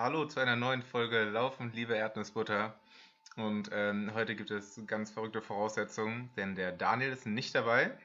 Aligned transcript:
Hallo 0.00 0.26
zu 0.26 0.38
einer 0.38 0.54
neuen 0.54 0.84
Folge 0.84 1.24
Laufen, 1.24 1.72
liebe 1.72 1.96
Erdnussbutter. 1.96 2.78
Und 3.34 3.70
ähm, 3.72 4.14
heute 4.14 4.36
gibt 4.36 4.52
es 4.52 4.80
ganz 4.86 5.10
verrückte 5.10 5.42
Voraussetzungen, 5.42 6.30
denn 6.36 6.54
der 6.54 6.70
Daniel 6.70 7.10
ist 7.10 7.26
nicht 7.26 7.52
dabei. 7.52 7.98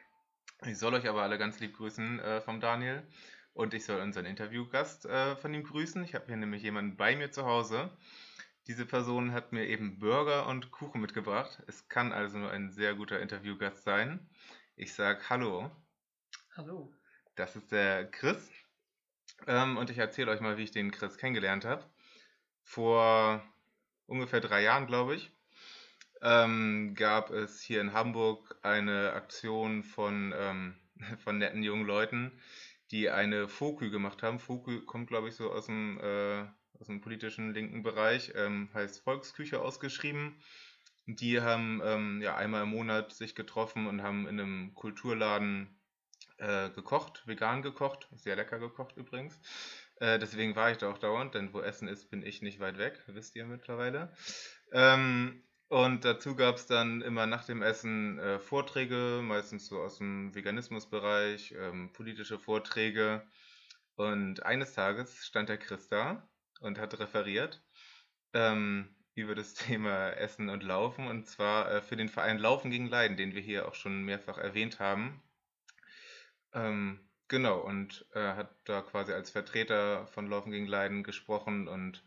Ich 0.66 0.80
soll 0.80 0.96
euch 0.96 1.08
aber 1.08 1.22
alle 1.22 1.38
ganz 1.38 1.60
lieb 1.60 1.78
grüßen 1.78 2.20
äh, 2.20 2.42
vom 2.42 2.60
Daniel. 2.60 3.04
Und 3.54 3.76
ich 3.76 3.86
soll 3.86 4.02
unseren 4.02 4.26
Interviewgast 4.26 5.06
äh, 5.06 5.36
von 5.36 5.54
ihm 5.54 5.64
grüßen. 5.64 6.04
Ich 6.04 6.16
habe 6.16 6.26
hier 6.26 6.36
nämlich 6.36 6.64
jemanden 6.64 6.98
bei 6.98 7.16
mir 7.16 7.30
zu 7.30 7.46
Hause. 7.46 7.96
Diese 8.66 8.88
Person 8.88 9.32
hat 9.32 9.52
mir 9.52 9.68
eben 9.68 10.00
Burger 10.00 10.48
und 10.48 10.72
Kuchen 10.72 11.00
mitgebracht. 11.00 11.62
Es 11.68 11.90
kann 11.90 12.12
also 12.12 12.40
nur 12.40 12.50
ein 12.50 12.72
sehr 12.72 12.96
guter 12.96 13.20
Interviewgast 13.20 13.84
sein. 13.84 14.28
Ich 14.76 14.96
sage 14.96 15.30
Hallo. 15.30 15.70
Hallo. 16.58 16.92
Das 17.36 17.56
ist 17.56 17.72
der 17.72 18.10
Chris. 18.10 18.50
Ähm, 19.48 19.78
und 19.78 19.90
ich 19.90 19.98
erzähle 19.98 20.32
euch 20.32 20.42
mal, 20.42 20.58
wie 20.58 20.64
ich 20.64 20.72
den 20.72 20.92
Chris 20.92 21.18
kennengelernt 21.18 21.66
habe. 21.66 21.84
Vor 22.64 23.44
ungefähr 24.06 24.40
drei 24.40 24.64
Jahren, 24.64 24.88
glaube 24.88 25.16
ich, 25.16 25.32
ähm, 26.22 26.96
gab 26.96 27.32
es 27.32 27.62
hier 27.62 27.82
in 27.82 27.94
Hamburg 27.94 28.58
eine 28.62 29.14
Aktion 29.14 29.84
von, 29.84 30.34
ähm, 30.36 30.76
von 31.24 31.38
netten 31.38 31.64
jungen 31.64 31.86
Leuten, 31.86 32.32
die 32.92 33.10
eine 33.10 33.48
Fokü 33.48 33.92
gemacht 33.92 34.24
haben. 34.24 34.40
Fokü 34.40 34.86
kommt, 34.86 35.08
glaube 35.08 35.30
ich, 35.30 35.36
so 35.36 35.52
aus 35.52 35.66
dem, 35.66 36.00
äh, 36.00 36.46
aus 36.80 36.88
dem 36.88 37.02
politischen 37.02 37.54
linken 37.54 37.84
Bereich, 37.84 38.32
ähm, 38.36 38.70
heißt 38.74 39.04
Volksküche 39.04 39.62
ausgeschrieben. 39.62 40.42
Die 41.06 41.42
haben 41.42 41.82
ähm, 41.84 42.22
ja 42.22 42.38
einmal 42.38 42.64
im 42.64 42.70
Monat 42.70 43.12
sich 43.12 43.36
getroffen 43.36 43.88
und 43.88 44.02
haben 44.02 44.28
in 44.28 44.40
einem 44.40 44.74
Kulturladen 44.74 45.78
äh, 46.44 46.70
gekocht, 46.72 47.24
vegan 47.26 47.62
gekocht, 47.62 48.08
sehr 48.12 48.36
lecker 48.36 48.60
gekocht 48.60 48.98
übrigens. 48.98 49.40
Äh, 49.96 50.20
deswegen 50.20 50.56
war 50.56 50.72
ich 50.72 50.78
da 50.78 50.92
auch 50.92 50.98
dauernd, 50.98 51.36
denn 51.36 51.54
wo 51.54 51.62
Essen 51.62 51.88
ist, 51.88 52.10
bin 52.10 52.26
ich 52.26 52.42
nicht 52.42 52.60
weit 52.60 52.78
weg, 52.78 53.02
wisst 53.08 53.36
ihr 53.36 53.46
mittlerweile. 53.46 54.14
Ähm, 54.72 55.44
und 55.70 56.04
dazu 56.06 56.36
gab 56.36 56.56
es 56.56 56.68
dann 56.68 57.02
immer 57.02 57.26
nach 57.26 57.46
dem 57.46 57.62
Essen 57.62 58.20
äh, 58.20 58.40
Vorträge, 58.40 59.22
meistens 59.24 59.68
so 59.68 59.80
aus 59.80 59.98
dem 59.98 60.36
Veganismusbereich, 60.36 61.56
ähm, 61.58 61.94
politische 61.94 62.38
Vorträge. 62.38 63.26
Und 63.96 64.44
eines 64.44 64.74
Tages 64.74 65.26
stand 65.26 65.50
der 65.50 65.58
Chris 65.58 65.88
da 65.88 66.28
und 66.60 66.78
hat 66.78 67.00
referiert 67.00 67.64
ähm, 68.34 68.94
über 69.16 69.36
das 69.36 69.54
Thema 69.54 70.10
Essen 70.10 70.50
und 70.50 70.64
Laufen 70.64 71.08
und 71.08 71.28
zwar 71.28 71.72
äh, 71.72 71.82
für 71.82 71.96
den 71.96 72.10
Verein 72.10 72.38
Laufen 72.38 72.70
gegen 72.70 72.90
Leiden, 72.90 73.16
den 73.16 73.34
wir 73.34 73.42
hier 73.42 73.68
auch 73.68 73.76
schon 73.76 74.04
mehrfach 74.04 74.38
erwähnt 74.38 74.80
haben. 74.80 75.22
Ähm, 76.54 77.00
genau, 77.28 77.60
und 77.60 78.06
äh, 78.14 78.34
hat 78.34 78.56
da 78.66 78.82
quasi 78.82 79.14
als 79.14 79.32
Vertreter 79.32 80.08
von 80.08 80.28
Laufen 80.30 80.52
gegen 80.52 80.68
Leiden 80.68 81.04
gesprochen 81.04 81.68
und 81.68 82.04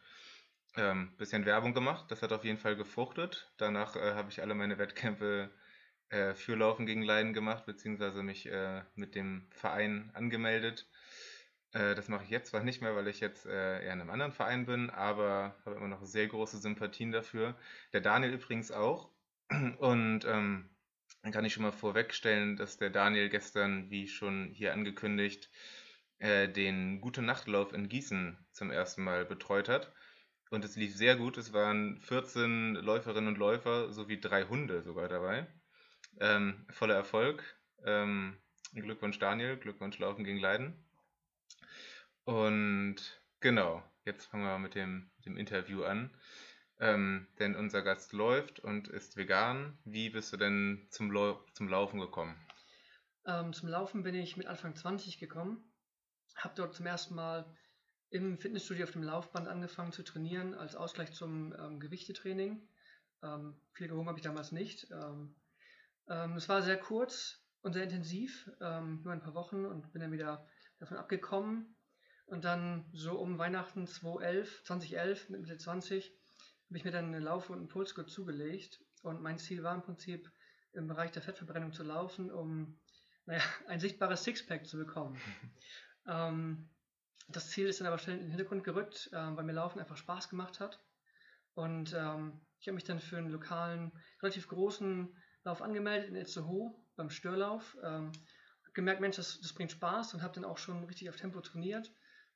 ähm, 0.76 1.16
bisschen 1.16 1.46
Werbung 1.46 1.74
gemacht. 1.74 2.10
Das 2.10 2.22
hat 2.22 2.32
auf 2.32 2.44
jeden 2.44 2.58
Fall 2.58 2.76
gefruchtet. 2.76 3.52
Danach 3.56 3.96
äh, 3.96 4.14
habe 4.14 4.30
ich 4.30 4.42
alle 4.42 4.54
meine 4.54 4.78
Wettkämpfe 4.78 5.50
äh, 6.10 6.34
für 6.34 6.54
Laufen 6.54 6.86
gegen 6.86 7.02
Leiden 7.02 7.32
gemacht, 7.32 7.66
beziehungsweise 7.66 8.22
mich 8.22 8.46
äh, 8.46 8.82
mit 8.94 9.14
dem 9.14 9.48
Verein 9.50 10.10
angemeldet. 10.14 10.88
Äh, 11.72 11.94
das 11.94 12.08
mache 12.08 12.24
ich 12.24 12.30
jetzt 12.30 12.50
zwar 12.50 12.62
nicht 12.62 12.82
mehr, 12.82 12.94
weil 12.94 13.08
ich 13.08 13.20
jetzt 13.20 13.46
äh, 13.46 13.84
eher 13.84 13.92
in 13.92 14.00
einem 14.00 14.10
anderen 14.10 14.32
Verein 14.32 14.66
bin, 14.66 14.90
aber 14.90 15.56
habe 15.64 15.76
immer 15.76 15.88
noch 15.88 16.04
sehr 16.04 16.26
große 16.26 16.58
Sympathien 16.58 17.12
dafür. 17.12 17.56
Der 17.92 18.00
Daniel 18.00 18.34
übrigens 18.34 18.70
auch. 18.70 19.10
Und 19.78 20.24
ähm, 20.24 20.70
dann 21.22 21.32
kann 21.32 21.44
ich 21.44 21.52
schon 21.52 21.64
mal 21.64 21.72
vorwegstellen, 21.72 22.56
dass 22.56 22.78
der 22.78 22.90
Daniel 22.90 23.28
gestern, 23.28 23.90
wie 23.90 24.08
schon 24.08 24.50
hier 24.52 24.72
angekündigt, 24.72 25.50
äh, 26.18 26.48
den 26.48 27.00
Gute 27.00 27.22
Nachtlauf 27.22 27.72
in 27.72 27.88
Gießen 27.88 28.38
zum 28.52 28.70
ersten 28.70 29.02
Mal 29.02 29.24
betreut 29.24 29.68
hat. 29.68 29.92
Und 30.50 30.64
es 30.64 30.76
lief 30.76 30.94
sehr 30.94 31.16
gut. 31.16 31.36
Es 31.36 31.52
waren 31.52 32.00
14 32.00 32.76
Läuferinnen 32.76 33.28
und 33.28 33.38
Läufer 33.38 33.92
sowie 33.92 34.20
drei 34.20 34.44
Hunde 34.44 34.82
sogar 34.82 35.08
dabei. 35.08 35.46
Ähm, 36.20 36.64
voller 36.70 36.94
Erfolg. 36.94 37.42
Ähm, 37.84 38.36
Glückwunsch 38.72 39.18
Daniel, 39.18 39.56
Glückwunsch 39.56 39.98
Laufen 39.98 40.24
gegen 40.24 40.38
Leiden. 40.38 40.84
Und 42.24 43.20
genau, 43.40 43.82
jetzt 44.04 44.26
fangen 44.26 44.44
wir 44.44 44.58
mit 44.58 44.74
dem, 44.74 45.10
mit 45.16 45.26
dem 45.26 45.36
Interview 45.36 45.82
an. 45.84 46.10
Ähm, 46.78 47.26
denn 47.38 47.56
unser 47.56 47.82
Gast 47.82 48.12
läuft 48.12 48.60
und 48.60 48.88
ist 48.88 49.16
vegan. 49.16 49.78
Wie 49.84 50.10
bist 50.10 50.32
du 50.32 50.36
denn 50.36 50.86
zum, 50.90 51.10
Lau 51.10 51.42
zum 51.54 51.68
Laufen 51.68 52.00
gekommen? 52.00 52.36
Ähm, 53.26 53.54
zum 53.54 53.70
Laufen 53.70 54.02
bin 54.02 54.14
ich 54.14 54.36
mit 54.36 54.46
Anfang 54.46 54.74
20 54.74 55.18
gekommen. 55.18 55.72
Habe 56.36 56.54
dort 56.54 56.74
zum 56.74 56.84
ersten 56.84 57.14
Mal 57.14 57.46
im 58.10 58.38
Fitnessstudio 58.38 58.84
auf 58.84 58.92
dem 58.92 59.02
Laufband 59.02 59.48
angefangen 59.48 59.92
zu 59.92 60.02
trainieren, 60.02 60.54
als 60.54 60.76
Ausgleich 60.76 61.12
zum 61.12 61.54
ähm, 61.58 61.80
Gewichtetraining. 61.80 62.68
Ähm, 63.22 63.58
viel 63.72 63.88
gewogen 63.88 64.08
habe 64.08 64.18
ich 64.18 64.24
damals 64.24 64.52
nicht. 64.52 64.86
Ähm, 64.90 65.34
ähm, 66.08 66.36
es 66.36 66.48
war 66.50 66.60
sehr 66.60 66.78
kurz 66.78 67.42
und 67.62 67.72
sehr 67.72 67.82
intensiv, 67.82 68.48
nur 68.60 69.12
ein 69.12 69.22
paar 69.22 69.34
Wochen 69.34 69.64
und 69.64 69.92
bin 69.92 70.00
dann 70.00 70.12
wieder 70.12 70.46
davon 70.78 70.98
abgekommen. 70.98 71.74
Und 72.26 72.44
dann 72.44 72.88
so 72.92 73.18
um 73.18 73.38
Weihnachten 73.38 73.88
2011, 73.88 74.62
2011 74.62 75.30
mit 75.30 75.40
Mitte 75.40 75.58
20 75.58 76.16
habe 76.68 76.78
ich 76.78 76.84
mir 76.84 76.90
dann 76.90 77.06
eine 77.06 77.20
Lauf- 77.20 77.50
und 77.50 77.58
einen 77.58 77.68
Pulsgurt 77.68 78.10
zugelegt. 78.10 78.80
Und 79.02 79.22
mein 79.22 79.38
Ziel 79.38 79.62
war 79.62 79.74
im 79.74 79.82
Prinzip, 79.82 80.30
im 80.72 80.88
Bereich 80.88 81.12
der 81.12 81.22
Fettverbrennung 81.22 81.72
zu 81.72 81.82
laufen, 81.82 82.30
um 82.30 82.78
naja, 83.24 83.42
ein 83.68 83.80
sichtbares 83.80 84.24
Sixpack 84.24 84.66
zu 84.66 84.76
bekommen. 84.76 85.18
ähm, 86.08 86.68
das 87.28 87.50
Ziel 87.50 87.66
ist 87.66 87.80
dann 87.80 87.88
aber 87.88 87.98
schnell 87.98 88.16
in 88.16 88.22
den 88.22 88.30
Hintergrund 88.30 88.64
gerückt, 88.64 89.10
äh, 89.12 89.16
weil 89.16 89.44
mir 89.44 89.52
Laufen 89.52 89.80
einfach 89.80 89.96
Spaß 89.96 90.28
gemacht 90.28 90.60
hat. 90.60 90.80
Und 91.54 91.94
ähm, 91.94 92.40
ich 92.60 92.68
habe 92.68 92.74
mich 92.74 92.84
dann 92.84 93.00
für 93.00 93.16
einen 93.16 93.30
lokalen, 93.30 93.92
relativ 94.22 94.48
großen 94.48 95.16
Lauf 95.44 95.62
angemeldet 95.62 96.08
in 96.08 96.16
Itzehoe 96.16 96.74
beim 96.96 97.10
Störlauf. 97.10 97.76
Ähm, 97.82 98.12
gemerkt, 98.74 99.00
Mensch, 99.00 99.16
das, 99.16 99.40
das 99.40 99.54
bringt 99.54 99.72
Spaß 99.72 100.14
und 100.14 100.22
habe 100.22 100.34
dann 100.34 100.44
auch 100.44 100.58
schon 100.58 100.84
richtig 100.84 101.08
auf 101.08 101.16
Tempo 101.16 101.40
trainiert 101.40 101.92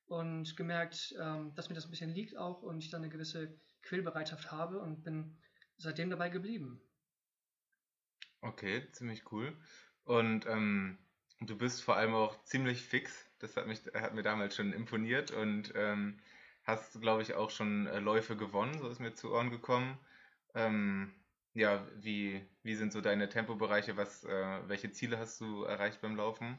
und 0.07 0.57
gemerkt, 0.57 1.15
ähm, 1.21 1.55
dass 1.55 1.69
mir 1.69 1.75
das 1.75 1.85
ein 1.85 1.91
bisschen 1.91 2.11
liegt 2.11 2.37
auch 2.37 2.63
und 2.63 2.79
ich 2.79 2.91
dann 2.91 3.03
eine 3.03 3.11
gewisse 3.11 3.61
Quälbereitschaft 3.83 4.51
habe 4.51 4.81
und 4.81 5.03
bin 5.03 5.39
seitdem 5.77 6.11
dabei 6.11 6.29
geblieben. 6.29 6.81
Okay, 8.43 8.91
ziemlich 8.93 9.31
cool. 9.33 9.57
Und 10.05 10.47
ähm, 10.47 10.99
du 11.41 11.57
bist 11.57 11.83
vor 11.83 11.97
allem 11.97 12.15
auch 12.15 12.43
ziemlich 12.45 12.83
fix. 12.83 13.27
Das 13.39 13.57
hat, 13.57 13.67
mich, 13.67 13.81
hat 13.95 14.15
mir 14.15 14.23
damals 14.23 14.57
schon 14.57 14.73
imponiert 14.73 15.31
und 15.31 15.73
ähm, 15.75 16.21
hast, 16.65 17.01
glaube 17.01 17.23
ich, 17.23 17.35
auch 17.35 17.51
schon 17.51 17.87
äh, 17.87 18.01
Läufe 18.01 18.37
gewonnen, 18.37 18.79
so 18.79 18.89
ist 18.89 19.01
mir 19.01 19.15
zu 19.15 19.33
Ohren 19.33 19.51
gekommen. 19.51 19.99
Ähm, 20.55 21.13
ja, 21.55 21.87
wie, 21.97 22.47
wie 22.63 22.75
sind 22.75 22.93
so 22.93 23.01
deine 23.01 23.29
Tempobereiche? 23.29 23.97
Was, 23.97 24.25
äh, 24.25 24.69
welche 24.69 24.93
Ziele 24.93 25.19
hast 25.19 25.41
du 25.41 25.65
erreicht 25.65 26.01
beim 26.01 26.17
Laufen? 26.17 26.59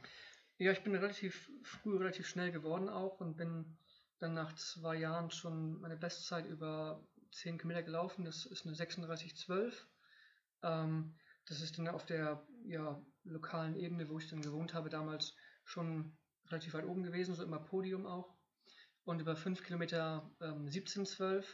Ja, 0.58 0.72
ich 0.72 0.84
bin 0.84 0.94
relativ 0.94 1.50
früh, 1.64 1.98
relativ 1.98 2.28
schnell 2.28 2.52
geworden 2.52 2.90
auch 2.90 3.20
und 3.20 3.38
bin 3.38 3.78
dann 4.20 4.34
nach 4.34 4.54
zwei 4.56 4.96
Jahren 4.96 5.32
schon 5.32 5.82
meine 5.82 5.98
Bestzeit 5.98 6.46
über 6.46 7.04
10 7.32 7.58
Kilometer 7.58 7.84
gelaufen. 7.84 8.26
Das 8.26 8.46
ist 8.46 8.66
eine 8.66 8.76
36,12. 8.76 9.74
Ähm, 10.64 11.16
das 11.46 11.62
ist 11.62 11.78
dann 11.78 11.88
auf 11.88 12.06
der 12.06 12.46
ja, 12.66 13.02
lokalen 13.24 13.76
Ebene, 13.76 14.10
wo 14.10 14.20
ich 14.20 14.30
dann 14.30 14.42
gewohnt 14.42 14.74
habe, 14.74 14.90
damals 14.90 15.36
schon 15.64 16.18
relativ 16.48 16.74
weit 16.74 16.86
oben 16.86 17.04
gewesen, 17.04 17.36
so 17.36 17.44
immer 17.44 17.60
Podium 17.60 18.06
auch. 18.06 18.36
Und 19.04 19.20
über 19.20 19.36
5 19.36 19.64
Kilometer 19.64 20.30
ähm, 20.42 20.68
17,12. 20.68 21.46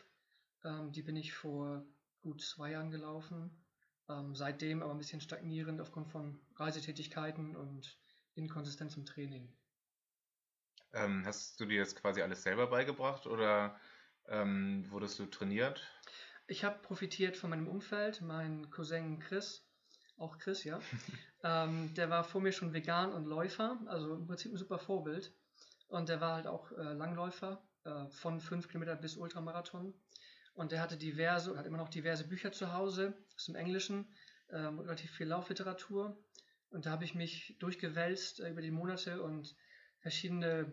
Ähm, 0.63 0.91
die 0.91 1.01
bin 1.01 1.15
ich 1.15 1.33
vor 1.33 1.85
gut 2.21 2.41
zwei 2.41 2.71
Jahren 2.71 2.91
gelaufen. 2.91 3.63
Ähm, 4.09 4.35
seitdem 4.35 4.81
aber 4.81 4.91
ein 4.91 4.97
bisschen 4.97 5.21
stagnierend 5.21 5.81
aufgrund 5.81 6.09
von 6.09 6.39
Reisetätigkeiten 6.55 7.55
und 7.55 7.97
Inkonsistenz 8.35 8.95
im 8.95 9.05
Training. 9.05 9.53
Ähm, 10.93 11.23
hast 11.25 11.59
du 11.59 11.65
dir 11.65 11.77
jetzt 11.77 11.99
quasi 11.99 12.21
alles 12.21 12.43
selber 12.43 12.67
beigebracht 12.67 13.27
oder 13.27 13.79
ähm, 14.29 14.85
wurdest 14.89 15.19
du 15.19 15.25
trainiert? 15.25 15.81
Ich 16.47 16.63
habe 16.63 16.79
profitiert 16.79 17.37
von 17.37 17.49
meinem 17.49 17.67
Umfeld. 17.67 18.21
Mein 18.21 18.69
Cousin 18.69 19.19
Chris, 19.19 19.65
auch 20.17 20.37
Chris, 20.37 20.63
ja, 20.63 20.79
ähm, 21.43 21.93
der 21.95 22.09
war 22.09 22.23
vor 22.23 22.41
mir 22.41 22.51
schon 22.51 22.73
vegan 22.73 23.11
und 23.11 23.25
Läufer, 23.25 23.79
also 23.87 24.15
im 24.15 24.27
Prinzip 24.27 24.53
ein 24.53 24.57
super 24.57 24.79
Vorbild. 24.79 25.33
Und 25.87 26.09
der 26.09 26.21
war 26.21 26.35
halt 26.35 26.47
auch 26.47 26.71
äh, 26.71 26.93
Langläufer 26.93 27.61
äh, 27.85 28.07
von 28.09 28.39
5 28.39 28.67
Kilometer 28.67 28.95
bis 28.95 29.17
Ultramarathon. 29.17 29.93
Und 30.53 30.71
der 30.71 30.81
hatte 30.81 30.97
diverse, 30.97 31.57
hat 31.57 31.65
immer 31.65 31.77
noch 31.77 31.89
diverse 31.89 32.27
Bücher 32.27 32.51
zu 32.51 32.73
Hause, 32.73 33.13
aus 33.35 33.45
dem 33.45 33.55
Englischen, 33.55 34.07
äh, 34.47 34.57
relativ 34.57 35.11
viel 35.11 35.27
Laufliteratur. 35.27 36.17
Und 36.69 36.85
da 36.85 36.91
habe 36.91 37.05
ich 37.05 37.15
mich 37.15 37.55
durchgewälzt 37.59 38.39
äh, 38.39 38.49
über 38.49 38.61
die 38.61 38.71
Monate 38.71 39.21
und 39.21 39.55
verschiedene 39.99 40.71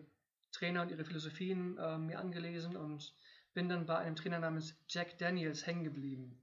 Trainer 0.51 0.81
und 0.81 0.91
ihre 0.91 1.05
Philosophien 1.05 1.77
äh, 1.77 1.97
mir 1.97 2.19
angelesen 2.19 2.75
und 2.75 3.13
bin 3.55 3.67
dann 3.67 3.87
bei 3.87 3.97
einem 3.97 4.15
Trainer 4.15 4.37
namens 4.37 4.77
Jack 4.87 5.17
Daniels 5.17 5.65
hängen 5.65 5.83
geblieben. 5.83 6.39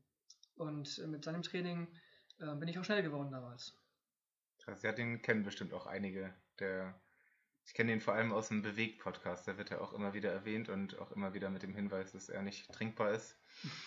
Und 0.56 0.98
äh, 0.98 1.06
mit 1.06 1.24
seinem 1.24 1.42
Training 1.42 1.86
äh, 2.40 2.54
bin 2.56 2.66
ich 2.66 2.78
auch 2.78 2.84
schnell 2.84 3.04
geworden 3.04 3.30
damals. 3.30 3.78
Krass, 4.58 4.82
ja, 4.82 4.90
den 4.90 5.22
kennen 5.22 5.44
bestimmt 5.44 5.72
auch 5.72 5.86
einige 5.86 6.34
der 6.58 6.94
ich 7.64 7.74
kenne 7.74 7.92
den 7.92 8.00
vor 8.00 8.14
allem 8.14 8.32
aus 8.32 8.48
dem 8.48 8.62
Bewegt-Podcast. 8.62 9.46
Da 9.46 9.56
wird 9.56 9.70
er 9.70 9.80
auch 9.80 9.92
immer 9.92 10.14
wieder 10.14 10.32
erwähnt 10.32 10.68
und 10.68 10.98
auch 10.98 11.12
immer 11.12 11.32
wieder 11.32 11.48
mit 11.48 11.62
dem 11.62 11.74
Hinweis, 11.74 12.10
dass 12.10 12.28
er 12.28 12.42
nicht 12.42 12.72
trinkbar 12.72 13.12
ist. 13.12 13.38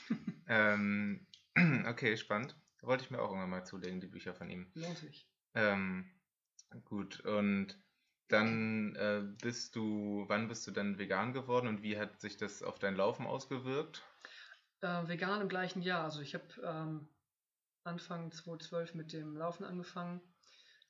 ähm, 0.47 1.27
okay, 1.85 2.15
spannend. 2.15 2.55
Wollte 2.81 3.03
ich 3.03 3.11
mir 3.11 3.19
auch 3.19 3.29
irgendwann 3.29 3.49
mal 3.49 3.65
zulegen, 3.65 3.99
die 3.99 4.07
Bücher 4.07 4.33
von 4.33 4.49
ihm. 4.49 4.71
Lohnt 4.75 4.97
sich. 4.97 5.27
Ähm, 5.55 6.09
gut, 6.85 7.19
und 7.21 7.77
dann 8.27 8.95
äh, 8.95 9.21
bist 9.41 9.75
du, 9.75 10.25
wann 10.27 10.47
bist 10.47 10.65
du 10.67 10.71
dann 10.71 10.97
vegan 10.97 11.33
geworden 11.33 11.67
und 11.67 11.83
wie 11.83 11.97
hat 11.97 12.19
sich 12.19 12.37
das 12.37 12.63
auf 12.63 12.79
dein 12.79 12.95
Laufen 12.95 13.25
ausgewirkt? 13.27 14.03
Äh, 14.81 15.07
vegan 15.07 15.41
im 15.41 15.49
gleichen 15.49 15.81
Jahr. 15.81 16.03
Also 16.03 16.21
ich 16.21 16.33
habe 16.33 16.45
ähm, 16.63 17.07
Anfang 17.83 18.31
2012 18.31 18.95
mit 18.95 19.13
dem 19.13 19.37
Laufen 19.37 19.63
angefangen 19.63 20.21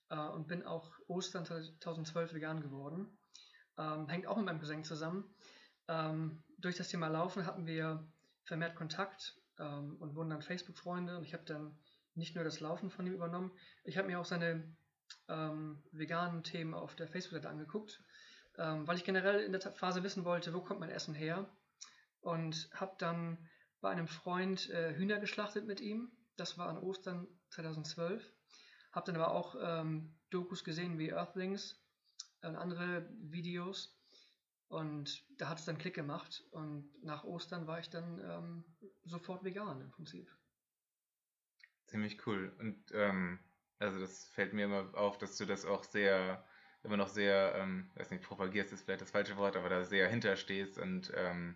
äh, 0.09 0.17
und 0.17 0.47
bin 0.47 0.63
auch 0.63 0.91
Ostern 1.07 1.45
2012 1.45 2.33
vegan 2.33 2.61
geworden. 2.61 3.17
Ähm, 3.77 4.07
hängt 4.07 4.27
auch 4.27 4.37
mit 4.37 4.45
meinem 4.45 4.59
Cousin 4.59 4.83
zusammen. 4.83 5.35
Ähm, 5.87 6.43
durch 6.57 6.77
das 6.77 6.87
Thema 6.87 7.07
Laufen 7.07 7.45
hatten 7.45 7.65
wir 7.65 8.07
vermehrt 8.45 8.75
Kontakt 8.75 9.41
ähm, 9.59 9.97
und 9.99 10.15
wurden 10.15 10.29
dann 10.29 10.41
Facebook-Freunde 10.41 11.17
und 11.17 11.23
ich 11.23 11.33
habe 11.33 11.43
dann 11.43 11.77
nicht 12.13 12.35
nur 12.35 12.45
das 12.45 12.61
Laufen 12.61 12.89
von 12.89 13.05
ihm 13.05 13.13
übernommen, 13.13 13.51
ich 13.83 13.97
habe 13.97 14.07
mir 14.07 14.19
auch 14.19 14.25
seine 14.25 14.73
ähm, 15.27 15.81
veganen 15.91 16.43
Themen 16.43 16.73
auf 16.73 16.95
der 16.95 17.07
Facebook-Seite 17.07 17.49
angeguckt, 17.49 18.01
ähm, 18.57 18.87
weil 18.87 18.97
ich 18.97 19.03
generell 19.03 19.41
in 19.41 19.51
der 19.51 19.61
Phase 19.61 20.03
wissen 20.03 20.25
wollte, 20.25 20.53
wo 20.53 20.61
kommt 20.61 20.79
mein 20.79 20.89
Essen 20.89 21.13
her 21.13 21.49
und 22.21 22.69
habe 22.73 22.95
dann 22.97 23.37
bei 23.81 23.91
einem 23.91 24.07
Freund 24.07 24.69
äh, 24.69 24.95
Hühner 24.95 25.19
geschlachtet 25.19 25.65
mit 25.65 25.79
ihm. 25.79 26.11
Das 26.37 26.57
war 26.57 26.69
an 26.69 26.77
Ostern 26.77 27.27
2012. 27.51 28.33
Habe 28.91 29.05
dann 29.05 29.21
aber 29.21 29.31
auch 29.31 29.55
ähm, 29.61 30.15
Dokus 30.29 30.63
gesehen 30.63 30.97
wie 30.97 31.09
Earthlings 31.09 31.79
und 32.41 32.55
andere 32.55 33.07
Videos. 33.19 33.95
Und 34.67 35.23
da 35.37 35.49
hat 35.49 35.59
es 35.59 35.65
dann 35.65 35.77
Klick 35.77 35.93
gemacht. 35.93 36.43
Und 36.51 36.91
nach 37.03 37.23
Ostern 37.23 37.67
war 37.67 37.79
ich 37.79 37.89
dann 37.89 38.19
ähm, 38.19 38.65
sofort 39.03 39.43
vegan 39.43 39.81
im 39.81 39.91
Prinzip. 39.91 40.31
Ziemlich 41.85 42.25
cool. 42.25 42.55
Und 42.57 42.91
ähm, 42.93 43.39
also 43.79 43.99
das 43.99 44.25
fällt 44.29 44.53
mir 44.53 44.65
immer 44.65 44.95
auf, 44.95 45.17
dass 45.17 45.37
du 45.37 45.45
das 45.45 45.65
auch 45.65 45.83
sehr, 45.83 46.43
immer 46.83 46.97
noch 46.97 47.09
sehr, 47.09 47.55
ähm, 47.57 47.89
weiß 47.95 48.11
nicht, 48.11 48.23
propagierst 48.23 48.73
ist 48.73 48.83
vielleicht 48.83 49.01
das 49.01 49.11
falsche 49.11 49.37
Wort, 49.37 49.55
aber 49.55 49.69
da 49.69 49.83
sehr 49.83 50.07
hinterstehst 50.07 50.77
und 50.77 51.11
ähm, 51.15 51.55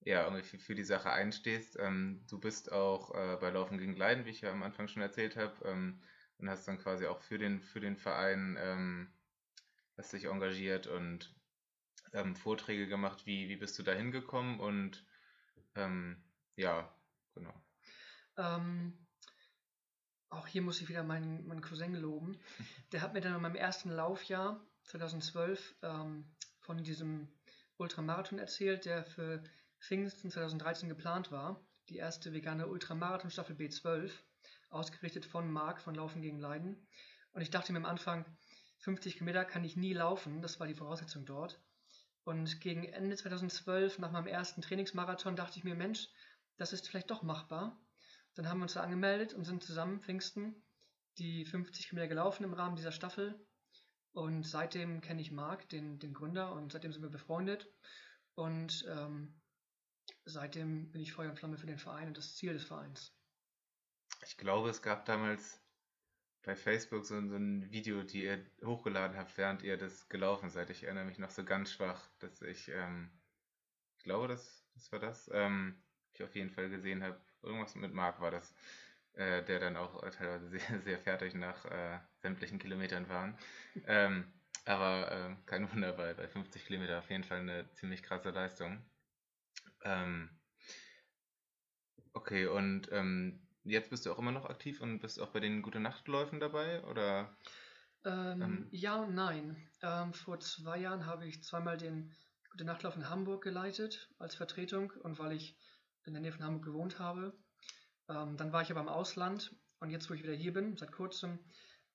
ja, 0.00 0.24
irgendwie 0.24 0.42
für, 0.42 0.58
für, 0.58 0.74
die 0.74 0.84
Sache 0.84 1.10
einstehst. 1.10 1.76
Ähm, 1.78 2.24
du 2.30 2.38
bist 2.38 2.72
auch 2.72 3.14
äh, 3.14 3.36
bei 3.40 3.50
Laufen 3.50 3.78
gegen 3.78 3.96
Leiden, 3.96 4.24
wie 4.24 4.30
ich 4.30 4.40
ja 4.40 4.52
am 4.52 4.62
Anfang 4.62 4.88
schon 4.88 5.02
erzählt 5.02 5.36
habe, 5.36 5.54
ähm, 5.64 6.00
und 6.38 6.48
hast 6.48 6.68
dann 6.68 6.78
quasi 6.78 7.06
auch 7.06 7.20
für 7.20 7.38
den, 7.38 7.60
für 7.60 7.80
den 7.80 7.96
Verein 7.96 8.56
ähm, 8.60 9.12
hast 9.96 10.12
dich 10.12 10.26
engagiert 10.26 10.86
und 10.86 11.34
ähm, 12.12 12.36
Vorträge 12.36 12.86
gemacht. 12.86 13.26
Wie, 13.26 13.48
wie 13.48 13.56
bist 13.56 13.78
du 13.78 13.82
da 13.82 13.92
hingekommen? 13.92 14.60
Und 14.60 15.04
ähm, 15.74 16.22
ja, 16.56 16.92
genau. 17.34 17.54
Ähm, 18.36 19.07
auch 20.30 20.46
hier 20.46 20.62
muss 20.62 20.80
ich 20.80 20.88
wieder 20.88 21.02
meinen, 21.02 21.46
meinen 21.46 21.62
Cousin 21.62 21.94
loben. 21.94 22.38
Der 22.92 23.02
hat 23.02 23.14
mir 23.14 23.20
dann 23.20 23.34
in 23.34 23.42
meinem 23.42 23.56
ersten 23.56 23.90
Laufjahr 23.90 24.60
2012 24.84 25.76
ähm, 25.82 26.24
von 26.60 26.82
diesem 26.82 27.28
Ultramarathon 27.76 28.38
erzählt, 28.38 28.84
der 28.84 29.04
für 29.04 29.42
Pfingsten 29.80 30.30
2013 30.30 30.88
geplant 30.88 31.30
war. 31.30 31.64
Die 31.88 31.96
erste 31.96 32.32
vegane 32.32 32.66
Ultramarathon 32.66 33.30
Staffel 33.30 33.56
B12, 33.56 34.10
ausgerichtet 34.70 35.24
von 35.24 35.50
Marc 35.50 35.80
von 35.80 35.94
Laufen 35.94 36.20
gegen 36.20 36.38
Leiden. 36.38 36.86
Und 37.32 37.42
ich 37.42 37.50
dachte 37.50 37.72
mir 37.72 37.78
am 37.78 37.84
Anfang, 37.84 38.24
50 38.78 39.14
Kilometer 39.14 39.44
kann 39.44 39.64
ich 39.64 39.76
nie 39.76 39.94
laufen, 39.94 40.42
das 40.42 40.60
war 40.60 40.66
die 40.66 40.74
Voraussetzung 40.74 41.24
dort. 41.24 41.60
Und 42.24 42.60
gegen 42.60 42.84
Ende 42.84 43.16
2012, 43.16 43.98
nach 43.98 44.12
meinem 44.12 44.26
ersten 44.26 44.60
Trainingsmarathon, 44.60 45.36
dachte 45.36 45.58
ich 45.58 45.64
mir, 45.64 45.74
Mensch, 45.74 46.08
das 46.58 46.72
ist 46.72 46.88
vielleicht 46.88 47.10
doch 47.10 47.22
machbar. 47.22 47.80
Dann 48.38 48.48
haben 48.48 48.58
wir 48.60 48.66
uns 48.66 48.74
da 48.74 48.82
angemeldet 48.82 49.34
und 49.34 49.44
sind 49.44 49.64
zusammen 49.64 50.00
Pfingsten 50.00 50.62
die 51.18 51.44
50 51.44 51.88
Kilometer 51.88 52.06
gelaufen 52.06 52.44
im 52.44 52.54
Rahmen 52.54 52.76
dieser 52.76 52.92
Staffel. 52.92 53.34
Und 54.12 54.44
seitdem 54.44 55.00
kenne 55.00 55.20
ich 55.20 55.32
Marc, 55.32 55.68
den, 55.70 55.98
den 55.98 56.14
Gründer, 56.14 56.52
und 56.52 56.70
seitdem 56.70 56.92
sind 56.92 57.02
wir 57.02 57.10
befreundet. 57.10 57.68
Und 58.36 58.86
ähm, 58.88 59.40
seitdem 60.24 60.92
bin 60.92 61.00
ich 61.00 61.12
Feuer 61.12 61.30
und 61.30 61.36
Flamme 61.36 61.58
für 61.58 61.66
den 61.66 61.78
Verein 61.78 62.06
und 62.06 62.16
das 62.16 62.36
Ziel 62.36 62.52
des 62.52 62.62
Vereins. 62.62 63.12
Ich 64.24 64.36
glaube, 64.36 64.70
es 64.70 64.82
gab 64.82 65.04
damals 65.04 65.60
bei 66.42 66.54
Facebook 66.54 67.06
so, 67.06 67.20
so 67.26 67.34
ein 67.34 67.68
Video, 67.72 68.04
die 68.04 68.22
ihr 68.22 68.46
hochgeladen 68.64 69.16
habt, 69.16 69.36
während 69.36 69.64
ihr 69.64 69.78
das 69.78 70.08
gelaufen 70.08 70.48
seid. 70.48 70.70
Ich 70.70 70.84
erinnere 70.84 71.06
mich 71.06 71.18
noch 71.18 71.30
so 71.30 71.44
ganz 71.44 71.72
schwach, 71.72 72.08
dass 72.20 72.40
ich, 72.42 72.68
ähm, 72.68 73.10
ich 73.96 74.04
glaube, 74.04 74.28
das, 74.28 74.64
das 74.74 74.92
war 74.92 75.00
das, 75.00 75.28
ähm, 75.34 75.82
ich 76.12 76.22
auf 76.22 76.36
jeden 76.36 76.50
Fall 76.50 76.70
gesehen 76.70 77.02
habe. 77.02 77.20
Irgendwas 77.42 77.74
mit 77.74 77.92
Marc 77.92 78.20
war 78.20 78.30
das, 78.30 78.54
äh, 79.14 79.42
der 79.44 79.60
dann 79.60 79.76
auch 79.76 80.00
teilweise 80.10 80.48
sehr, 80.58 80.80
sehr 80.80 80.98
fertig 80.98 81.34
nach 81.34 81.64
äh, 81.64 81.98
sämtlichen 82.18 82.58
Kilometern 82.58 83.08
waren. 83.08 83.38
ähm, 83.86 84.32
aber 84.64 85.10
äh, 85.10 85.34
kein 85.46 85.70
Wunder, 85.72 85.96
weil 85.96 86.14
bei 86.14 86.28
50 86.28 86.66
Kilometer 86.66 86.98
auf 86.98 87.10
jeden 87.10 87.24
Fall 87.24 87.38
eine 87.38 87.72
ziemlich 87.72 88.02
krasse 88.02 88.30
Leistung. 88.30 88.84
Ähm, 89.82 90.28
okay, 92.12 92.46
und 92.46 92.92
ähm, 92.92 93.40
jetzt 93.64 93.90
bist 93.90 94.04
du 94.04 94.12
auch 94.12 94.18
immer 94.18 94.32
noch 94.32 94.44
aktiv 94.44 94.80
und 94.80 95.00
bist 95.00 95.20
auch 95.20 95.30
bei 95.30 95.40
den 95.40 95.62
Gute 95.62 95.80
Nachtläufen 95.80 96.38
dabei, 96.38 96.84
oder? 96.84 97.34
Ähm, 98.04 98.42
ähm, 98.42 98.68
ja 98.70 98.96
und 98.96 99.14
nein. 99.14 99.56
Ähm, 99.82 100.12
vor 100.12 100.38
zwei 100.40 100.78
Jahren 100.78 101.06
habe 101.06 101.26
ich 101.26 101.42
zweimal 101.42 101.76
den 101.76 102.14
Gute 102.50 102.64
Nachtlauf 102.64 102.96
in 102.96 103.08
Hamburg 103.08 103.42
geleitet 103.42 104.08
als 104.18 104.34
Vertretung 104.34 104.90
und 105.02 105.18
weil 105.18 105.32
ich 105.32 105.56
in 106.04 106.12
der 106.12 106.22
Nähe 106.22 106.32
von 106.32 106.44
Hamburg 106.44 106.64
gewohnt 106.64 106.98
habe. 106.98 107.36
Ähm, 108.08 108.36
dann 108.36 108.52
war 108.52 108.62
ich 108.62 108.70
aber 108.70 108.80
im 108.80 108.88
Ausland 108.88 109.54
und 109.80 109.90
jetzt, 109.90 110.08
wo 110.10 110.14
ich 110.14 110.22
wieder 110.22 110.34
hier 110.34 110.52
bin, 110.52 110.76
seit 110.76 110.92
kurzem, 110.92 111.38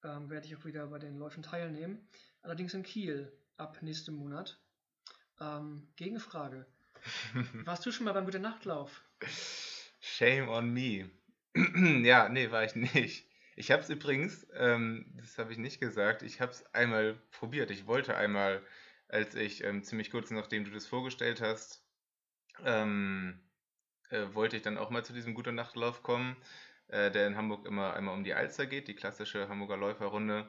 ähm, 0.03 0.29
werde 0.29 0.47
ich 0.47 0.55
auch 0.55 0.65
wieder 0.65 0.87
bei 0.87 0.99
den 0.99 1.17
Läufen 1.17 1.43
teilnehmen. 1.43 2.07
Allerdings 2.41 2.73
in 2.73 2.83
Kiel 2.83 3.31
ab 3.57 3.81
nächstem 3.81 4.15
Monat. 4.15 4.59
Ähm, 5.39 5.87
Gegenfrage. 5.95 6.65
Warst 7.65 7.85
du 7.85 7.91
schon 7.91 8.05
mal 8.05 8.13
beim 8.13 8.25
Gute 8.25 8.39
Nachtlauf? 8.39 9.03
Shame 9.99 10.49
on 10.49 10.69
me. 10.69 11.09
ja, 12.05 12.29
nee, 12.29 12.51
war 12.51 12.63
ich 12.63 12.75
nicht. 12.75 13.27
Ich 13.55 13.71
habe 13.71 13.83
es 13.83 13.89
übrigens, 13.89 14.47
ähm, 14.55 15.05
das 15.15 15.37
habe 15.37 15.51
ich 15.51 15.57
nicht 15.57 15.79
gesagt, 15.79 16.23
ich 16.23 16.41
habe 16.41 16.51
es 16.51 16.65
einmal 16.73 17.15
probiert. 17.31 17.69
Ich 17.69 17.85
wollte 17.85 18.15
einmal, 18.15 18.65
als 19.07 19.35
ich 19.35 19.63
ähm, 19.63 19.83
ziemlich 19.83 20.09
kurz 20.09 20.31
nachdem 20.31 20.65
du 20.65 20.71
das 20.71 20.87
vorgestellt 20.87 21.41
hast, 21.41 21.85
ähm, 22.65 23.39
äh, 24.13 24.33
wollte 24.33 24.55
ich 24.55 24.61
dann 24.61 24.77
auch 24.77 24.89
mal 24.89 25.03
zu 25.03 25.13
diesem 25.13 25.33
Gute 25.33 25.51
Nachtlauf 25.51 26.03
kommen, 26.03 26.37
äh, 26.87 27.11
der 27.11 27.27
in 27.27 27.35
Hamburg 27.35 27.65
immer 27.65 27.93
einmal 27.93 28.13
um 28.13 28.23
die 28.23 28.33
Alster 28.33 28.65
geht, 28.65 28.87
die 28.87 28.95
klassische 28.95 29.49
Hamburger 29.49 29.77
Läuferrunde. 29.77 30.47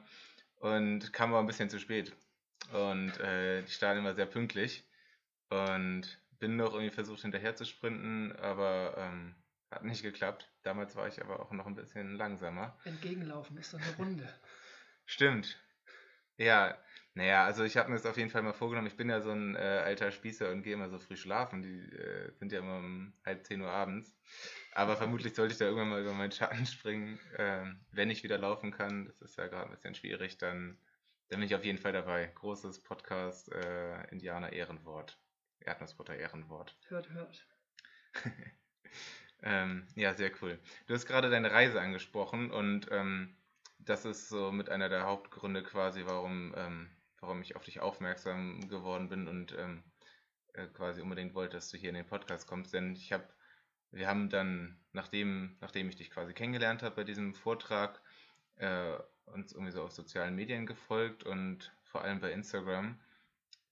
Und 0.57 1.11
kam 1.11 1.31
aber 1.31 1.39
ein 1.39 1.47
bisschen 1.47 1.69
zu 1.69 1.79
spät. 1.79 2.15
Und 2.71 3.19
äh, 3.19 3.63
die 3.63 3.71
starten 3.71 3.99
immer 3.99 4.15
sehr 4.15 4.25
pünktlich. 4.25 4.87
Und 5.49 6.19
bin 6.39 6.55
noch 6.55 6.73
irgendwie 6.73 6.93
versucht 6.93 7.21
hinterher 7.21 7.55
zu 7.55 7.65
sprinten, 7.65 8.33
aber 8.33 8.95
ähm, 8.97 9.35
hat 9.71 9.83
nicht 9.83 10.03
geklappt. 10.03 10.49
Damals 10.63 10.95
war 10.95 11.07
ich 11.07 11.21
aber 11.21 11.39
auch 11.39 11.51
noch 11.51 11.65
ein 11.65 11.75
bisschen 11.75 12.15
langsamer. 12.15 12.77
Entgegenlaufen 12.83 13.57
ist 13.57 13.71
so 13.71 13.77
eine 13.77 13.95
Runde. 13.97 14.33
Stimmt. 15.05 15.59
Ja, 16.37 16.77
naja, 17.15 17.45
also 17.45 17.63
ich 17.63 17.77
habe 17.77 17.89
mir 17.89 17.95
das 17.95 18.05
auf 18.05 18.17
jeden 18.17 18.29
Fall 18.29 18.41
mal 18.41 18.53
vorgenommen. 18.53 18.87
Ich 18.87 18.97
bin 18.97 19.09
ja 19.09 19.21
so 19.21 19.31
ein 19.31 19.55
äh, 19.55 19.59
alter 19.59 20.11
Spießer 20.11 20.51
und 20.51 20.63
gehe 20.63 20.73
immer 20.73 20.89
so 20.89 20.99
früh 20.99 21.15
schlafen. 21.15 21.61
Die 21.61 21.95
äh, 21.95 22.31
sind 22.33 22.51
ja 22.51 22.59
immer 22.59 22.77
um 22.77 23.13
halb 23.25 23.45
zehn 23.45 23.61
Uhr 23.61 23.71
abends. 23.71 24.13
Aber 24.73 24.97
vermutlich 24.97 25.33
sollte 25.33 25.53
ich 25.53 25.57
da 25.57 25.63
irgendwann 25.63 25.89
mal 25.89 26.01
über 26.01 26.13
meinen 26.13 26.33
Schatten 26.33 26.65
springen. 26.65 27.17
Ähm, 27.37 27.79
wenn 27.91 28.09
ich 28.09 28.23
wieder 28.23 28.37
laufen 28.37 28.71
kann, 28.71 29.05
das 29.05 29.21
ist 29.21 29.37
ja 29.37 29.47
gerade 29.47 29.69
ein 29.69 29.71
bisschen 29.71 29.95
schwierig, 29.95 30.37
dann, 30.37 30.77
dann 31.29 31.39
bin 31.39 31.47
ich 31.47 31.55
auf 31.55 31.63
jeden 31.63 31.77
Fall 31.77 31.93
dabei. 31.93 32.29
Großes 32.35 32.83
Podcast, 32.83 33.49
äh, 33.53 34.09
Indianer 34.11 34.51
Ehrenwort. 34.51 35.17
Erdnussbutter 35.61 36.17
Ehrenwort. 36.17 36.77
Hört, 36.89 37.09
hört. 37.11 37.47
ähm, 39.41 39.87
ja, 39.95 40.13
sehr 40.13 40.31
cool. 40.41 40.59
Du 40.87 40.93
hast 40.93 41.05
gerade 41.05 41.29
deine 41.29 41.51
Reise 41.51 41.79
angesprochen 41.79 42.51
und 42.51 42.89
ähm, 42.91 43.37
das 43.79 44.03
ist 44.03 44.27
so 44.29 44.51
mit 44.51 44.69
einer 44.69 44.89
der 44.89 45.05
Hauptgründe 45.05 45.63
quasi, 45.63 46.05
warum, 46.05 46.53
ähm, 46.57 46.89
warum 47.25 47.41
ich 47.41 47.55
auf 47.55 47.63
dich 47.63 47.79
aufmerksam 47.79 48.67
geworden 48.69 49.09
bin 49.09 49.27
und 49.27 49.53
ähm, 49.57 49.83
äh, 50.53 50.67
quasi 50.67 51.01
unbedingt 51.01 51.33
wollte, 51.33 51.57
dass 51.57 51.69
du 51.69 51.77
hier 51.77 51.89
in 51.89 51.95
den 51.95 52.05
Podcast 52.05 52.47
kommst. 52.47 52.73
Denn 52.73 52.95
ich 52.95 53.11
habe, 53.11 53.27
wir 53.91 54.07
haben 54.07 54.29
dann, 54.29 54.79
nachdem, 54.93 55.57
nachdem 55.59 55.89
ich 55.89 55.95
dich 55.95 56.11
quasi 56.11 56.33
kennengelernt 56.33 56.83
habe 56.83 56.95
bei 56.95 57.03
diesem 57.03 57.33
Vortrag, 57.33 58.01
äh, 58.57 58.93
uns 59.25 59.51
irgendwie 59.51 59.71
so 59.71 59.83
auf 59.83 59.91
sozialen 59.91 60.35
Medien 60.35 60.65
gefolgt 60.65 61.23
und 61.23 61.75
vor 61.83 62.01
allem 62.03 62.19
bei 62.19 62.31
Instagram 62.31 62.99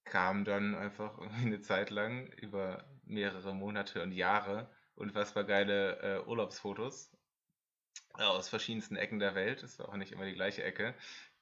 kam 0.03 0.45
dann 0.45 0.75
einfach 0.75 1.19
eine 1.41 1.61
Zeit 1.61 1.89
lang 1.89 2.27
über 2.33 2.85
mehrere 3.05 3.53
Monate 3.53 4.01
und 4.01 4.11
Jahre 4.11 4.69
unfassbar 4.95 5.43
geile 5.43 5.99
äh, 6.01 6.27
Urlaubsfotos 6.27 7.11
aus 8.13 8.49
verschiedensten 8.49 8.95
Ecken 8.95 9.19
der 9.19 9.35
Welt. 9.35 9.63
Es 9.63 9.79
war 9.79 9.89
auch 9.89 9.95
nicht 9.95 10.11
immer 10.11 10.25
die 10.25 10.33
gleiche 10.33 10.63
Ecke. 10.63 10.93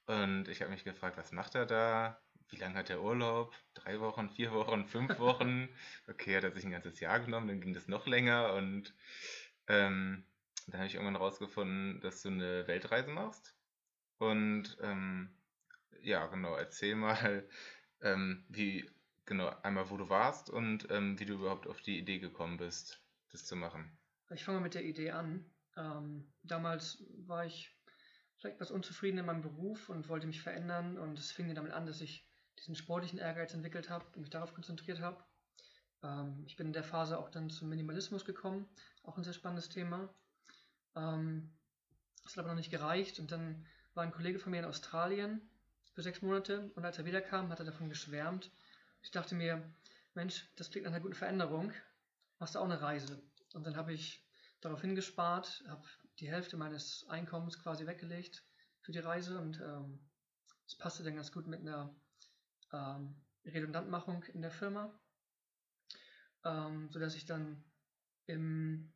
Und 0.06 0.48
ich 0.48 0.60
habe 0.60 0.70
mich 0.70 0.84
gefragt, 0.84 1.16
was 1.16 1.32
macht 1.32 1.54
er 1.54 1.66
da? 1.66 2.22
wie 2.52 2.58
lange 2.58 2.74
hat 2.76 2.90
der 2.90 3.02
Urlaub? 3.02 3.54
Drei 3.74 3.98
Wochen, 4.00 4.28
vier 4.28 4.52
Wochen, 4.52 4.86
fünf 4.86 5.18
Wochen? 5.18 5.68
Okay, 6.08 6.36
hat 6.36 6.44
er 6.44 6.52
sich 6.52 6.64
ein 6.64 6.70
ganzes 6.70 7.00
Jahr 7.00 7.18
genommen, 7.20 7.48
dann 7.48 7.60
ging 7.60 7.72
das 7.72 7.88
noch 7.88 8.06
länger 8.06 8.52
und 8.54 8.94
ähm, 9.68 10.24
dann 10.66 10.80
habe 10.80 10.86
ich 10.86 10.94
irgendwann 10.94 11.16
rausgefunden, 11.16 12.00
dass 12.00 12.22
du 12.22 12.28
eine 12.28 12.66
Weltreise 12.68 13.10
machst. 13.10 13.56
Und 14.18 14.76
ähm, 14.82 15.34
ja, 16.02 16.26
genau, 16.26 16.54
erzähl 16.54 16.94
mal, 16.94 17.48
ähm, 18.02 18.44
wie, 18.48 18.88
genau, 19.24 19.48
einmal 19.62 19.88
wo 19.90 19.96
du 19.96 20.08
warst 20.08 20.50
und 20.50 20.90
ähm, 20.90 21.18
wie 21.18 21.24
du 21.24 21.34
überhaupt 21.34 21.66
auf 21.66 21.80
die 21.80 21.98
Idee 21.98 22.18
gekommen 22.18 22.58
bist, 22.58 23.02
das 23.30 23.46
zu 23.46 23.56
machen. 23.56 23.98
Ich 24.30 24.44
fange 24.44 24.60
mit 24.60 24.74
der 24.74 24.84
Idee 24.84 25.12
an. 25.12 25.50
Ähm, 25.76 26.30
damals 26.42 27.02
war 27.26 27.46
ich 27.46 27.74
vielleicht 28.42 28.56
etwas 28.56 28.72
unzufrieden 28.72 29.18
in 29.18 29.26
meinem 29.26 29.40
Beruf 29.40 29.88
und 29.88 30.08
wollte 30.08 30.26
mich 30.26 30.42
verändern 30.42 30.98
und 30.98 31.16
es 31.16 31.30
fing 31.30 31.54
damit 31.54 31.72
an, 31.72 31.86
dass 31.86 32.00
ich 32.00 32.26
diesen 32.58 32.74
sportlichen 32.74 33.20
Ehrgeiz 33.20 33.54
entwickelt 33.54 33.88
habe 33.88 34.04
und 34.14 34.22
mich 34.22 34.30
darauf 34.30 34.52
konzentriert 34.52 35.00
habe. 35.00 35.24
Ähm, 36.02 36.42
ich 36.46 36.56
bin 36.56 36.66
in 36.66 36.72
der 36.72 36.82
Phase 36.82 37.18
auch 37.18 37.28
dann 37.28 37.50
zum 37.50 37.68
Minimalismus 37.68 38.24
gekommen, 38.24 38.68
auch 39.04 39.16
ein 39.16 39.22
sehr 39.22 39.32
spannendes 39.32 39.68
Thema. 39.68 40.12
Ähm, 40.96 41.52
hat 42.24 42.36
aber 42.36 42.48
noch 42.48 42.56
nicht 42.56 42.72
gereicht 42.72 43.20
und 43.20 43.30
dann 43.30 43.64
war 43.94 44.02
ein 44.02 44.10
Kollege 44.10 44.40
von 44.40 44.50
mir 44.50 44.58
in 44.58 44.64
Australien 44.64 45.40
für 45.94 46.02
sechs 46.02 46.20
Monate 46.20 46.72
und 46.74 46.84
als 46.84 46.98
er 46.98 47.04
wiederkam, 47.04 47.48
hat 47.50 47.60
er 47.60 47.64
davon 47.64 47.88
geschwärmt. 47.88 48.50
Ich 49.02 49.12
dachte 49.12 49.36
mir, 49.36 49.62
Mensch, 50.14 50.48
das 50.56 50.70
klingt 50.70 50.84
nach 50.84 50.92
einer 50.92 51.00
guten 51.00 51.14
Veränderung, 51.14 51.72
machst 52.40 52.56
du 52.56 52.58
auch 52.58 52.64
eine 52.64 52.82
Reise. 52.82 53.22
Und 53.54 53.66
dann 53.66 53.76
habe 53.76 53.92
ich 53.92 54.26
darauf 54.60 54.80
hingespart, 54.80 55.62
habe 55.68 55.84
die 56.20 56.30
Hälfte 56.30 56.56
meines 56.56 57.06
Einkommens 57.08 57.58
quasi 57.58 57.86
weggelegt 57.86 58.44
für 58.80 58.92
die 58.92 58.98
Reise 58.98 59.40
und 59.40 59.60
ähm, 59.60 59.98
es 60.66 60.74
ähm, 60.74 60.78
passte 60.78 61.02
dann 61.02 61.16
ganz 61.16 61.32
gut 61.32 61.46
mit 61.46 61.60
einer 61.60 61.94
ähm, 62.72 63.16
Redundantmachung 63.44 64.22
in 64.24 64.42
der 64.42 64.50
Firma, 64.50 64.92
ähm, 66.44 66.90
sodass 66.90 67.14
ich 67.14 67.24
dann 67.24 67.64
im, 68.26 68.92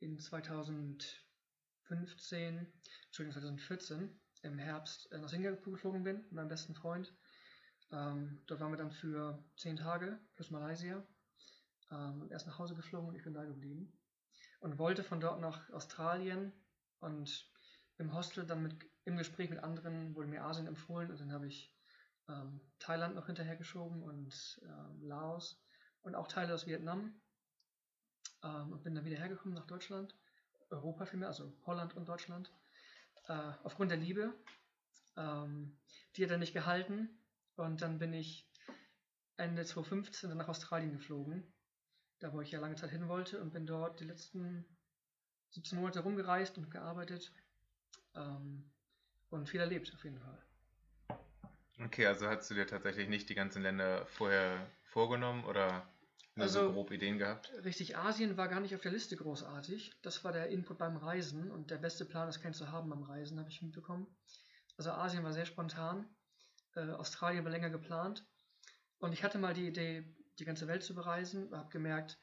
in 0.00 0.18
2015, 0.18 2.66
Entschuldigung, 3.06 3.32
2014 3.32 4.20
im 4.42 4.58
Herbst 4.58 5.10
äh, 5.12 5.18
nach 5.18 5.28
Singapur 5.28 5.74
geflogen 5.74 6.04
bin 6.04 6.18
mit 6.18 6.32
meinem 6.32 6.48
besten 6.48 6.74
Freund. 6.74 7.14
Ähm, 7.90 8.42
dort 8.46 8.60
waren 8.60 8.72
wir 8.72 8.78
dann 8.78 8.92
für 8.92 9.44
zehn 9.56 9.76
Tage 9.76 10.18
plus 10.34 10.50
Malaysia 10.50 11.06
ähm, 11.90 12.28
erst 12.30 12.46
nach 12.46 12.58
Hause 12.58 12.74
geflogen 12.74 13.08
und 13.08 13.16
ich 13.16 13.22
bin 13.22 13.34
da 13.34 13.44
geblieben 13.44 13.92
und 14.62 14.78
wollte 14.78 15.02
von 15.02 15.20
dort 15.20 15.40
nach 15.40 15.68
Australien 15.70 16.52
und 17.00 17.50
im 17.98 18.14
Hostel 18.14 18.46
dann 18.46 18.62
mit, 18.62 18.76
im 19.04 19.16
Gespräch 19.16 19.50
mit 19.50 19.58
anderen 19.58 20.14
wurde 20.14 20.28
mir 20.28 20.44
Asien 20.44 20.68
empfohlen 20.68 21.10
und 21.10 21.20
dann 21.20 21.32
habe 21.32 21.48
ich 21.48 21.74
ähm, 22.28 22.60
Thailand 22.78 23.16
noch 23.16 23.26
hinterhergeschoben 23.26 24.02
und 24.02 24.60
ähm, 24.62 25.02
Laos 25.02 25.60
und 26.02 26.14
auch 26.14 26.28
Teile 26.28 26.54
aus 26.54 26.66
Vietnam 26.66 27.20
ähm, 28.44 28.72
und 28.72 28.84
bin 28.84 28.94
dann 28.94 29.04
wieder 29.04 29.18
hergekommen 29.18 29.54
nach 29.54 29.66
Deutschland, 29.66 30.14
Europa 30.70 31.06
vielmehr, 31.06 31.28
also 31.28 31.52
Holland 31.66 31.96
und 31.96 32.08
Deutschland, 32.08 32.52
äh, 33.26 33.52
aufgrund 33.64 33.90
der 33.90 33.98
Liebe. 33.98 34.32
Ähm, 35.16 35.76
die 36.16 36.22
hat 36.22 36.30
er 36.30 36.38
nicht 36.38 36.54
gehalten 36.54 37.10
und 37.56 37.82
dann 37.82 37.98
bin 37.98 38.12
ich 38.12 38.48
Ende 39.36 39.64
2015 39.64 40.28
dann 40.28 40.38
nach 40.38 40.48
Australien 40.48 40.92
geflogen 40.92 41.52
da 42.22 42.32
wo 42.32 42.40
ich 42.40 42.52
ja 42.52 42.60
lange 42.60 42.76
Zeit 42.76 42.90
hin 42.90 43.08
wollte 43.08 43.40
und 43.40 43.52
bin 43.52 43.66
dort 43.66 44.00
die 44.00 44.04
letzten 44.04 44.64
17 45.50 45.78
Monate 45.78 46.00
rumgereist 46.00 46.56
und 46.56 46.70
gearbeitet 46.70 47.32
ähm, 48.14 48.70
und 49.30 49.48
viel 49.48 49.60
erlebt 49.60 49.92
auf 49.92 50.04
jeden 50.04 50.20
Fall. 50.20 50.42
Okay, 51.84 52.06
also 52.06 52.28
hast 52.28 52.48
du 52.50 52.54
dir 52.54 52.66
tatsächlich 52.66 53.08
nicht 53.08 53.28
die 53.28 53.34
ganzen 53.34 53.62
Länder 53.62 54.06
vorher 54.06 54.70
vorgenommen 54.84 55.44
oder 55.44 55.88
nur 56.36 56.44
also, 56.44 56.68
so 56.68 56.72
grob 56.72 56.92
Ideen 56.92 57.18
gehabt? 57.18 57.52
Richtig, 57.64 57.96
Asien 57.96 58.36
war 58.36 58.48
gar 58.48 58.60
nicht 58.60 58.74
auf 58.74 58.80
der 58.80 58.92
Liste 58.92 59.16
großartig. 59.16 59.92
Das 60.02 60.22
war 60.22 60.32
der 60.32 60.48
Input 60.48 60.78
beim 60.78 60.96
Reisen 60.96 61.50
und 61.50 61.70
der 61.70 61.78
beste 61.78 62.04
Plan, 62.04 62.26
das 62.26 62.40
keinen 62.40 62.54
zu 62.54 62.70
haben 62.70 62.88
beim 62.88 63.02
Reisen, 63.02 63.38
habe 63.38 63.50
ich 63.50 63.62
mitbekommen. 63.62 64.06
Also 64.76 64.92
Asien 64.92 65.24
war 65.24 65.32
sehr 65.32 65.44
spontan, 65.44 66.08
äh, 66.76 66.90
Australien 66.90 67.44
war 67.44 67.50
länger 67.50 67.70
geplant 67.70 68.24
und 68.98 69.12
ich 69.12 69.24
hatte 69.24 69.38
mal 69.38 69.52
die 69.52 69.66
Idee, 69.66 70.04
die 70.38 70.44
ganze 70.44 70.66
Welt 70.68 70.82
zu 70.82 70.94
bereisen, 70.94 71.54
habe 71.54 71.70
gemerkt, 71.70 72.18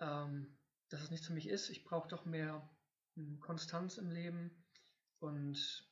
ähm, 0.00 0.58
dass 0.88 1.02
es 1.02 1.10
nichts 1.10 1.26
für 1.26 1.32
mich 1.32 1.48
ist. 1.48 1.70
Ich 1.70 1.84
brauche 1.84 2.08
doch 2.08 2.24
mehr 2.24 2.68
hm, 3.14 3.40
Konstanz 3.40 3.98
im 3.98 4.10
Leben 4.10 4.64
und 5.18 5.88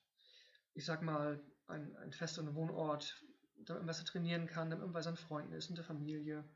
ich 0.75 0.85
sag 0.85 1.03
mal, 1.03 1.41
ein, 1.67 1.95
ein 1.97 2.13
fester 2.13 2.55
Wohnort, 2.55 3.23
damit 3.57 3.83
man 3.83 3.87
besser 3.87 4.05
trainieren 4.05 4.47
kann, 4.47 4.71
damit 4.71 4.85
man 4.85 4.93
bei 4.93 5.03
seinen 5.03 5.17
Freunden 5.17 5.53
ist, 5.53 5.69
in 5.69 5.75
der 5.75 5.85
Familie. 5.85 6.49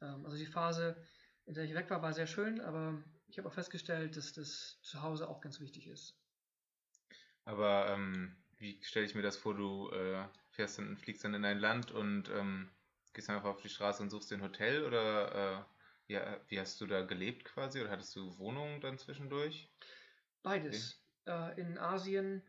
Ähm, 0.00 0.24
also 0.24 0.36
die 0.36 0.46
Phase, 0.46 0.96
in 1.44 1.54
der 1.54 1.64
ich 1.64 1.74
weg 1.74 1.90
war, 1.90 2.02
war 2.02 2.12
sehr 2.12 2.26
schön, 2.26 2.60
aber 2.60 3.02
ich 3.28 3.38
habe 3.38 3.48
auch 3.48 3.54
festgestellt, 3.54 4.16
dass 4.16 4.32
das 4.32 4.78
zu 4.82 5.02
Hause 5.02 5.28
auch 5.28 5.40
ganz 5.40 5.60
wichtig 5.60 5.88
ist. 5.88 6.18
Aber 7.44 7.88
ähm, 7.90 8.36
wie 8.58 8.82
stelle 8.82 9.06
ich 9.06 9.14
mir 9.14 9.22
das 9.22 9.36
vor, 9.36 9.54
du 9.54 9.90
äh, 9.90 10.26
fährst 10.50 10.78
dann, 10.78 10.96
fliegst 10.96 11.24
dann 11.24 11.34
in 11.34 11.44
ein 11.44 11.58
Land 11.58 11.90
und 11.90 12.28
ähm, 12.30 12.70
gehst 13.16 13.30
einfach 13.30 13.48
auf 13.48 13.62
die 13.62 13.70
Straße 13.70 14.02
und 14.02 14.10
suchst 14.10 14.30
dir 14.30 14.36
ein 14.36 14.42
Hotel 14.42 14.84
oder 14.84 15.64
äh, 16.08 16.12
ja, 16.12 16.40
wie 16.48 16.60
hast 16.60 16.78
du 16.80 16.86
da 16.86 17.00
gelebt 17.02 17.46
quasi 17.46 17.80
oder 17.80 17.90
hattest 17.90 18.14
du 18.14 18.38
Wohnungen 18.38 18.80
dann 18.82 18.98
zwischendurch? 18.98 19.72
Beides. 20.42 21.02
Okay. 21.24 21.54
Äh, 21.56 21.60
in 21.60 21.78
Asien 21.78 22.42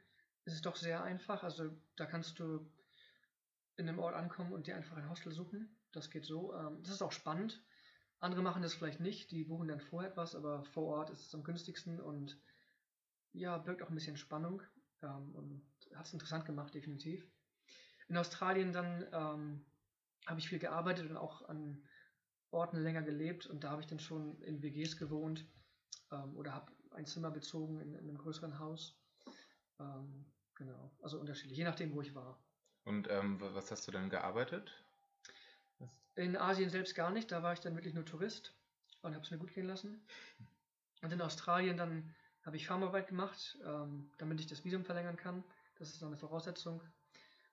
ist 0.43 0.55
es 0.55 0.61
doch 0.61 0.75
sehr 0.75 1.03
einfach. 1.03 1.43
Also 1.43 1.69
da 1.95 2.05
kannst 2.05 2.37
du 2.39 2.69
in 3.77 3.87
einem 3.87 3.97
Ort 3.99 4.13
ankommen 4.13 4.51
und 4.51 4.67
dir 4.67 4.75
einfach 4.75 4.97
ein 4.97 5.09
Hostel 5.09 5.31
suchen. 5.31 5.73
Das 5.93 6.09
geht 6.09 6.25
so. 6.25 6.53
Ähm, 6.53 6.83
das 6.83 6.95
ist 6.95 7.01
auch 7.01 7.13
spannend. 7.13 7.63
Andere 8.19 8.41
machen 8.41 8.61
das 8.61 8.73
vielleicht 8.73 8.99
nicht, 8.99 9.31
die 9.31 9.45
buchen 9.45 9.69
dann 9.69 9.79
vorher 9.79 10.09
etwas, 10.11 10.35
aber 10.35 10.65
vor 10.65 10.97
Ort 10.97 11.11
ist 11.11 11.27
es 11.27 11.33
am 11.33 11.43
günstigsten 11.43 12.01
und 12.01 12.37
ja, 13.31 13.57
birgt 13.57 13.83
auch 13.83 13.89
ein 13.89 13.95
bisschen 13.95 14.17
Spannung 14.17 14.63
ähm, 15.01 15.33
und 15.33 15.61
hat 15.95 16.07
es 16.07 16.13
interessant 16.13 16.45
gemacht, 16.45 16.73
definitiv. 16.73 17.25
In 18.09 18.17
Australien 18.17 18.73
dann 18.73 19.05
ähm, 19.13 19.65
habe 20.27 20.39
ich 20.39 20.49
viel 20.49 20.59
gearbeitet 20.59 21.09
und 21.09 21.17
auch 21.17 21.47
an 21.47 21.81
Orten 22.51 22.77
länger 22.77 23.01
gelebt 23.01 23.47
und 23.47 23.63
da 23.63 23.71
habe 23.71 23.81
ich 23.81 23.87
dann 23.87 23.99
schon 23.99 24.41
in 24.41 24.61
WGs 24.61 24.97
gewohnt 24.97 25.45
ähm, 26.11 26.35
oder 26.35 26.53
habe 26.53 26.71
ein 26.91 27.05
Zimmer 27.05 27.31
bezogen 27.31 27.79
in, 27.79 27.93
in 27.93 28.09
einem 28.09 28.17
größeren 28.17 28.59
Haus. 28.59 28.99
Ähm, 29.79 30.25
genau, 30.55 30.91
also 31.01 31.19
unterschiedlich, 31.19 31.57
je 31.57 31.63
nachdem, 31.63 31.93
wo 31.93 32.01
ich 32.01 32.13
war. 32.13 32.39
Und 32.83 33.09
ähm, 33.09 33.39
was 33.39 33.71
hast 33.71 33.87
du 33.87 33.91
dann 33.91 34.09
gearbeitet? 34.09 34.71
In 36.15 36.35
Asien 36.35 36.69
selbst 36.69 36.95
gar 36.95 37.11
nicht, 37.11 37.31
da 37.31 37.43
war 37.43 37.53
ich 37.53 37.59
dann 37.59 37.75
wirklich 37.75 37.93
nur 37.93 38.05
Tourist 38.05 38.55
und 39.01 39.13
habe 39.13 39.23
es 39.23 39.31
mir 39.31 39.37
gut 39.37 39.53
gehen 39.53 39.67
lassen. 39.67 40.05
Und 41.03 41.13
in 41.13 41.21
Australien 41.21 41.77
dann 41.77 42.15
habe 42.43 42.55
ich 42.55 42.65
Farmarbeit 42.65 43.07
gemacht, 43.07 43.57
ähm, 43.63 44.09
damit 44.17 44.39
ich 44.39 44.47
das 44.47 44.63
Visum 44.65 44.83
verlängern 44.83 45.17
kann. 45.17 45.43
Das 45.77 45.89
ist 45.89 46.01
dann 46.01 46.07
eine 46.07 46.17
Voraussetzung. 46.17 46.81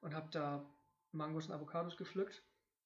Und 0.00 0.14
habe 0.14 0.31
da 0.31 0.64
Mangos 1.12 1.47
und 1.47 1.52
Avocados 1.52 1.97
gepflückt 1.97 2.43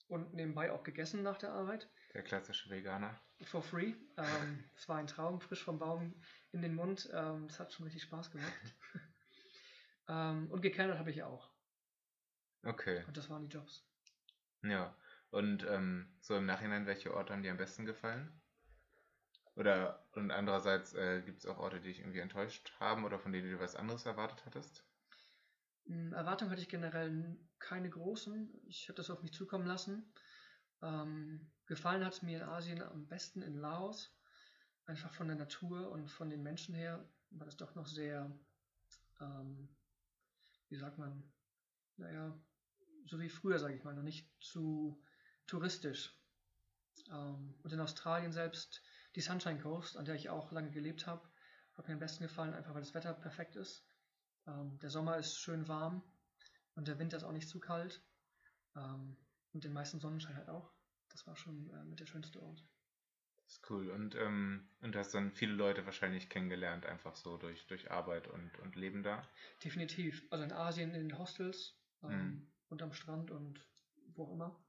und 0.09 0.35
nebenbei 0.35 0.73
auch 0.73 0.83
gegessen 0.83 1.23
nach 1.23 1.39
der 1.39 1.53
Arbeit. 1.53 1.89
Der 2.15 2.23
klassische 2.23 2.71
Veganer. 2.71 3.19
For 3.45 3.63
free. 3.63 3.95
Ähm, 4.17 4.65
es 4.75 4.89
war 4.89 4.97
ein 4.97 5.07
Traum, 5.07 5.41
frisch 5.41 5.63
vom 5.63 5.79
Baum 5.79 6.15
in 6.53 6.63
den 6.63 6.75
Mund. 6.75 7.09
Ähm, 7.13 7.47
das 7.49 7.61
hat 7.61 7.73
schon 7.73 7.85
richtig 7.85 8.03
Spaß 8.03 8.31
gemacht. 8.31 8.53
ähm, 10.09 10.51
und 10.51 10.61
gekellnert 10.63 10.99
habe 10.99 11.11
ich 11.11 11.23
auch. 11.23 11.51
Okay. 12.65 13.05
Und 13.07 13.17
das 13.17 13.31
waren 13.31 13.49
die 13.49 13.55
Jobs. 13.55 13.87
Ja. 14.63 14.97
Und 15.31 15.65
ähm, 15.69 16.17
so 16.21 16.37
im 16.37 16.47
Nachhinein, 16.47 16.87
welche 16.87 17.15
Orte 17.15 17.33
haben 17.33 17.43
dir 17.43 17.51
am 17.51 17.59
besten 17.59 17.85
gefallen? 17.85 18.41
Oder 19.55 20.09
und 20.13 20.31
andererseits 20.31 20.95
äh, 20.95 21.21
gibt 21.23 21.39
es 21.39 21.47
auch 21.47 21.59
Orte, 21.59 21.81
die 21.81 21.89
dich 21.89 22.01
irgendwie 22.01 22.21
enttäuscht 22.21 22.73
haben 22.79 23.05
oder 23.05 23.19
von 23.19 23.33
denen 23.33 23.51
du 23.51 23.59
was 23.59 23.77
anderes 23.77 24.07
erwartet 24.07 24.45
hattest? 24.47 24.88
Hm, 25.89 26.13
Erwartungen 26.13 26.51
hatte 26.51 26.61
ich 26.63 26.69
generell 26.69 27.37
keine 27.59 27.91
großen. 27.91 28.55
Ich 28.67 28.89
habe 28.89 28.97
das 28.97 29.11
auf 29.11 29.23
mich 29.23 29.33
zukommen 29.33 29.67
lassen. 29.67 30.13
Ähm, 30.83 31.51
gefallen 31.67 32.05
hat 32.05 32.13
es 32.13 32.23
mir 32.23 32.39
in 32.39 32.45
Asien 32.45 32.83
am 32.83 33.09
besten 33.09 33.43
in 33.43 33.57
Laos. 33.57 34.15
Einfach 34.87 35.13
von 35.13 35.29
der 35.29 35.37
Natur 35.37 35.91
und 35.91 36.09
von 36.09 36.31
den 36.31 36.43
Menschen 36.43 36.75
her 36.75 37.05
war 37.31 37.47
das 37.47 37.57
doch 37.57 37.75
noch 37.75 37.87
sehr, 37.87 38.31
ähm, 39.21 39.69
wie 40.69 40.77
sagt 40.77 40.99
man, 40.99 41.23
naja, 41.97 42.39
so 43.07 43.21
wie 43.21 43.29
früher, 43.29 43.59
sage 43.59 43.75
ich 43.75 43.85
mal, 43.85 43.95
noch 43.95 44.03
nicht 44.03 44.31
zu 44.41 45.03
touristisch. 45.47 46.15
Ähm, 47.11 47.55
und 47.63 47.73
in 47.73 47.81
Australien 47.81 48.33
selbst 48.33 48.83
die 49.15 49.21
Sunshine 49.21 49.61
Coast, 49.61 49.97
an 49.97 50.05
der 50.05 50.15
ich 50.15 50.29
auch 50.29 50.53
lange 50.53 50.71
gelebt 50.71 51.07
habe, 51.07 51.29
hat 51.75 51.89
mir 51.89 51.95
am 51.95 52.01
besten 52.01 52.25
gefallen, 52.25 52.55
einfach 52.55 52.75
weil 52.75 52.83
das 52.83 52.95
Wetter 52.95 53.15
perfekt 53.15 53.57
ist. 53.57 53.88
Ähm, 54.49 54.79
der 54.81 54.91
Sommer 54.91 55.17
ist 55.19 55.39
schön 55.39 55.69
warm 55.69 56.03
und 56.75 56.89
der 56.89 56.99
Winter 56.99 57.17
ist 57.17 57.25
auch 57.25 57.33
nicht 57.33 57.49
zu 57.49 57.61
kalt. 57.61 58.03
Ähm, 58.77 59.17
und 59.53 59.65
den 59.65 59.73
meisten 59.73 60.01
Sonnenschein 60.01 60.37
halt 60.37 60.49
auch. 60.49 60.73
Das 61.11 61.27
war 61.27 61.37
schon 61.37 61.71
äh, 61.71 61.85
mit 61.85 62.01
der 62.01 62.07
schönste 62.07 62.41
Ort. 62.43 62.65
Das 63.37 63.55
ist 63.55 63.71
cool. 63.71 63.91
Und, 63.91 64.15
ähm, 64.15 64.69
und 64.81 64.95
du 64.95 64.99
hast 64.99 65.15
dann 65.15 65.33
viele 65.33 65.55
Leute 65.55 65.87
wahrscheinlich 65.87 66.29
kennengelernt, 66.29 66.85
einfach 66.85 67.17
so 67.17 67.39
durch, 67.39 67.67
durch 67.67 67.91
Arbeit 67.91 68.29
und, 68.29 68.59
und 68.59 68.77
Leben 68.77 69.03
da? 69.03 69.27
Definitiv. 69.65 70.27
Also 70.31 70.45
in 70.45 70.53
Asien 70.53 70.95
in 70.95 71.09
den 71.09 71.19
Hostels 71.19 71.75
ähm, 72.03 72.11
mhm. 72.11 72.53
und 72.69 72.83
am 72.83 72.93
Strand 72.93 73.31
und 73.31 73.67
wo 74.15 74.25
auch 74.25 74.33
immer. 74.33 74.65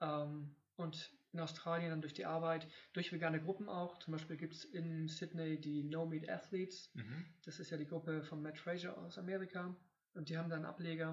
Ähm, 0.00 0.54
und 0.76 1.10
in 1.32 1.40
Australien 1.40 1.90
dann 1.90 2.00
durch 2.02 2.14
die 2.14 2.26
Arbeit, 2.26 2.68
durch 2.92 3.12
vegane 3.12 3.40
Gruppen 3.40 3.68
auch. 3.68 3.98
Zum 3.98 4.12
Beispiel 4.12 4.36
gibt 4.36 4.54
es 4.54 4.64
in 4.64 5.08
Sydney 5.08 5.58
die 5.58 5.82
No 5.82 6.04
Meat 6.04 6.28
Athletes. 6.28 6.90
Mhm. 6.94 7.24
Das 7.44 7.58
ist 7.58 7.70
ja 7.70 7.76
die 7.76 7.86
Gruppe 7.86 8.22
von 8.22 8.42
Matt 8.42 8.58
Fraser 8.58 8.96
aus 8.98 9.18
Amerika. 9.18 9.74
Und 10.14 10.28
die 10.28 10.36
haben 10.36 10.50
da 10.50 10.56
einen 10.56 10.66
Ableger. 10.66 11.10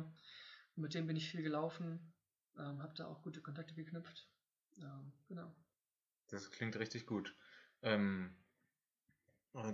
Und 0.75 0.83
mit 0.83 0.93
dem 0.93 1.07
bin 1.07 1.15
ich 1.15 1.29
viel 1.29 1.41
gelaufen, 1.41 2.13
ähm, 2.57 2.81
habe 2.81 2.93
da 2.95 3.07
auch 3.07 3.21
gute 3.21 3.41
Kontakte 3.41 3.73
geknüpft. 3.73 4.27
Ähm, 4.81 5.13
genau. 5.27 5.53
Das 6.27 6.51
klingt 6.51 6.77
richtig 6.77 7.05
gut. 7.05 7.35
Ähm, 7.81 8.35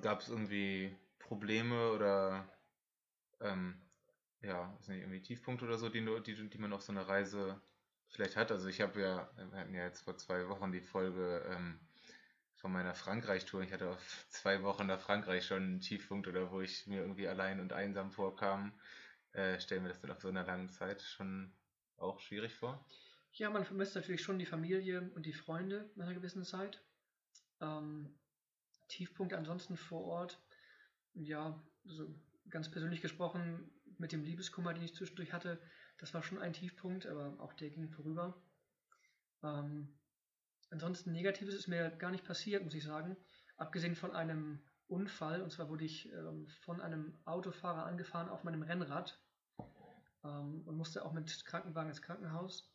Gab 0.02 0.22
es 0.22 0.30
irgendwie 0.30 0.96
Probleme 1.20 1.92
oder 1.92 2.48
ähm, 3.42 3.82
ja, 4.42 4.74
ist 4.80 4.90
nicht 4.90 5.00
irgendwie 5.00 5.22
Tiefpunkte 5.22 5.66
oder 5.66 5.78
so, 5.78 5.90
die, 5.90 6.04
die, 6.24 6.50
die 6.50 6.58
man 6.58 6.72
auf 6.72 6.82
so 6.82 6.92
einer 6.92 7.08
Reise 7.08 7.60
vielleicht 8.10 8.36
hat. 8.36 8.52
Also 8.52 8.68
ich 8.68 8.82
habe 8.82 9.02
ja, 9.02 9.30
wir 9.36 9.60
hatten 9.60 9.74
ja 9.74 9.86
jetzt 9.86 10.02
vor 10.02 10.18
zwei 10.18 10.48
Wochen 10.48 10.72
die 10.72 10.82
Folge 10.82 11.46
ähm, 11.50 11.80
von 12.56 12.72
meiner 12.72 12.96
Frankreich-Tour. 12.96 13.62
Ich 13.62 13.74
hatte 13.74 13.90
auf 13.90 14.26
zwei 14.30 14.64
Wochen 14.64 14.88
nach 14.88 15.00
Frankreich 15.00 15.46
schon 15.46 15.64
einen 15.64 15.82
Tiefpunkt 15.82 16.28
oder 16.28 16.52
wo 16.52 16.62
ich 16.62 16.88
mir 16.88 17.02
irgendwie 17.02 17.28
allein 17.28 17.60
und 17.60 17.74
einsam 17.74 18.12
vorkam. 18.12 18.74
Äh, 19.34 19.60
stellen 19.60 19.84
wir 19.84 19.90
das 19.90 20.02
dann 20.02 20.12
auf 20.12 20.22
so 20.22 20.30
einer 20.30 20.46
langen 20.46 20.70
Zeit 20.70 21.02
schon 21.02 21.54
auch 21.98 22.20
schwierig 22.20 22.54
vor? 22.54 22.86
Ja, 23.34 23.50
man 23.50 23.66
vermisst 23.66 23.96
natürlich 23.96 24.22
schon 24.22 24.40
die 24.40 24.46
Familie 24.46 25.12
und 25.14 25.26
die 25.26 25.34
Freunde 25.34 25.90
nach 25.96 26.06
einer 26.06 26.16
gewissen 26.16 26.46
Zeit. 26.46 26.82
Ähm, 27.60 28.18
Tiefpunkt 28.88 29.34
ansonsten 29.34 29.76
vor 29.78 30.06
Ort, 30.06 30.40
ja, 31.14 31.62
so 31.84 32.08
ganz 32.50 32.70
persönlich 32.70 33.02
gesprochen, 33.02 33.70
mit 33.98 34.12
dem 34.12 34.24
Liebeskummer, 34.24 34.74
den 34.74 34.84
ich 34.84 34.94
zwischendurch 34.94 35.34
hatte, 35.34 35.60
das 35.98 36.14
war 36.14 36.24
schon 36.24 36.40
ein 36.40 36.54
Tiefpunkt, 36.54 37.06
aber 37.06 37.36
auch 37.40 37.54
der 37.54 37.70
ging 37.70 37.90
vorüber. 37.90 38.42
Ähm, 39.44 39.98
ansonsten 40.70 41.12
Negatives 41.12 41.56
ist 41.56 41.68
mir 41.68 41.90
gar 41.92 42.12
nicht 42.12 42.25
passiert, 42.25 42.64
muss 42.64 42.74
ich 42.74 42.84
sagen. 42.84 43.16
Abgesehen 43.58 43.96
von 43.96 44.12
einem 44.12 44.60
Unfall, 44.88 45.42
und 45.42 45.52
zwar 45.52 45.70
wurde 45.70 45.86
ich 45.86 46.12
ähm, 46.12 46.48
von 46.62 46.82
einem 46.82 47.18
Autofahrer 47.25 47.86
angefahren 47.86 48.30
auf 48.30 48.44
meinem 48.44 48.62
Rennrad 48.62 49.20
ähm, 50.24 50.64
und 50.66 50.75
musste 50.75 51.06
auch 51.06 51.14
mit 51.14 51.46
Krankenwagen 51.46 51.90
ins 51.90 52.02
Krankenhaus. 52.02 52.72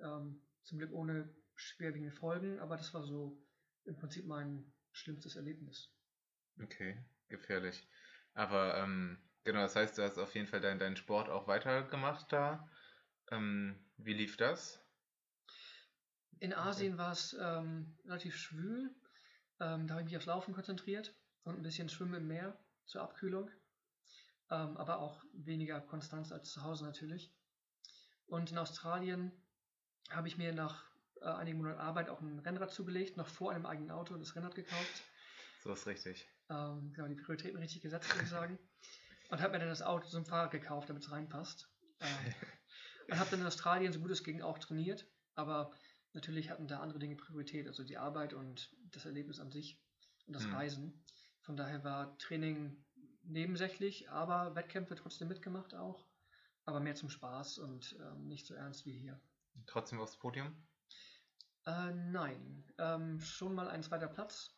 Ähm, 0.00 0.42
zum 0.64 0.78
Glück 0.78 0.92
ohne 0.92 1.32
schwerwiegende 1.54 2.14
Folgen, 2.14 2.58
aber 2.58 2.76
das 2.76 2.92
war 2.92 3.02
so 3.02 3.40
im 3.84 3.96
Prinzip 3.96 4.26
mein 4.26 4.72
schlimmstes 4.92 5.36
Erlebnis. 5.36 5.90
Okay, 6.60 6.98
gefährlich. 7.28 7.86
Aber 8.34 8.76
ähm, 8.78 9.18
genau, 9.46 9.60
das 9.60 9.76
heißt, 9.76 9.96
du 9.96 10.02
hast 10.02 10.18
auf 10.18 10.34
jeden 10.34 10.46
Fall 10.46 10.60
deinen 10.60 10.78
dein 10.78 10.96
Sport 10.96 11.30
auch 11.30 11.46
weitergemacht 11.46 12.30
da. 12.30 12.68
Ähm, 13.30 13.82
wie 13.96 14.12
lief 14.12 14.36
das? 14.36 14.84
In 16.40 16.52
Asien 16.52 16.98
war 16.98 17.12
es 17.12 17.34
ähm, 17.40 17.96
relativ 18.04 18.36
schwül. 18.36 18.94
Ähm, 19.58 19.86
da 19.86 19.94
habe 19.94 20.02
ich 20.02 20.06
mich 20.06 20.16
aufs 20.18 20.26
Laufen 20.26 20.52
konzentriert 20.52 21.14
und 21.44 21.56
ein 21.56 21.62
bisschen 21.62 21.88
Schwimmen 21.88 22.14
im 22.14 22.26
Meer 22.26 22.58
zur 22.84 23.00
Abkühlung. 23.00 23.50
Ähm, 24.50 24.76
aber 24.76 24.98
auch 24.98 25.24
weniger 25.32 25.80
Konstanz 25.80 26.30
als 26.30 26.52
zu 26.52 26.62
Hause 26.62 26.84
natürlich. 26.84 27.34
Und 28.26 28.50
in 28.50 28.58
Australien 28.58 29.32
habe 30.10 30.28
ich 30.28 30.36
mir 30.36 30.52
nach 30.52 30.84
äh, 31.22 31.26
einigen 31.26 31.58
Monaten 31.58 31.80
Arbeit 31.80 32.10
auch 32.10 32.20
ein 32.20 32.40
Rennrad 32.40 32.72
zugelegt, 32.72 33.16
noch 33.16 33.28
vor 33.28 33.52
einem 33.52 33.64
eigenen 33.64 33.90
Auto 33.90 34.16
das 34.16 34.36
Rennrad 34.36 34.54
gekauft. 34.54 35.02
So 35.62 35.72
ist 35.72 35.86
richtig. 35.86 36.28
Ähm, 36.50 36.92
genau, 36.92 37.08
die 37.08 37.14
Prioritäten 37.14 37.58
richtig 37.58 37.82
gesetzt, 37.82 38.12
würde 38.12 38.24
ich 38.24 38.30
sagen. 38.30 38.58
Und 39.28 39.40
habe 39.40 39.52
mir 39.52 39.58
dann 39.58 39.68
das 39.68 39.82
Auto 39.82 40.06
zum 40.08 40.24
Fahrrad 40.24 40.50
gekauft, 40.50 40.88
damit 40.88 41.02
es 41.02 41.10
reinpasst. 41.10 41.68
Ähm, 41.98 42.34
und 43.08 43.18
habe 43.18 43.30
dann 43.30 43.40
in 43.40 43.46
Australien, 43.46 43.90
so 43.90 44.00
gut 44.00 44.10
es 44.10 44.22
ging, 44.22 44.42
auch 44.42 44.58
trainiert. 44.58 45.06
Aber 45.34 45.72
natürlich 46.12 46.50
hatten 46.50 46.68
da 46.68 46.80
andere 46.80 46.98
Dinge 46.98 47.16
Priorität, 47.16 47.66
also 47.68 47.84
die 47.84 47.96
Arbeit 47.96 48.34
und 48.34 48.70
das 48.90 49.06
Erlebnis 49.06 49.40
an 49.40 49.50
sich 49.50 49.80
und 50.26 50.34
das 50.34 50.44
hm. 50.44 50.54
Reisen. 50.54 51.04
Von 51.40 51.56
daher 51.56 51.84
war 51.84 52.18
Training 52.18 52.84
nebensächlich, 53.22 54.10
aber 54.10 54.54
Wettkämpfe 54.54 54.94
trotzdem 54.94 55.28
mitgemacht 55.28 55.74
auch. 55.74 56.06
Aber 56.64 56.80
mehr 56.80 56.96
zum 56.96 57.08
Spaß 57.08 57.58
und 57.58 57.96
ähm, 58.00 58.26
nicht 58.26 58.46
so 58.46 58.54
ernst 58.54 58.84
wie 58.86 58.98
hier. 58.98 59.20
Trotzdem 59.66 60.00
aufs 60.00 60.16
Podium? 60.16 60.54
Äh, 61.64 61.92
nein, 61.92 62.64
ähm, 62.78 63.20
schon 63.20 63.54
mal 63.54 63.68
ein 63.68 63.82
zweiter 63.82 64.08
Platz, 64.08 64.56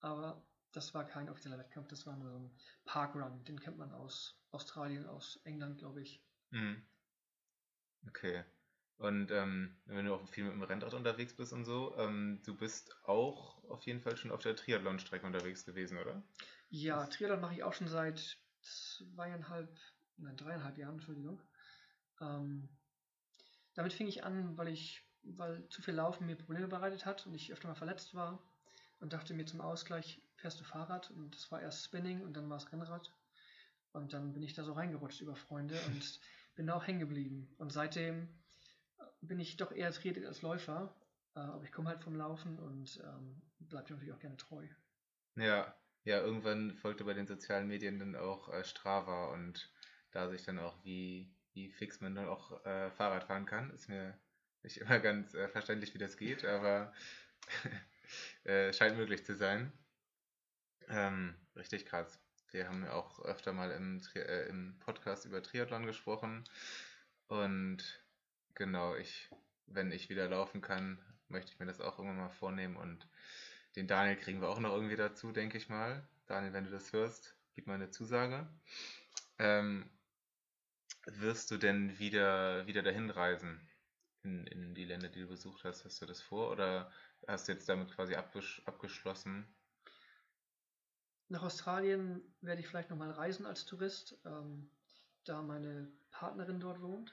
aber 0.00 0.42
das 0.72 0.94
war 0.94 1.04
kein 1.04 1.28
offizieller 1.28 1.58
Wettkampf, 1.58 1.88
das 1.88 2.06
war 2.06 2.16
nur 2.16 2.30
so 2.30 2.38
ein 2.38 2.50
Parkrun, 2.84 3.44
den 3.44 3.60
kennt 3.60 3.78
man 3.78 3.92
aus 3.92 4.38
Australien, 4.50 5.06
aus 5.06 5.40
England, 5.44 5.78
glaube 5.78 6.02
ich. 6.02 6.22
Mhm. 6.50 6.82
Okay. 8.08 8.44
Und 8.98 9.32
ähm, 9.32 9.76
wenn 9.86 10.06
du 10.06 10.14
auch 10.14 10.28
viel 10.28 10.44
mit 10.44 10.52
dem 10.52 10.62
Rennrad 10.62 10.94
unterwegs 10.94 11.34
bist 11.34 11.52
und 11.52 11.64
so, 11.64 11.96
ähm, 11.98 12.40
du 12.44 12.56
bist 12.56 12.94
auch 13.04 13.64
auf 13.64 13.82
jeden 13.82 14.00
Fall 14.00 14.16
schon 14.16 14.30
auf 14.30 14.42
der 14.42 14.54
Triathlon-Strecke 14.54 15.26
unterwegs 15.26 15.64
gewesen, 15.64 15.98
oder? 15.98 16.22
Ja, 16.70 17.06
Triathlon 17.06 17.40
mache 17.40 17.54
ich 17.54 17.64
auch 17.64 17.72
schon 17.72 17.88
seit 17.88 18.38
zweieinhalb, 18.60 19.76
nein, 20.18 20.36
dreieinhalb 20.36 20.78
Jahren, 20.78 20.94
Entschuldigung. 20.94 21.42
Ähm, 22.20 22.68
damit 23.74 23.92
fing 23.92 24.06
ich 24.06 24.24
an, 24.24 24.56
weil 24.56 24.68
ich, 24.68 25.02
weil 25.22 25.68
zu 25.68 25.82
viel 25.82 25.94
Laufen 25.94 26.26
mir 26.26 26.36
Probleme 26.36 26.68
bereitet 26.68 27.04
hat 27.04 27.26
und 27.26 27.34
ich 27.34 27.52
öfter 27.52 27.68
mal 27.68 27.74
verletzt 27.74 28.14
war 28.14 28.40
und 29.00 29.12
dachte 29.12 29.34
mir 29.34 29.46
zum 29.46 29.60
Ausgleich, 29.60 30.21
fährst 30.42 30.60
du 30.60 30.64
Fahrrad 30.64 31.10
und 31.12 31.34
das 31.34 31.50
war 31.50 31.62
erst 31.62 31.84
Spinning 31.84 32.20
und 32.22 32.36
dann 32.36 32.50
war 32.50 32.58
es 32.58 32.70
Rennrad. 32.70 33.12
Und 33.92 34.12
dann 34.12 34.32
bin 34.32 34.42
ich 34.42 34.54
da 34.54 34.64
so 34.64 34.72
reingerutscht 34.72 35.20
über 35.20 35.36
Freunde 35.36 35.78
und 35.86 36.20
bin 36.54 36.66
da 36.66 36.74
auch 36.74 36.86
hängen 36.86 37.00
geblieben. 37.00 37.54
Und 37.58 37.72
seitdem 37.72 38.28
äh, 38.98 39.04
bin 39.22 39.40
ich 39.40 39.56
doch 39.56 39.72
eher 39.72 39.90
Triathlet 39.92 40.26
als 40.26 40.42
Läufer, 40.42 40.94
äh, 41.34 41.40
aber 41.40 41.64
ich 41.64 41.72
komme 41.72 41.88
halt 41.88 42.02
vom 42.02 42.16
Laufen 42.16 42.58
und 42.58 43.00
ähm, 43.04 43.40
bleibe 43.60 43.92
natürlich 43.92 44.12
auch 44.12 44.20
gerne 44.20 44.36
treu. 44.36 44.66
Ja, 45.36 45.74
ja, 46.04 46.18
irgendwann 46.18 46.74
folgte 46.74 47.04
bei 47.04 47.14
den 47.14 47.26
sozialen 47.26 47.68
Medien 47.68 47.98
dann 47.98 48.16
auch 48.16 48.52
äh, 48.52 48.64
Strava 48.64 49.32
und 49.32 49.72
da 50.10 50.28
sich 50.28 50.42
dann 50.42 50.58
auch 50.58 50.84
wie 50.84 51.34
wie 51.54 51.70
fix 51.70 52.00
man 52.00 52.14
dann 52.14 52.28
auch 52.28 52.64
äh, 52.64 52.90
Fahrrad 52.92 53.24
fahren 53.24 53.46
kann. 53.46 53.70
Ist 53.70 53.88
mir 53.88 54.18
nicht 54.62 54.78
immer 54.78 54.98
ganz 54.98 55.34
äh, 55.34 55.48
verständlich, 55.48 55.94
wie 55.94 55.98
das 55.98 56.16
geht, 56.16 56.44
aber 56.44 56.92
äh, 58.44 58.72
scheint 58.72 58.96
möglich 58.96 59.24
zu 59.24 59.36
sein. 59.36 59.72
Ähm, 60.88 61.34
richtig 61.56 61.86
krass. 61.86 62.18
Wir 62.50 62.68
haben 62.68 62.84
ja 62.84 62.92
auch 62.92 63.20
öfter 63.24 63.52
mal 63.52 63.70
im, 63.70 64.00
äh, 64.14 64.48
im 64.48 64.78
Podcast 64.80 65.24
über 65.24 65.42
Triathlon 65.42 65.86
gesprochen. 65.86 66.44
Und 67.28 67.82
genau, 68.54 68.94
ich, 68.94 69.30
wenn 69.66 69.90
ich 69.90 70.10
wieder 70.10 70.28
laufen 70.28 70.60
kann, 70.60 70.98
möchte 71.28 71.52
ich 71.52 71.58
mir 71.58 71.66
das 71.66 71.80
auch 71.80 71.98
irgendwann 71.98 72.18
mal 72.18 72.28
vornehmen. 72.30 72.76
Und 72.76 73.08
den 73.76 73.86
Daniel 73.86 74.16
kriegen 74.16 74.40
wir 74.40 74.48
auch 74.48 74.60
noch 74.60 74.74
irgendwie 74.74 74.96
dazu, 74.96 75.32
denke 75.32 75.56
ich 75.56 75.68
mal. 75.68 76.06
Daniel, 76.26 76.52
wenn 76.52 76.64
du 76.64 76.70
das 76.70 76.92
hörst, 76.92 77.34
gib 77.54 77.66
mal 77.66 77.74
eine 77.74 77.90
Zusage. 77.90 78.46
Ähm, 79.38 79.88
wirst 81.06 81.50
du 81.50 81.56
denn 81.56 81.98
wieder, 81.98 82.66
wieder 82.66 82.82
dahin 82.82 83.10
reisen 83.10 83.60
in, 84.22 84.46
in 84.46 84.74
die 84.74 84.84
Länder, 84.84 85.08
die 85.08 85.20
du 85.20 85.28
besucht 85.28 85.64
hast? 85.64 85.84
Hast 85.84 86.00
du 86.02 86.06
das 86.06 86.20
vor 86.20 86.50
oder 86.50 86.92
hast 87.26 87.48
du 87.48 87.52
jetzt 87.52 87.68
damit 87.68 87.94
quasi 87.94 88.14
abgesch 88.14 88.62
abgeschlossen? 88.66 89.46
Nach 91.32 91.42
Australien 91.42 92.22
werde 92.40 92.60
ich 92.60 92.68
vielleicht 92.68 92.90
nochmal 92.90 93.10
reisen 93.10 93.46
als 93.46 93.64
Tourist, 93.64 94.18
ähm, 94.24 94.70
da 95.24 95.42
meine 95.42 95.90
Partnerin 96.10 96.60
dort 96.60 96.80
wohnt. 96.80 97.12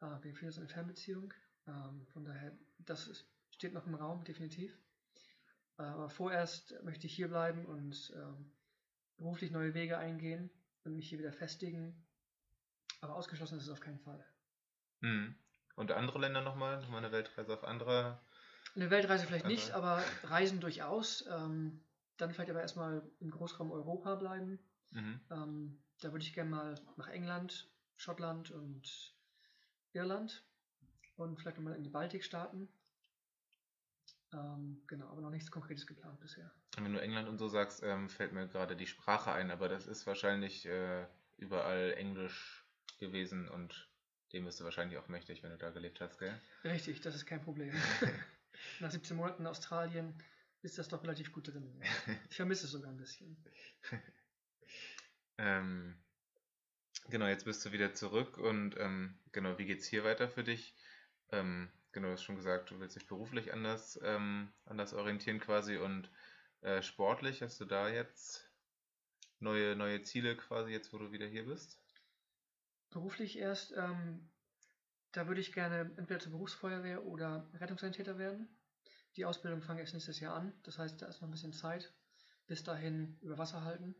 Äh, 0.00 0.06
wir 0.22 0.34
führen 0.34 0.50
jetzt 0.50 0.58
eine 0.58 0.68
Fernbeziehung. 0.68 1.32
Ähm, 1.66 2.06
von 2.12 2.24
daher, 2.24 2.52
das 2.78 3.06
ist, 3.06 3.26
steht 3.50 3.72
noch 3.72 3.86
im 3.86 3.94
Raum, 3.94 4.24
definitiv. 4.24 4.76
Äh, 5.78 5.82
aber 5.82 6.10
vorerst 6.10 6.74
möchte 6.82 7.06
ich 7.06 7.14
hier 7.14 7.28
bleiben 7.28 7.64
und 7.64 8.12
ähm, 8.16 8.52
beruflich 9.16 9.50
neue 9.50 9.74
Wege 9.74 9.98
eingehen 9.98 10.50
und 10.84 10.96
mich 10.96 11.08
hier 11.08 11.18
wieder 11.18 11.32
festigen 11.32 12.06
aber 13.00 13.14
ausgeschlossen 13.14 13.58
ist 13.58 13.64
es 13.64 13.70
auf 13.70 13.80
keinen 13.80 14.00
Fall. 14.00 14.24
Mhm. 15.00 15.34
Und 15.74 15.92
andere 15.92 16.18
Länder 16.18 16.40
nochmal? 16.40 16.80
Nochmal 16.80 17.04
eine 17.04 17.12
Weltreise 17.12 17.52
auf 17.52 17.64
andere? 17.64 18.18
Eine 18.74 18.90
Weltreise 18.90 19.26
vielleicht 19.26 19.46
nicht, 19.46 19.72
aber 19.72 20.02
Reisen 20.24 20.60
durchaus. 20.60 21.24
Ähm, 21.28 21.80
dann 22.16 22.32
vielleicht 22.32 22.50
aber 22.50 22.60
erstmal 22.60 23.02
im 23.20 23.30
Großraum 23.30 23.70
Europa 23.70 24.14
bleiben. 24.16 24.58
Mhm. 24.92 25.20
Ähm, 25.30 25.78
da 26.00 26.12
würde 26.12 26.24
ich 26.24 26.34
gerne 26.34 26.50
mal 26.50 26.74
nach 26.96 27.08
England, 27.08 27.70
Schottland 27.96 28.50
und 28.50 29.14
Irland 29.92 30.44
und 31.16 31.38
vielleicht 31.38 31.56
nochmal 31.56 31.74
in 31.74 31.82
die 31.82 31.90
Baltikstaaten. 31.90 32.68
Ähm, 34.32 34.82
genau, 34.86 35.08
aber 35.08 35.20
noch 35.20 35.30
nichts 35.30 35.50
Konkretes 35.50 35.86
geplant 35.86 36.20
bisher. 36.20 36.50
Wenn 36.76 36.92
du 36.92 37.00
England 37.00 37.28
und 37.28 37.38
so 37.38 37.48
sagst, 37.48 37.82
ähm, 37.82 38.10
fällt 38.10 38.32
mir 38.32 38.48
gerade 38.48 38.76
die 38.76 38.86
Sprache 38.86 39.32
ein, 39.32 39.50
aber 39.50 39.68
das 39.68 39.86
ist 39.86 40.06
wahrscheinlich 40.06 40.66
äh, 40.66 41.06
überall 41.38 41.94
Englisch 41.96 42.66
gewesen 42.98 43.48
und 43.48 43.88
dem 44.32 44.44
bist 44.44 44.60
du 44.60 44.64
wahrscheinlich 44.64 44.98
auch 44.98 45.08
mächtig, 45.08 45.42
wenn 45.42 45.50
du 45.50 45.56
da 45.56 45.70
gelebt 45.70 46.00
hast, 46.00 46.18
gell? 46.18 46.38
Richtig, 46.64 47.00
das 47.00 47.14
ist 47.14 47.26
kein 47.26 47.40
Problem. 47.40 47.72
Nach 48.80 48.90
17 48.90 49.16
Monaten 49.16 49.42
in 49.42 49.46
Australien 49.46 50.14
ist 50.62 50.78
das 50.78 50.88
doch 50.88 51.02
relativ 51.02 51.32
gut 51.32 51.48
drin. 51.48 51.82
Ich 52.30 52.36
vermisse 52.36 52.66
es 52.66 52.72
sogar 52.72 52.90
ein 52.90 52.96
bisschen. 52.96 53.36
ähm, 55.38 55.96
genau, 57.08 57.26
jetzt 57.26 57.44
bist 57.44 57.64
du 57.64 57.72
wieder 57.72 57.94
zurück 57.94 58.38
und 58.38 58.76
ähm, 58.78 59.18
genau, 59.32 59.58
wie 59.58 59.66
geht's 59.66 59.86
hier 59.86 60.04
weiter 60.04 60.28
für 60.28 60.44
dich? 60.44 60.74
Ähm, 61.30 61.70
genau, 61.92 62.08
du 62.08 62.12
hast 62.14 62.22
schon 62.22 62.36
gesagt, 62.36 62.70
du 62.70 62.80
willst 62.80 62.96
dich 62.96 63.06
beruflich 63.06 63.52
anders, 63.52 63.98
ähm, 64.02 64.52
anders 64.64 64.92
orientieren 64.92 65.40
quasi 65.40 65.76
und 65.76 66.10
äh, 66.62 66.82
sportlich 66.82 67.42
hast 67.42 67.60
du 67.60 67.64
da 67.64 67.88
jetzt 67.88 68.50
neue, 69.40 69.76
neue 69.76 70.02
Ziele 70.02 70.36
quasi 70.36 70.72
jetzt, 70.72 70.92
wo 70.92 70.98
du 70.98 71.12
wieder 71.12 71.26
hier 71.26 71.46
bist? 71.46 71.80
Beruflich 72.90 73.38
erst, 73.38 73.72
ähm, 73.76 74.30
da 75.12 75.28
würde 75.28 75.40
ich 75.40 75.52
gerne 75.52 75.92
entweder 75.96 76.20
zur 76.20 76.32
Berufsfeuerwehr 76.32 77.04
oder 77.04 77.48
Rettungssanitäter 77.54 78.18
werden. 78.18 78.48
Die 79.16 79.24
Ausbildung 79.24 79.62
fange 79.62 79.82
ich 79.82 79.92
nächstes 79.92 80.20
Jahr 80.20 80.34
an, 80.34 80.52
das 80.62 80.78
heißt, 80.78 81.00
da 81.00 81.06
ist 81.06 81.20
noch 81.20 81.28
ein 81.28 81.32
bisschen 81.32 81.52
Zeit. 81.52 81.92
Bis 82.46 82.62
dahin 82.62 83.18
über 83.22 83.38
Wasser 83.38 83.64
halten. 83.64 83.94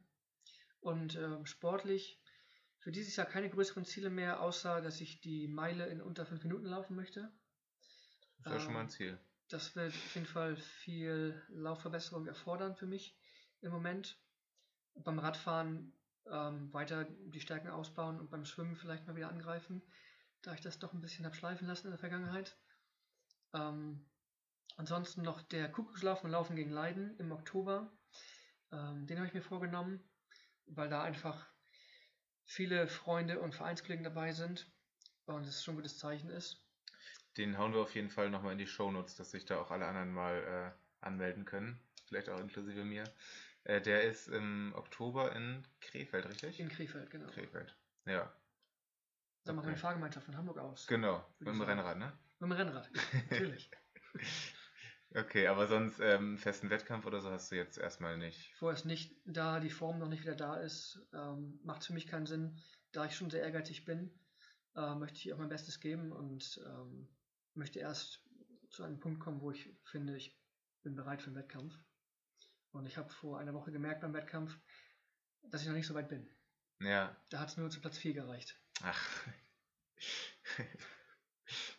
Und 0.81 1.17
ähm, 1.17 1.47
sportlich 1.47 2.23
für 2.79 2.93
dieses 2.93 3.17
Jahr 3.17 3.27
keine 3.27 3.51
größeren 3.51 3.85
Ziele 3.85 4.11
mehr, 4.11 4.41
außer 4.41 4.81
dass 4.81 5.01
ich 5.01 5.21
die 5.21 5.49
Meile 5.49 5.87
in 5.87 6.01
unter 6.01 6.25
fünf 6.25 6.45
Minuten 6.45 6.67
laufen 6.67 6.95
möchte. 6.95 7.33
Das 8.39 8.53
ist 8.53 8.59
ja 8.59 8.61
schon 8.61 8.75
mal 8.75 8.83
ein 8.83 8.89
Ziel. 8.89 9.19
Das 9.49 9.75
wird 9.75 9.89
auf 9.89 10.15
jeden 10.15 10.27
Fall 10.27 10.57
viel 10.57 11.43
Laufverbesserung 11.49 12.27
erfordern 12.27 12.77
für 12.77 12.87
mich 12.87 13.19
im 13.61 13.73
Moment. 13.73 14.21
Beim 14.95 15.19
Radfahren 15.19 15.93
ähm, 16.31 16.73
weiter 16.73 17.05
die 17.05 17.41
Stärken 17.41 17.69
ausbauen 17.69 18.21
und 18.21 18.31
beim 18.31 18.45
Schwimmen 18.45 18.77
vielleicht 18.77 19.07
mal 19.07 19.17
wieder 19.17 19.29
angreifen, 19.31 19.83
da 20.43 20.55
ich 20.55 20.61
das 20.61 20.79
doch 20.79 20.93
ein 20.93 21.01
bisschen 21.01 21.25
habe 21.25 21.35
schleifen 21.35 21.67
lassen 21.67 21.89
in 21.89 21.93
der 21.93 21.99
Vergangenheit. 21.99 22.57
Ähm, 23.53 24.07
ansonsten 24.77 25.23
noch 25.23 25.43
der 25.43 25.71
Kuckuckslauf 25.71 26.25
und 26.25 26.31
Laufen 26.31 26.57
gegen 26.57 26.71
Leiden 26.71 27.19
im 27.19 27.33
Oktober. 27.33 27.91
Ähm, 28.73 29.07
den 29.07 29.19
habe 29.19 29.27
ich 29.27 29.35
mir 29.35 29.43
vorgenommen, 29.43 30.01
weil 30.67 30.89
da 30.89 31.03
einfach 31.03 31.47
viele 32.45 32.87
Freunde 32.87 33.41
und 33.41 33.55
Vereinskollegen 33.55 34.05
dabei 34.05 34.33
sind 34.33 34.71
und 35.27 35.47
es 35.47 35.65
schon 35.65 35.75
ein 35.75 35.79
gutes 35.79 35.99
Zeichen 35.99 36.31
ist. 36.31 36.65
Den 37.37 37.59
hauen 37.59 37.75
wir 37.75 37.81
auf 37.81 37.95
jeden 37.95 38.11
Fall 38.11 38.31
nochmal 38.31 38.53
in 38.53 38.59
die 38.59 38.67
Shownotes, 38.67 39.17
dass 39.17 39.31
sich 39.31 39.45
da 39.45 39.61
auch 39.61 39.71
alle 39.71 39.87
anderen 39.87 40.12
mal 40.12 40.73
äh, 40.73 41.05
anmelden 41.05 41.45
können. 41.45 41.79
Vielleicht 42.07 42.29
auch 42.29 42.41
inklusive 42.41 42.85
mir. 42.85 43.05
Äh, 43.65 43.83
der 43.83 44.05
ist 44.05 44.29
im 44.29 44.73
Oktober 44.75 45.35
in 45.35 45.67
Krefeld, 45.81 46.27
richtig? 46.27 46.61
In 46.61 46.69
Krefeld, 46.69 47.11
genau. 47.11 47.27
Krefeld, 47.27 47.77
ja. 48.07 48.33
Da 49.45 49.53
machen 49.53 49.67
wir 49.67 49.71
eine 49.71 49.77
Fahrgemeinschaft 49.77 50.27
von 50.27 50.37
Hamburg 50.37 50.59
aus. 50.59 50.87
Genau, 50.87 51.25
mit 51.39 51.49
dem 51.49 51.61
Rennrad, 51.61 51.99
ne? 51.99 52.12
Mit 52.39 52.51
dem 52.51 52.53
Rennrad, 52.53 52.91
natürlich. 53.31 53.71
okay, 55.17 55.47
aber 55.47 55.67
sonst 55.67 56.01
ähm, 56.01 56.39
festen 56.39 56.71
Wettkampf 56.71 57.07
oder 57.07 57.21
so 57.21 57.31
hast 57.31 57.51
du 57.51 57.57
jetzt 57.57 57.79
erstmal 57.79 58.17
nicht? 58.19 58.55
Vorerst 58.57 58.87
nicht, 58.87 59.17
da 59.25 59.61
die 59.61 59.71
Form 59.71 59.99
noch 59.99 60.09
nicht 60.09 60.23
wieder 60.23 60.35
da 60.35 60.57
ist, 60.57 61.01
ähm, 61.13 61.61
macht 61.65 61.81
es 61.81 61.89
für 61.89 61.95
mich 61.95 62.07
keinen 62.07 62.27
Sinn. 62.27 62.61
Da 62.93 63.05
ich 63.05 63.17
schon 63.17 63.31
sehr 63.31 63.43
ehrgeizig 63.43 63.85
bin, 63.85 64.11
äh, 64.75 64.95
möchte 64.95 65.19
ich 65.19 65.33
auch 65.33 65.39
mein 65.39 65.49
Bestes 65.49 65.81
geben 65.81 66.13
und 66.13 66.61
ähm, 66.67 67.09
möchte 67.55 67.81
erst 67.81 68.23
zu 68.71 68.83
einem 68.85 69.01
Punkt 69.01 69.21
kommen, 69.21 69.41
wo 69.41 69.51
ich 69.51 69.71
finde, 69.85 70.17
ich 70.17 70.39
bin 70.83 70.95
bereit 70.95 71.23
für 71.23 71.29
einen 71.29 71.37
Wettkampf. 71.37 71.75
Und 72.73 72.87
ich 72.87 72.97
habe 72.97 73.11
vor 73.11 73.39
einer 73.39 73.55
Woche 73.55 73.73
gemerkt 73.73 74.03
beim 74.03 74.13
Wettkampf, 74.13 74.57
dass 75.51 75.63
ich 75.63 75.69
noch 75.69 75.75
nicht 75.75 75.87
so 75.87 75.95
weit 75.95 76.09
bin. 76.09 76.29
Ja. 76.81 77.17
Da 77.31 77.41
hat 77.41 77.49
es 77.49 77.57
nur 77.57 77.71
zu 77.71 77.81
Platz 77.81 77.99
4 77.99 78.13
gereicht. 78.13 78.61
Ach. 78.83 79.27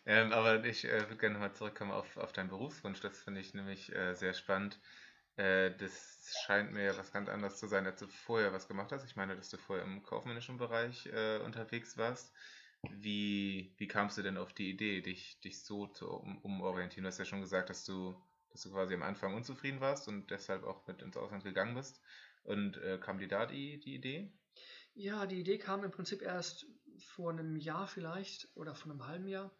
ähm, 0.08 0.32
aber 0.32 0.64
ich 0.64 0.86
äh, 0.86 1.00
würde 1.00 1.16
gerne 1.18 1.38
mal 1.38 1.52
zurückkommen 1.52 1.90
auf, 1.90 2.16
auf 2.16 2.32
deinen 2.32 2.48
Berufswunsch. 2.48 3.00
Das 3.00 3.22
finde 3.22 3.40
ich 3.40 3.52
nämlich 3.52 3.94
äh, 3.94 4.14
sehr 4.14 4.32
spannend. 4.32 4.80
Äh, 5.36 5.70
das 5.76 6.34
scheint 6.46 6.72
mir 6.72 6.96
was 6.96 7.12
ganz 7.12 7.28
anderes 7.28 7.58
zu 7.58 7.66
sein, 7.66 7.84
als 7.84 8.00
du 8.00 8.06
vorher 8.08 8.52
was 8.54 8.68
gemacht 8.68 8.90
hast. 8.90 9.04
Ich 9.04 9.16
meine, 9.16 9.36
dass 9.36 9.50
du 9.50 9.58
vorher 9.58 9.84
im 9.84 10.02
kaufmännischen 10.02 10.56
Bereich 10.56 11.06
äh, 11.06 11.40
unterwegs 11.44 11.98
warst. 11.98 12.32
Wie, 12.90 13.74
wie 13.76 13.86
kamst 13.86 14.16
du 14.16 14.22
denn 14.22 14.38
auf 14.38 14.54
die 14.54 14.70
Idee, 14.70 15.02
dich, 15.02 15.40
dich 15.40 15.62
so 15.62 15.86
zu 15.88 16.08
um, 16.10 16.38
umorientieren? 16.38 17.04
Du 17.04 17.08
hast 17.08 17.18
ja 17.18 17.26
schon 17.26 17.42
gesagt, 17.42 17.68
dass 17.68 17.84
du, 17.84 18.16
dass 18.50 18.62
du 18.62 18.70
quasi 18.70 18.94
am 18.94 19.02
Anfang 19.02 19.34
unzufrieden 19.34 19.80
warst 19.80 20.08
und 20.08 20.30
deshalb 20.30 20.64
auch 20.64 20.86
mit 20.86 21.02
ins 21.02 21.18
Ausland 21.18 21.44
gegangen 21.44 21.74
bist. 21.74 22.00
Und 22.44 22.78
äh, 22.78 22.98
kam 22.98 23.18
dir 23.18 23.28
da 23.28 23.44
die, 23.44 23.78
die 23.78 23.94
Idee? 23.94 24.32
Ja, 24.94 25.26
die 25.26 25.40
Idee 25.40 25.58
kam 25.58 25.84
im 25.84 25.90
Prinzip 25.90 26.22
erst 26.22 26.66
vor 26.98 27.30
einem 27.30 27.56
Jahr 27.56 27.86
vielleicht 27.86 28.48
oder 28.56 28.74
vor 28.74 28.90
einem 28.90 29.06
halben 29.06 29.28
Jahr, 29.28 29.50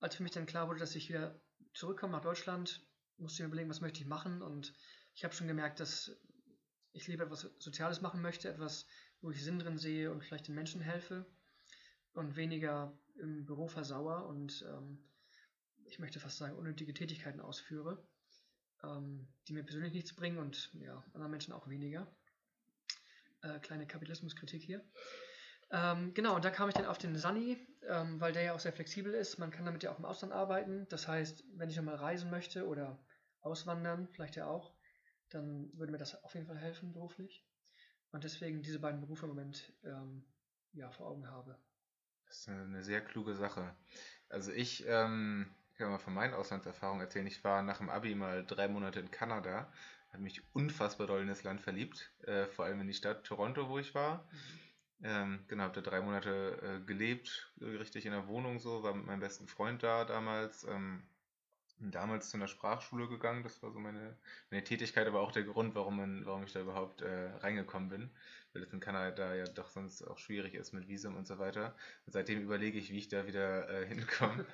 als 0.00 0.16
für 0.16 0.22
mich 0.22 0.32
dann 0.32 0.46
klar 0.46 0.68
wurde, 0.68 0.80
dass 0.80 0.94
ich 0.94 1.08
wieder 1.08 1.40
zurückkomme 1.72 2.12
nach 2.12 2.22
Deutschland, 2.22 2.86
musste 3.16 3.36
ich 3.36 3.40
mir 3.40 3.46
überlegen, 3.46 3.70
was 3.70 3.80
möchte 3.80 4.00
ich 4.00 4.06
machen 4.06 4.42
und 4.42 4.74
ich 5.14 5.24
habe 5.24 5.34
schon 5.34 5.48
gemerkt, 5.48 5.80
dass 5.80 6.16
ich 6.92 7.06
lieber 7.06 7.24
etwas 7.24 7.48
Soziales 7.58 8.00
machen 8.00 8.22
möchte, 8.22 8.48
etwas, 8.48 8.86
wo 9.20 9.30
ich 9.30 9.42
Sinn 9.42 9.58
drin 9.58 9.78
sehe 9.78 10.10
und 10.10 10.22
vielleicht 10.24 10.48
den 10.48 10.54
Menschen 10.54 10.80
helfe 10.80 11.26
und 12.12 12.36
weniger 12.36 12.96
im 13.16 13.44
Büro 13.44 13.68
versauer 13.68 14.26
und 14.26 14.64
ähm, 14.68 15.04
ich 15.86 15.98
möchte 15.98 16.20
fast 16.20 16.38
sagen, 16.38 16.56
unnötige 16.56 16.94
Tätigkeiten 16.94 17.40
ausführe, 17.40 18.06
ähm, 18.82 19.28
die 19.46 19.52
mir 19.52 19.64
persönlich 19.64 19.92
nichts 19.92 20.14
bringen 20.14 20.38
und 20.38 20.72
ja, 20.74 21.04
anderen 21.12 21.30
Menschen 21.30 21.52
auch 21.52 21.68
weniger. 21.68 22.06
Äh, 23.42 23.60
kleine 23.60 23.86
Kapitalismuskritik 23.86 24.62
hier. 24.62 24.84
Ähm, 25.70 26.14
genau, 26.14 26.36
und 26.36 26.44
da 26.44 26.50
kam 26.50 26.68
ich 26.68 26.74
dann 26.74 26.86
auf 26.86 26.98
den 26.98 27.16
Sunny, 27.16 27.58
ähm, 27.88 28.20
weil 28.20 28.32
der 28.32 28.42
ja 28.42 28.54
auch 28.54 28.60
sehr 28.60 28.72
flexibel 28.72 29.12
ist. 29.14 29.38
Man 29.38 29.50
kann 29.50 29.64
damit 29.64 29.82
ja 29.82 29.92
auch 29.92 29.98
im 29.98 30.04
Ausland 30.04 30.32
arbeiten. 30.32 30.86
Das 30.88 31.08
heißt, 31.08 31.44
wenn 31.56 31.68
ich 31.68 31.76
nochmal 31.76 31.96
reisen 31.96 32.30
möchte 32.30 32.66
oder 32.66 32.98
auswandern, 33.40 34.08
vielleicht 34.08 34.36
ja 34.36 34.46
auch, 34.46 34.74
dann 35.30 35.70
würde 35.74 35.92
mir 35.92 35.98
das 35.98 36.22
auf 36.22 36.34
jeden 36.34 36.46
Fall 36.46 36.58
helfen 36.58 36.92
beruflich. 36.92 37.46
Und 38.12 38.24
deswegen 38.24 38.62
diese 38.62 38.78
beiden 38.78 39.00
Berufe 39.00 39.26
im 39.26 39.30
Moment 39.30 39.72
ähm, 39.82 40.24
ja, 40.72 40.90
vor 40.90 41.08
Augen 41.08 41.28
habe. 41.28 41.58
Das 42.26 42.38
ist 42.38 42.48
eine 42.48 42.82
sehr 42.82 43.00
kluge 43.00 43.34
Sache. 43.34 43.74
Also 44.28 44.52
ich 44.52 44.84
ähm, 44.86 45.54
kann 45.76 45.90
mal 45.90 45.98
von 45.98 46.14
meinen 46.14 46.34
Auslandserfahrungen 46.34 47.02
erzählen. 47.02 47.26
Ich 47.26 47.42
war 47.44 47.62
nach 47.62 47.78
dem 47.78 47.90
Abi 47.90 48.14
mal 48.14 48.44
drei 48.46 48.68
Monate 48.68 49.00
in 49.00 49.10
Kanada, 49.10 49.72
habe 50.10 50.22
mich 50.22 50.42
unfassbar 50.54 51.06
doll 51.06 51.22
in 51.22 51.28
das 51.28 51.42
Land 51.42 51.60
verliebt, 51.60 52.12
äh, 52.22 52.46
vor 52.46 52.64
allem 52.64 52.80
in 52.80 52.86
die 52.86 52.94
Stadt 52.94 53.24
Toronto, 53.24 53.68
wo 53.68 53.78
ich 53.78 53.94
war. 53.94 54.28
Mhm. 54.30 54.63
Ähm, 55.04 55.44
genau, 55.48 55.64
habe 55.64 55.74
da 55.74 55.82
drei 55.82 56.00
Monate 56.00 56.80
äh, 56.82 56.86
gelebt, 56.86 57.52
richtig 57.60 58.06
in 58.06 58.12
der 58.12 58.26
Wohnung 58.26 58.58
so, 58.58 58.82
war 58.82 58.94
mit 58.94 59.06
meinem 59.06 59.20
besten 59.20 59.46
Freund 59.46 59.82
da 59.84 60.04
damals. 60.04 60.64
Ähm, 60.64 61.04
damals 61.80 62.30
zu 62.30 62.36
einer 62.36 62.48
Sprachschule 62.48 63.08
gegangen, 63.08 63.42
das 63.42 63.62
war 63.62 63.70
so 63.72 63.78
meine, 63.80 64.16
meine 64.50 64.64
Tätigkeit, 64.64 65.06
aber 65.06 65.20
auch 65.20 65.32
der 65.32 65.44
Grund, 65.44 65.74
warum, 65.74 65.96
man, 65.96 66.24
warum 66.24 66.44
ich 66.44 66.52
da 66.52 66.60
überhaupt 66.60 67.02
äh, 67.02 67.30
reingekommen 67.40 67.88
bin, 67.88 68.10
weil 68.52 68.62
es 68.62 68.72
in 68.72 68.80
Kanada 68.80 69.34
ja 69.34 69.44
doch 69.44 69.68
sonst 69.68 70.02
auch 70.02 70.18
schwierig 70.18 70.54
ist 70.54 70.72
mit 70.72 70.88
Visum 70.88 71.16
und 71.16 71.26
so 71.26 71.38
weiter. 71.38 71.76
Und 72.06 72.12
seitdem 72.12 72.40
überlege 72.42 72.78
ich, 72.78 72.90
wie 72.90 72.98
ich 72.98 73.08
da 73.08 73.26
wieder 73.26 73.68
äh, 73.68 73.86
hinkomme. 73.88 74.46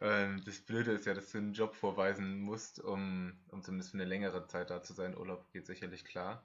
ähm, 0.00 0.42
das 0.44 0.60
Blöde 0.60 0.92
ist 0.92 1.06
ja, 1.06 1.14
dass 1.14 1.30
du 1.30 1.38
einen 1.38 1.54
Job 1.54 1.74
vorweisen 1.74 2.40
musst, 2.40 2.80
um, 2.80 3.38
um 3.48 3.62
zumindest 3.62 3.92
für 3.92 3.96
eine 3.98 4.04
längere 4.04 4.46
Zeit 4.46 4.70
da 4.70 4.82
zu 4.82 4.92
sein. 4.92 5.16
Urlaub 5.16 5.50
geht 5.52 5.66
sicherlich 5.66 6.04
klar. 6.04 6.44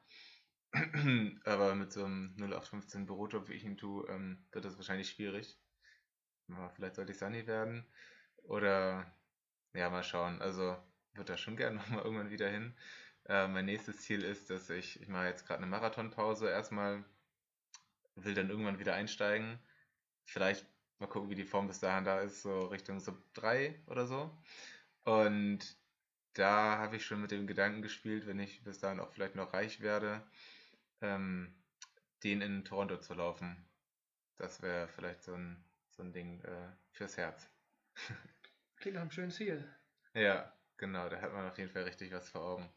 aber 1.46 1.76
mit 1.76 1.92
so 1.92 2.06
einem 2.06 2.36
0815 2.38 3.06
Bürojob, 3.06 3.50
wie 3.50 3.54
ich 3.54 3.64
ihn 3.64 3.78
tue, 3.78 4.08
ähm, 4.10 4.46
wird 4.52 4.66
das 4.66 4.78
wahrscheinlich 4.78 5.10
schwierig. 5.10 5.58
Ja, 6.48 6.70
vielleicht 6.70 6.96
sollte 6.96 7.12
ich 7.12 7.18
Sunny 7.18 7.48
werden. 7.48 7.86
Oder 8.44 9.12
ja, 9.74 9.90
mal 9.90 10.04
schauen. 10.04 10.42
Also 10.42 10.78
würde 11.14 11.34
da 11.34 11.38
schon 11.38 11.58
gerne 11.58 11.78
nochmal 11.78 12.04
irgendwann 12.04 12.30
wieder 12.30 12.50
hin. 12.50 12.76
Äh, 13.26 13.48
mein 13.48 13.66
nächstes 13.66 14.02
Ziel 14.02 14.24
ist, 14.24 14.50
dass 14.50 14.70
ich, 14.70 15.02
ich 15.02 15.08
mache 15.08 15.26
jetzt 15.28 15.46
gerade 15.46 15.60
eine 15.60 15.68
Marathonpause 15.68 16.50
erstmal, 16.50 17.04
will 18.16 18.34
dann 18.34 18.50
irgendwann 18.50 18.80
wieder 18.80 18.96
einsteigen. 18.96 19.60
Vielleicht 20.26 20.66
mal 21.00 21.08
gucken, 21.08 21.30
wie 21.30 21.36
die 21.36 21.46
Form 21.46 21.68
bis 21.68 21.80
dahin 21.80 22.06
da 22.06 22.20
ist, 22.22 22.42
so 22.42 22.68
Richtung 22.68 23.00
Sub 23.00 23.18
3 23.34 23.82
oder 23.88 24.06
so. 24.06 24.32
Und 25.04 25.78
da 26.34 26.78
habe 26.78 26.98
ich 26.98 27.06
schon 27.06 27.22
mit 27.22 27.32
dem 27.32 27.48
Gedanken 27.48 27.82
gespielt, 27.82 28.28
wenn 28.28 28.40
ich 28.40 28.64
bis 28.64 28.80
dahin 28.80 29.00
auch 29.00 29.12
vielleicht 29.12 29.36
noch 29.36 29.54
reich 29.54 29.82
werde, 29.82 30.24
ähm, 31.02 31.54
den 32.24 32.42
in 32.42 32.66
Toronto 32.66 32.98
zu 32.98 33.14
laufen. 33.14 33.66
Das 34.38 34.62
wäre 34.62 34.88
vielleicht 34.88 35.24
so 35.24 35.34
ein, 35.34 35.64
so 35.90 36.04
ein 36.04 36.14
Ding 36.14 36.42
äh, 36.42 36.72
fürs 36.92 37.18
Herz. 37.18 37.50
Klingt 38.78 38.96
nach 38.96 39.02
einem 39.02 39.12
schönen 39.12 39.32
Ziel. 39.32 39.68
Ja, 40.14 40.54
genau, 40.78 41.10
da 41.10 41.22
hat 41.22 41.34
man 41.34 41.48
auf 41.48 41.58
jeden 41.58 41.72
Fall 41.72 41.84
richtig 41.84 42.12
was 42.12 42.30
vor 42.30 42.42
Augen. 42.42 42.70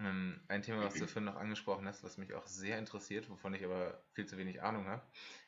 Ähm, 0.00 0.40
ein 0.48 0.62
Thema, 0.62 0.84
was 0.84 0.94
du 0.94 1.06
vorhin 1.06 1.24
noch 1.24 1.36
angesprochen 1.36 1.86
hast, 1.86 2.02
was 2.02 2.18
mich 2.18 2.34
auch 2.34 2.46
sehr 2.46 2.78
interessiert, 2.78 3.30
wovon 3.30 3.54
ich 3.54 3.64
aber 3.64 4.02
viel 4.12 4.26
zu 4.26 4.36
wenig 4.36 4.62
Ahnung 4.62 4.86
habe, 4.86 5.02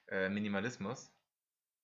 äh, 0.08 0.28
Minimalismus. 0.28 1.12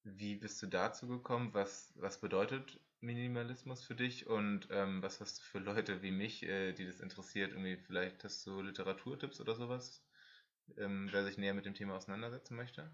Wie 0.05 0.37
bist 0.37 0.63
du 0.63 0.67
dazu 0.67 1.09
gekommen? 1.09 1.53
Was, 1.53 1.93
was 1.97 2.21
bedeutet 2.21 2.81
Minimalismus 3.01 3.83
für 3.83 3.95
dich 3.95 4.27
und 4.27 4.69
ähm, 4.71 5.03
was 5.03 5.21
hast 5.21 5.39
du 5.39 5.43
für 5.43 5.59
Leute 5.59 6.03
wie 6.03 6.11
mich, 6.11 6.43
äh, 6.43 6.73
die 6.73 6.87
das 6.87 7.01
interessiert? 7.01 7.53
Irgendwie 7.53 7.77
vielleicht 7.77 8.25
hast 8.25 8.47
du 8.47 8.61
Literaturtipps 8.61 9.41
oder 9.41 9.55
sowas, 9.55 10.05
ähm, 10.77 11.09
wer 11.11 11.25
sich 11.25 11.39
näher 11.39 11.55
mit 11.55 11.67
dem 11.67 11.75
Thema 11.75 11.95
auseinandersetzen 11.95 12.57
möchte? 12.57 12.91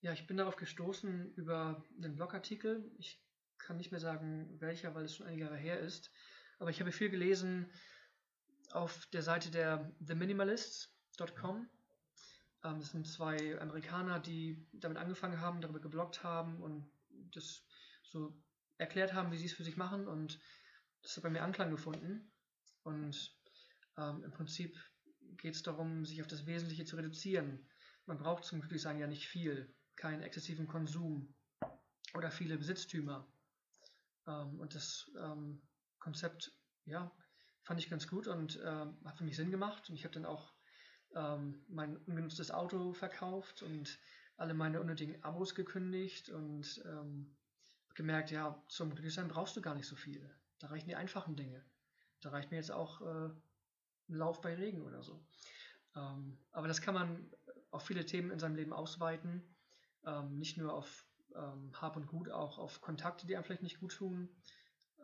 Ja, 0.00 0.12
ich 0.12 0.26
bin 0.26 0.36
darauf 0.36 0.56
gestoßen 0.56 1.34
über 1.34 1.84
einen 1.96 2.14
Blogartikel. 2.14 2.90
Ich 2.98 3.20
kann 3.58 3.76
nicht 3.76 3.90
mehr 3.90 4.00
sagen, 4.00 4.60
welcher, 4.60 4.94
weil 4.94 5.04
es 5.04 5.16
schon 5.16 5.26
einige 5.26 5.44
Jahre 5.44 5.56
her 5.56 5.80
ist. 5.80 6.10
Aber 6.58 6.70
ich 6.70 6.80
habe 6.80 6.92
viel 6.92 7.10
gelesen 7.10 7.70
auf 8.72 9.06
der 9.06 9.22
Seite 9.22 9.50
der 9.50 9.92
theminimalists.com. 10.04 11.68
Ähm, 12.64 12.80
das 12.80 12.90
sind 12.90 13.06
zwei 13.06 13.60
Amerikaner, 13.60 14.20
die 14.20 14.66
damit 14.72 14.98
angefangen 14.98 15.40
haben, 15.40 15.60
darüber 15.60 15.80
gebloggt 15.80 16.22
haben 16.22 16.60
und 16.60 16.90
das 17.32 17.64
so 18.02 18.36
erklärt 18.78 19.12
haben, 19.12 19.30
wie 19.32 19.36
sie 19.36 19.46
es 19.46 19.52
für 19.52 19.64
sich 19.64 19.76
machen 19.76 20.08
und 20.08 20.40
das 21.02 21.16
hat 21.16 21.22
bei 21.22 21.30
mir 21.30 21.42
Anklang 21.42 21.70
gefunden. 21.70 22.32
Und 22.82 23.36
ähm, 23.96 24.24
im 24.24 24.30
Prinzip 24.32 24.76
geht 25.36 25.54
es 25.54 25.62
darum, 25.62 26.04
sich 26.04 26.20
auf 26.20 26.26
das 26.26 26.46
Wesentliche 26.46 26.84
zu 26.84 26.96
reduzieren. 26.96 27.68
Man 28.06 28.18
braucht 28.18 28.44
zum 28.44 28.60
Glücklichsein 28.60 28.98
ja 28.98 29.06
nicht 29.06 29.28
viel, 29.28 29.74
keinen 29.96 30.22
exzessiven 30.22 30.66
Konsum 30.66 31.34
oder 32.14 32.30
viele 32.30 32.56
Besitztümer. 32.56 33.30
Ähm, 34.26 34.58
und 34.60 34.74
das 34.74 35.10
ähm, 35.18 35.62
Konzept, 35.98 36.52
ja, 36.86 37.14
fand 37.62 37.80
ich 37.80 37.90
ganz 37.90 38.08
gut 38.08 38.26
und 38.28 38.58
ähm, 38.64 38.98
hat 39.04 39.18
für 39.18 39.24
mich 39.24 39.36
Sinn 39.36 39.50
gemacht. 39.50 39.88
Und 39.88 39.96
ich 39.96 40.04
habe 40.04 40.14
dann 40.14 40.24
auch 40.24 40.54
ähm, 41.14 41.64
mein 41.68 41.96
ungenutztes 41.96 42.50
Auto 42.50 42.92
verkauft 42.94 43.62
und 43.62 43.98
alle 44.36 44.54
meine 44.54 44.80
unnötigen 44.80 45.22
Abos 45.24 45.54
gekündigt 45.54 46.30
und 46.30 46.82
ähm, 46.86 47.36
gemerkt, 47.98 48.30
ja, 48.30 48.56
zum 48.68 48.90
Glücklichsein 48.90 49.28
brauchst 49.28 49.56
du 49.56 49.60
gar 49.60 49.74
nicht 49.74 49.86
so 49.86 49.96
viel. 49.96 50.30
Da 50.60 50.68
reichen 50.68 50.88
die 50.88 50.96
einfachen 50.96 51.36
Dinge. 51.36 51.62
Da 52.20 52.30
reicht 52.30 52.50
mir 52.50 52.56
jetzt 52.56 52.70
auch 52.70 53.02
äh, 53.02 53.28
ein 54.08 54.14
Lauf 54.14 54.40
bei 54.40 54.54
Regen 54.54 54.82
oder 54.82 55.02
so. 55.02 55.22
Ähm, 55.94 56.38
aber 56.52 56.68
das 56.68 56.80
kann 56.80 56.94
man 56.94 57.30
auf 57.70 57.84
viele 57.84 58.06
Themen 58.06 58.30
in 58.30 58.38
seinem 58.38 58.54
Leben 58.54 58.72
ausweiten. 58.72 59.42
Ähm, 60.06 60.38
nicht 60.38 60.56
nur 60.56 60.72
auf 60.72 61.06
ähm, 61.34 61.72
Hab 61.74 61.96
und 61.96 62.06
Gut, 62.06 62.30
auch 62.30 62.58
auf 62.58 62.80
Kontakte, 62.80 63.26
die 63.26 63.36
einem 63.36 63.44
vielleicht 63.44 63.62
nicht 63.62 63.80
gut 63.80 63.96
tun. 63.96 64.28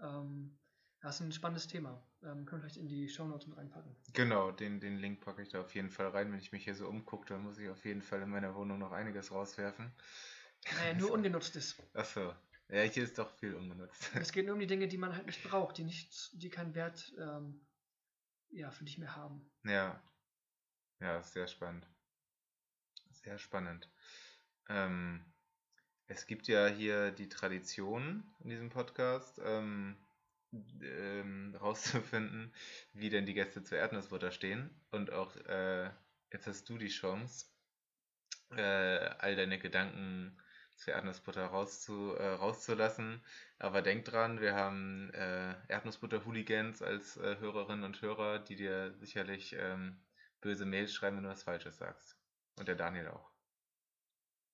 Ähm, 0.00 0.56
das 1.00 1.16
ist 1.16 1.20
ein 1.20 1.32
spannendes 1.32 1.66
Thema. 1.66 2.00
Ähm, 2.22 2.46
können 2.46 2.62
wir 2.62 2.70
vielleicht 2.70 2.76
in 2.76 2.88
die 2.88 3.08
Shownotes 3.08 3.48
mit 3.48 3.58
reinpacken. 3.58 3.94
Genau, 4.12 4.52
den, 4.52 4.80
den 4.80 4.98
Link 4.98 5.20
packe 5.20 5.42
ich 5.42 5.50
da 5.50 5.60
auf 5.60 5.74
jeden 5.74 5.90
Fall 5.90 6.08
rein. 6.08 6.32
Wenn 6.32 6.38
ich 6.38 6.52
mich 6.52 6.64
hier 6.64 6.76
so 6.76 6.88
umgucke, 6.88 7.26
dann 7.26 7.42
muss 7.42 7.58
ich 7.58 7.68
auf 7.68 7.84
jeden 7.84 8.02
Fall 8.02 8.22
in 8.22 8.30
meiner 8.30 8.54
Wohnung 8.54 8.78
noch 8.78 8.92
einiges 8.92 9.32
rauswerfen. 9.32 9.92
Naja, 10.76 10.94
nur 10.94 11.10
ungenutztes. 11.12 11.76
Achso. 11.92 12.32
Ja, 12.68 12.82
hier 12.82 13.04
ist 13.04 13.18
doch 13.18 13.30
viel 13.38 13.54
ungenutzt. 13.54 14.10
Es 14.14 14.32
geht 14.32 14.46
nur 14.46 14.54
um 14.54 14.60
die 14.60 14.66
Dinge, 14.66 14.88
die 14.88 14.96
man 14.96 15.14
halt 15.14 15.26
nicht 15.26 15.42
braucht, 15.44 15.78
die 15.78 15.84
nicht, 15.84 16.30
die 16.32 16.50
keinen 16.50 16.74
Wert 16.74 17.12
ähm, 17.18 17.60
ja, 18.50 18.70
für 18.70 18.84
dich 18.84 18.98
mehr 18.98 19.14
haben. 19.14 19.50
Ja. 19.64 20.02
Ja, 21.00 21.18
ist 21.18 21.32
sehr 21.32 21.46
spannend. 21.46 21.86
Sehr 23.10 23.38
spannend. 23.38 23.90
Ähm, 24.68 25.24
es 26.06 26.26
gibt 26.26 26.48
ja 26.48 26.66
hier 26.66 27.10
die 27.10 27.28
Tradition 27.28 28.24
in 28.40 28.50
diesem 28.50 28.70
Podcast, 28.70 29.40
ähm, 29.44 29.96
ähm, 30.82 31.56
rauszufinden, 31.60 32.54
wie 32.92 33.10
denn 33.10 33.26
die 33.26 33.34
Gäste 33.34 33.62
zur 33.62 33.78
Erdnussbutter 33.78 34.30
stehen. 34.30 34.70
Und 34.90 35.10
auch 35.10 35.36
äh, 35.46 35.90
jetzt 36.32 36.46
hast 36.46 36.68
du 36.68 36.78
die 36.78 36.88
Chance, 36.88 37.46
äh, 38.50 38.62
all 38.62 39.36
deine 39.36 39.58
Gedanken 39.58 40.38
zur 40.76 40.94
Erdnussbutter 40.94 41.46
rauszu, 41.46 42.14
äh, 42.14 42.26
rauszulassen. 42.34 43.22
Aber 43.58 43.82
denk 43.82 44.04
dran, 44.04 44.40
wir 44.40 44.54
haben 44.54 45.10
äh, 45.14 45.54
Erdnussbutter-Hooligans 45.68 46.82
als 46.82 47.16
äh, 47.16 47.36
Hörerinnen 47.38 47.84
und 47.84 48.02
Hörer, 48.02 48.38
die 48.38 48.56
dir 48.56 48.94
sicherlich 48.94 49.54
ähm, 49.58 50.00
böse 50.40 50.66
Mails 50.66 50.92
schreiben, 50.92 51.16
wenn 51.16 51.24
du 51.24 51.30
was 51.30 51.42
Falsches 51.42 51.78
sagst. 51.78 52.18
Und 52.58 52.68
der 52.68 52.76
Daniel 52.76 53.08
auch. 53.08 53.30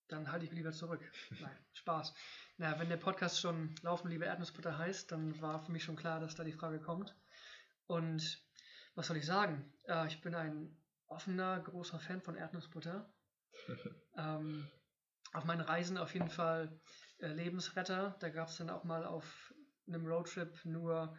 Dann 0.08 0.30
halte 0.30 0.44
ich 0.44 0.50
mich 0.50 0.58
lieber 0.58 0.72
zurück. 0.72 1.00
Nein, 1.40 1.56
Spaß. 1.72 2.14
Na, 2.56 2.78
wenn 2.78 2.88
der 2.88 2.96
Podcast 2.96 3.40
schon 3.40 3.74
Laufen, 3.82 4.10
liebe 4.10 4.24
Erdnussbutter 4.24 4.76
heißt, 4.76 5.12
dann 5.12 5.40
war 5.40 5.60
für 5.64 5.72
mich 5.72 5.84
schon 5.84 5.96
klar, 5.96 6.20
dass 6.20 6.34
da 6.34 6.44
die 6.44 6.52
Frage 6.52 6.80
kommt. 6.80 7.14
Und 7.86 8.44
was 8.94 9.06
soll 9.06 9.16
ich 9.16 9.26
sagen? 9.26 9.72
Äh, 9.84 10.06
ich 10.08 10.20
bin 10.20 10.34
ein 10.34 10.76
offener, 11.06 11.60
großer 11.60 12.00
Fan 12.00 12.20
von 12.20 12.36
Erdnussbutter. 12.36 13.12
ähm, 14.16 14.68
auf 15.32 15.44
meinen 15.44 15.60
Reisen 15.60 15.98
auf 15.98 16.14
jeden 16.14 16.30
Fall 16.30 16.80
äh, 17.18 17.28
Lebensretter. 17.28 18.16
Da 18.20 18.28
gab 18.30 18.48
es 18.48 18.56
dann 18.56 18.70
auch 18.70 18.84
mal 18.84 19.04
auf 19.04 19.54
einem 19.86 20.06
Roadtrip 20.06 20.64
nur 20.64 21.16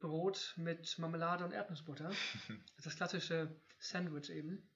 Brot 0.00 0.54
mit 0.56 0.98
Marmelade 0.98 1.44
und 1.44 1.52
Erdnussbutter. 1.52 2.10
Das 2.82 2.96
klassische 2.96 3.60
Sandwich 3.78 4.30
eben. 4.30 4.70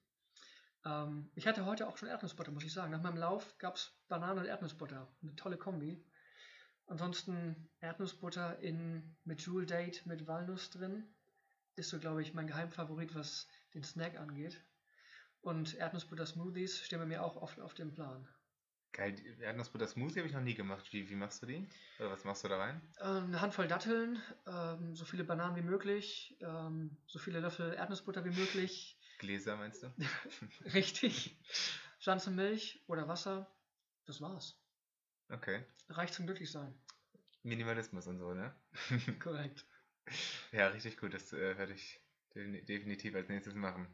Ähm, 0.85 1.29
ich 1.35 1.47
hatte 1.47 1.65
heute 1.65 1.87
auch 1.87 1.97
schon 1.97 2.09
Erdnussbutter, 2.09 2.51
muss 2.51 2.63
ich 2.63 2.73
sagen. 2.73 2.91
Nach 2.91 3.01
meinem 3.01 3.17
Lauf 3.17 3.57
gab 3.57 3.75
es 3.75 3.91
Banane 4.07 4.41
und 4.41 4.47
Erdnussbutter. 4.47 5.07
Eine 5.21 5.35
tolle 5.35 5.57
Kombi. 5.57 6.03
Ansonsten 6.87 7.69
Erdnussbutter 7.81 8.59
in, 8.59 9.15
mit 9.23 9.45
Jewel 9.45 9.65
Date 9.65 10.05
mit 10.05 10.25
Walnuss 10.25 10.71
drin. 10.71 11.13
Ist 11.75 11.89
so, 11.89 11.99
glaube 11.99 12.21
ich, 12.21 12.33
mein 12.33 12.47
Geheimfavorit, 12.47 13.13
was 13.13 13.47
den 13.73 13.83
Snack 13.83 14.17
angeht. 14.17 14.63
Und 15.41 15.75
Erdnussbutter-Smoothies 15.75 16.81
stehen 16.83 16.99
bei 16.99 17.05
mir 17.05 17.23
auch 17.23 17.35
oft 17.35 17.59
auf 17.59 17.73
dem 17.73 17.93
Plan. 17.93 18.27
Geil, 18.99 19.15
Erdnussbutter 19.39 19.87
Smoothie 19.87 20.19
habe 20.19 20.27
ich 20.27 20.33
noch 20.33 20.41
nie 20.41 20.55
gemacht. 20.55 20.91
Wie, 20.91 21.09
wie 21.09 21.15
machst 21.15 21.41
du 21.41 21.45
die? 21.45 21.65
Oder 21.99 22.11
was 22.11 22.25
machst 22.25 22.43
du 22.43 22.49
da 22.49 22.57
rein? 22.57 22.81
Ähm, 22.99 23.27
eine 23.27 23.39
Handvoll 23.39 23.69
Datteln, 23.69 24.21
ähm, 24.45 24.93
so 24.93 25.05
viele 25.05 25.23
Bananen 25.23 25.55
wie 25.55 25.61
möglich, 25.61 26.35
ähm, 26.41 26.97
so 27.07 27.17
viele 27.17 27.39
Löffel 27.39 27.71
Erdnussbutter 27.75 28.25
wie 28.25 28.37
möglich. 28.37 28.99
Gläser 29.19 29.55
meinst 29.55 29.83
du? 29.83 29.93
Richtig. 30.73 31.39
Pflanzenmilch 32.01 32.83
oder 32.87 33.07
Wasser. 33.07 33.49
Das 34.03 34.19
war's. 34.19 34.61
Okay. 35.29 35.63
Reicht 35.87 36.13
zum 36.13 36.25
Glücklichsein. 36.25 36.77
Minimalismus 37.43 38.05
und 38.07 38.17
so, 38.17 38.33
ne? 38.33 38.53
Korrekt. 39.23 39.65
Ja, 40.51 40.67
richtig 40.67 40.97
gut. 40.97 41.13
Das 41.13 41.31
äh, 41.31 41.57
werde 41.57 41.71
ich 41.71 42.01
definitiv 42.35 43.15
als 43.15 43.29
nächstes 43.29 43.55
machen. 43.55 43.87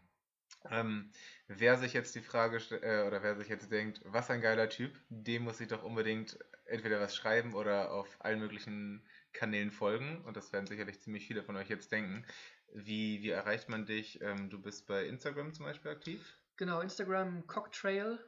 Ähm, 0.71 1.11
wer 1.47 1.77
sich 1.77 1.93
jetzt 1.93 2.15
die 2.15 2.21
Frage 2.21 2.57
äh, 2.81 3.05
oder 3.05 3.23
wer 3.23 3.35
sich 3.35 3.47
jetzt 3.47 3.71
denkt, 3.71 4.01
was 4.03 4.29
ein 4.29 4.41
geiler 4.41 4.69
Typ, 4.69 4.97
dem 5.09 5.43
muss 5.43 5.59
ich 5.61 5.67
doch 5.67 5.83
unbedingt 5.83 6.37
entweder 6.65 6.99
was 6.99 7.15
schreiben 7.15 7.53
oder 7.53 7.91
auf 7.91 8.17
allen 8.19 8.39
möglichen 8.39 9.05
Kanälen 9.33 9.71
folgen. 9.71 10.23
Und 10.25 10.37
das 10.37 10.53
werden 10.53 10.67
sicherlich 10.67 11.01
ziemlich 11.01 11.27
viele 11.27 11.43
von 11.43 11.55
euch 11.55 11.69
jetzt 11.69 11.91
denken. 11.91 12.25
Wie, 12.73 13.21
wie 13.21 13.29
erreicht 13.29 13.69
man 13.69 13.85
dich? 13.85 14.21
Ähm, 14.21 14.49
du 14.49 14.61
bist 14.61 14.87
bei 14.87 15.05
Instagram 15.05 15.53
zum 15.53 15.65
Beispiel 15.65 15.91
aktiv? 15.91 16.37
Genau, 16.57 16.81
Instagram 16.81 17.45
Cocktrail. 17.47 18.19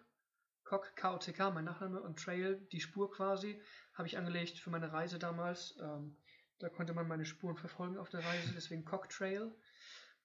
Cock, 0.68 0.98
K-O-C-K, 0.98 1.52
mein 1.52 1.64
Nachname 1.64 2.02
und 2.02 2.20
Trail, 2.20 2.60
die 2.74 2.82
Spur 2.82 3.10
quasi, 3.10 3.62
habe 3.94 4.06
ich 4.06 4.18
angelegt 4.18 4.60
für 4.60 4.70
meine 4.70 4.92
Reise 4.92 5.18
damals. 5.18 5.78
Ähm, 5.82 6.18
da 6.60 6.68
konnte 6.68 6.94
man 6.94 7.08
meine 7.08 7.26
Spuren 7.26 7.56
verfolgen 7.56 7.98
auf 7.98 8.10
der 8.10 8.26
Reise, 8.26 8.52
deswegen 8.54 8.84
Cocktrail. 8.84 9.56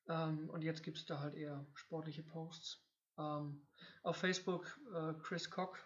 Ähm, 0.09 0.51
und 0.51 0.63
jetzt 0.63 0.83
gibt 0.83 0.99
es 0.99 1.07
da 1.07 1.21
halt 1.21 1.35
eher 1.35 1.65
sportliche 1.75 2.23
Posts. 2.23 2.85
Ähm, 3.19 3.67
auf 4.03 4.17
Facebook 4.17 4.79
äh, 4.95 5.15
Chris 5.23 5.51
Cock. 5.51 5.79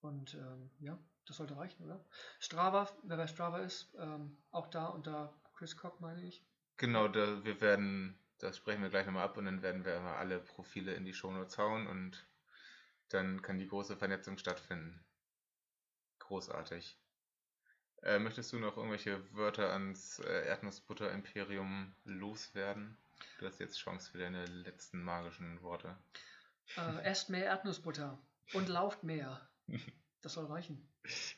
Und 0.00 0.34
ähm, 0.34 0.70
ja, 0.80 0.98
das 1.26 1.36
sollte 1.36 1.56
reichen, 1.56 1.84
oder? 1.84 2.04
Strava, 2.40 2.88
wer 3.04 3.16
bei 3.16 3.26
Strava 3.26 3.58
ist, 3.60 3.94
ähm, 3.98 4.36
auch 4.50 4.66
da 4.66 4.86
unter 4.86 5.32
Chris 5.54 5.76
Cock, 5.76 6.00
meine 6.00 6.22
ich. 6.26 6.44
Genau, 6.76 7.06
da, 7.06 7.44
wir 7.44 7.60
werden, 7.60 8.18
das 8.38 8.56
sprechen 8.56 8.82
wir 8.82 8.90
gleich 8.90 9.06
nochmal 9.06 9.24
ab 9.24 9.36
und 9.36 9.44
dann 9.44 9.62
werden 9.62 9.84
wir 9.84 10.00
alle 10.00 10.40
Profile 10.40 10.94
in 10.94 11.04
die 11.04 11.14
Shownotes 11.14 11.58
hauen 11.58 11.86
und 11.86 12.26
dann 13.10 13.42
kann 13.42 13.58
die 13.58 13.68
große 13.68 13.96
Vernetzung 13.96 14.38
stattfinden. 14.38 15.04
Großartig. 16.18 16.98
Äh, 18.02 18.18
möchtest 18.18 18.52
du 18.52 18.58
noch 18.58 18.76
irgendwelche 18.76 19.22
Wörter 19.32 19.72
ans 19.72 20.18
äh, 20.18 20.46
Erdnussbutter-Imperium 20.46 21.94
loswerden? 22.04 22.98
Du 23.38 23.46
hast 23.46 23.60
jetzt 23.60 23.78
Chance 23.78 24.10
für 24.10 24.18
deine 24.18 24.44
letzten 24.46 25.02
magischen 25.02 25.60
Worte. 25.62 25.96
Äh, 26.76 27.02
esst 27.04 27.30
mehr 27.30 27.44
Erdnussbutter 27.44 28.18
und 28.52 28.68
lauft 28.68 29.02
mehr. 29.02 29.48
Das 30.22 30.34
soll 30.34 30.46
reichen. 30.46 30.88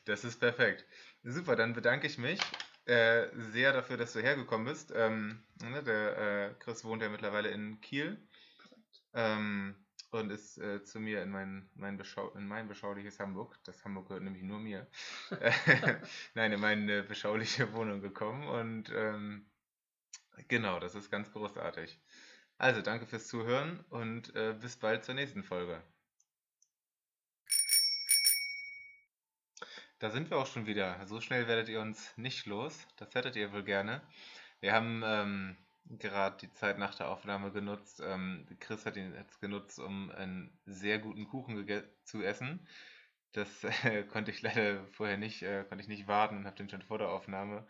Das 0.05 0.23
ist 0.23 0.39
perfekt. 0.39 0.85
Super, 1.23 1.55
dann 1.55 1.73
bedanke 1.73 2.07
ich 2.07 2.17
mich 2.17 2.39
äh, 2.85 3.27
sehr 3.51 3.73
dafür, 3.73 3.97
dass 3.97 4.13
du 4.13 4.21
hergekommen 4.21 4.67
bist. 4.67 4.93
Ähm, 4.95 5.43
ne, 5.61 5.83
der 5.83 6.17
äh, 6.17 6.53
Chris 6.59 6.83
wohnt 6.83 7.01
ja 7.01 7.09
mittlerweile 7.09 7.49
in 7.49 7.81
Kiel. 7.81 8.17
Ähm, 9.13 9.75
und 10.11 10.29
ist 10.29 10.57
äh, 10.57 10.83
zu 10.83 10.99
mir 10.99 11.21
in 11.23 11.29
mein, 11.29 11.69
mein, 11.75 11.97
Beschau 11.97 12.29
in 12.35 12.47
mein 12.47 12.67
beschauliches 12.67 13.19
Hamburg, 13.19 13.57
das 13.65 13.83
Hamburg 13.83 14.07
gehört 14.07 14.23
nämlich 14.23 14.43
nur 14.43 14.59
mir, 14.59 14.87
nein, 16.35 16.53
in 16.53 16.59
meine 16.59 17.03
beschauliche 17.03 17.73
Wohnung 17.73 18.01
gekommen 18.01 18.47
und 18.47 18.91
ähm, 18.95 19.45
genau, 20.47 20.79
das 20.79 20.95
ist 20.95 21.11
ganz 21.11 21.31
großartig. 21.31 21.99
Also 22.57 22.81
danke 22.81 23.05
fürs 23.05 23.27
Zuhören 23.27 23.83
und 23.89 24.33
äh, 24.35 24.55
bis 24.59 24.77
bald 24.77 25.03
zur 25.03 25.15
nächsten 25.15 25.43
Folge. 25.43 25.83
Da 29.99 30.09
sind 30.11 30.29
wir 30.29 30.37
auch 30.37 30.47
schon 30.47 30.65
wieder. 30.65 31.05
So 31.07 31.21
schnell 31.21 31.47
werdet 31.47 31.69
ihr 31.69 31.81
uns 31.81 32.17
nicht 32.17 32.45
los. 32.45 32.87
Das 32.97 33.13
hättet 33.13 33.35
ihr 33.35 33.51
wohl 33.51 33.63
gerne. 33.63 34.01
Wir 34.59 34.73
haben 34.73 35.01
ähm, 35.05 35.57
gerade 35.85 36.37
die 36.37 36.51
Zeit 36.51 36.77
nach 36.77 36.95
der 36.95 37.09
Aufnahme 37.09 37.51
genutzt. 37.51 38.01
Ähm, 38.03 38.45
Chris 38.59 38.85
hat 38.85 38.97
ihn 38.97 39.13
jetzt 39.13 39.39
genutzt, 39.41 39.79
um 39.79 40.11
einen 40.11 40.57
sehr 40.65 40.99
guten 40.99 41.27
Kuchen 41.27 41.67
zu 42.03 42.21
essen. 42.21 42.67
Das 43.31 43.63
äh, 43.83 44.03
konnte 44.03 44.31
ich 44.31 44.41
leider 44.41 44.85
vorher 44.93 45.17
nicht, 45.17 45.43
äh, 45.43 45.63
konnte 45.63 45.81
ich 45.81 45.89
nicht 45.89 46.07
warten 46.07 46.37
und 46.37 46.45
habe 46.45 46.55
den 46.55 46.69
schon 46.69 46.81
vor 46.81 46.97
der 46.97 47.09
Aufnahme 47.09 47.65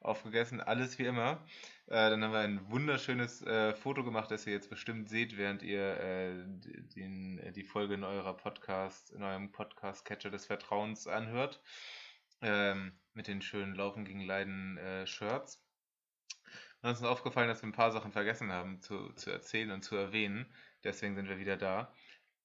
aufgegessen. 0.00 0.60
Alles 0.60 0.98
wie 0.98 1.04
immer. 1.04 1.44
Äh, 1.86 2.10
dann 2.10 2.22
haben 2.22 2.32
wir 2.32 2.40
ein 2.40 2.70
wunderschönes 2.70 3.42
äh, 3.42 3.74
Foto 3.74 4.04
gemacht, 4.04 4.30
das 4.30 4.46
ihr 4.46 4.52
jetzt 4.52 4.70
bestimmt 4.70 5.08
seht, 5.08 5.36
während 5.36 5.62
ihr 5.62 6.00
äh, 6.00 6.44
den, 6.94 7.38
äh, 7.38 7.52
die 7.52 7.64
Folge 7.64 7.94
in 7.94 8.04
eurer 8.04 8.36
Podcast, 8.36 9.10
in 9.12 9.22
eurem 9.22 9.52
Podcast-Catcher 9.52 10.30
des 10.30 10.46
Vertrauens 10.46 11.06
anhört. 11.06 11.60
Ähm, 12.42 12.92
mit 13.12 13.26
den 13.26 13.42
schönen 13.42 13.74
Laufen 13.74 14.04
gegen 14.04 14.22
Leiden 14.22 14.78
äh, 14.78 15.06
Shirts. 15.06 15.62
Uns 16.82 16.98
ist 17.00 17.04
aufgefallen, 17.04 17.48
dass 17.48 17.62
wir 17.62 17.68
ein 17.68 17.72
paar 17.72 17.92
Sachen 17.92 18.12
vergessen 18.12 18.52
haben 18.52 18.80
zu, 18.80 19.12
zu 19.12 19.30
erzählen 19.30 19.70
und 19.70 19.82
zu 19.82 19.96
erwähnen. 19.96 20.46
Deswegen 20.82 21.14
sind 21.14 21.28
wir 21.28 21.38
wieder 21.38 21.58
da. 21.58 21.92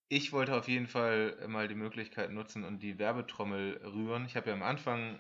Ich 0.10 0.34
wollte 0.34 0.56
auf 0.56 0.68
jeden 0.68 0.88
Fall 0.88 1.38
mal 1.48 1.68
die 1.68 1.76
Möglichkeit 1.76 2.32
nutzen 2.32 2.63
und 2.65 2.80
die 2.80 3.00
Werbetrommel 3.00 3.82
rühren. 3.84 4.26
Ich 4.26 4.36
habe 4.36 4.50
ja 4.50 4.56
am 4.56 4.63
Anfang 4.63 5.20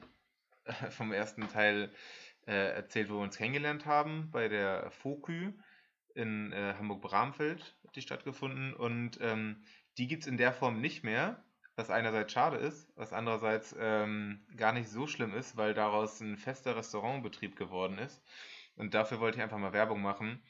vom 0.91 1.13
ersten 1.13 1.47
Teil 1.47 1.91
äh, 2.47 2.73
erzählt, 2.75 3.09
wo 3.09 3.15
wir 3.15 3.23
uns 3.23 3.37
kennengelernt 3.37 3.85
haben, 3.85 4.29
bei 4.31 4.47
der 4.47 4.91
FOKÜ 4.91 5.53
in 6.13 6.51
äh, 6.51 6.73
Hamburg-Bramfeld 6.77 7.75
hat 7.85 7.95
die 7.95 8.01
stattgefunden. 8.01 8.73
Und 8.73 9.19
ähm, 9.21 9.63
die 9.97 10.07
gibt 10.07 10.23
es 10.23 10.27
in 10.27 10.37
der 10.37 10.53
Form 10.53 10.81
nicht 10.81 11.03
mehr, 11.03 11.43
was 11.75 11.89
einerseits 11.89 12.31
schade 12.31 12.57
ist, 12.57 12.89
was 12.95 13.13
andererseits 13.13 13.75
ähm, 13.77 14.45
gar 14.55 14.71
nicht 14.71 14.89
so 14.89 15.07
schlimm 15.07 15.33
ist, 15.35 15.57
weil 15.57 15.73
daraus 15.73 16.21
ein 16.21 16.37
fester 16.37 16.75
Restaurantbetrieb 16.75 17.55
geworden 17.55 17.97
ist. 17.97 18.23
Und 18.75 18.93
dafür 18.93 19.19
wollte 19.19 19.37
ich 19.37 19.43
einfach 19.43 19.57
mal 19.57 19.73
Werbung 19.73 20.01
machen. 20.01 20.41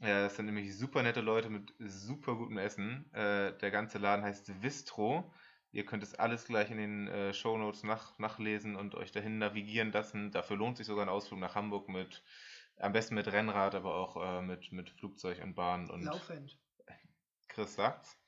Ja, 0.00 0.24
das 0.24 0.36
sind 0.36 0.46
nämlich 0.46 0.76
super 0.76 1.02
nette 1.02 1.22
Leute 1.22 1.48
mit 1.48 1.72
super 1.78 2.34
gutem 2.34 2.58
Essen. 2.58 3.10
Äh, 3.14 3.56
der 3.58 3.70
ganze 3.70 3.98
Laden 3.98 4.24
heißt 4.24 4.62
Vistro. 4.62 5.32
Ihr 5.72 5.84
könnt 5.84 6.02
es 6.02 6.14
alles 6.14 6.46
gleich 6.46 6.70
in 6.70 6.78
den 6.78 7.08
äh, 7.08 7.34
Show 7.34 7.58
Notes 7.58 7.82
nach, 7.82 8.18
nachlesen 8.18 8.76
und 8.76 8.94
euch 8.94 9.12
dahin 9.12 9.38
navigieren 9.38 9.92
lassen. 9.92 10.30
Dafür 10.30 10.56
lohnt 10.56 10.76
sich 10.76 10.86
sogar 10.86 11.04
ein 11.04 11.10
Ausflug 11.10 11.40
nach 11.40 11.54
Hamburg 11.54 11.88
mit, 11.88 12.22
am 12.78 12.92
besten 12.92 13.14
mit 13.14 13.30
Rennrad, 13.30 13.74
aber 13.74 13.94
auch 13.94 14.16
äh, 14.16 14.42
mit, 14.42 14.72
mit 14.72 14.90
Flugzeug 14.90 15.42
und 15.42 15.54
Bahn. 15.54 15.90
Und 15.90 16.04
Laufend. 16.04 16.58
Chris 17.48 17.74
sagt's. 17.74 18.18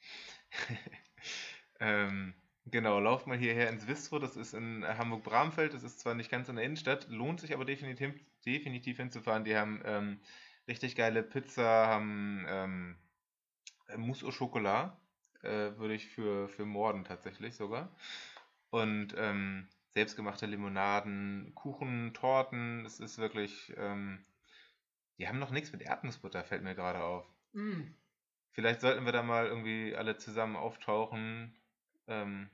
ähm, 1.81 2.35
genau, 2.67 2.99
lauft 3.01 3.27
mal 3.27 3.39
hierher 3.39 3.69
ins 3.69 3.87
Vistro. 3.87 4.19
Das 4.19 4.37
ist 4.37 4.55
in 4.55 4.85
Hamburg-Bramfeld. 4.87 5.75
Das 5.75 5.83
ist 5.83 6.01
zwar 6.01 6.15
nicht 6.15 6.31
ganz 6.31 6.49
in 6.49 6.57
der 6.57 6.65
Innenstadt, 6.65 7.09
lohnt 7.09 7.41
sich 7.41 7.55
aber 7.55 7.65
definitiv, 7.65 8.15
definitiv 8.45 8.97
hinzufahren. 8.97 9.45
Die 9.45 9.57
haben 9.57 9.83
ähm, 9.85 10.21
richtig 10.67 10.97
geile 10.97 11.23
Pizza, 11.23 11.87
haben 11.87 12.45
ähm, 12.49 12.97
Mousse 13.97 14.27
au 14.27 14.31
Chocolat, 14.31 14.99
äh, 15.43 15.77
würde 15.77 15.95
ich 15.95 16.09
für, 16.09 16.49
für 16.49 16.65
morden 16.65 17.05
tatsächlich 17.05 17.55
sogar. 17.55 17.91
Und 18.71 19.15
ähm, 19.17 19.69
selbstgemachte 19.91 20.47
Limonaden, 20.47 21.53
Kuchen, 21.55 22.13
Torten, 22.15 22.85
es 22.85 23.01
ist 23.01 23.19
wirklich, 23.19 23.73
ähm, 23.77 24.25
die 25.19 25.29
haben 25.29 25.39
noch 25.39 25.51
nichts 25.51 25.73
mit 25.73 25.83
Erdnussbutter, 25.83 26.45
fällt 26.45 26.63
mir 26.63 26.75
gerade 26.75 27.03
auf. 27.03 27.27
Mm. 27.53 27.83
Vielleicht 28.53 28.81
sollten 28.81 29.05
wir 29.05 29.13
da 29.13 29.23
mal 29.23 29.47
irgendwie 29.47 29.95
alle 29.97 30.17
zusammen 30.17 30.57
auftauchen 30.57 31.57
ähm, 32.07 32.51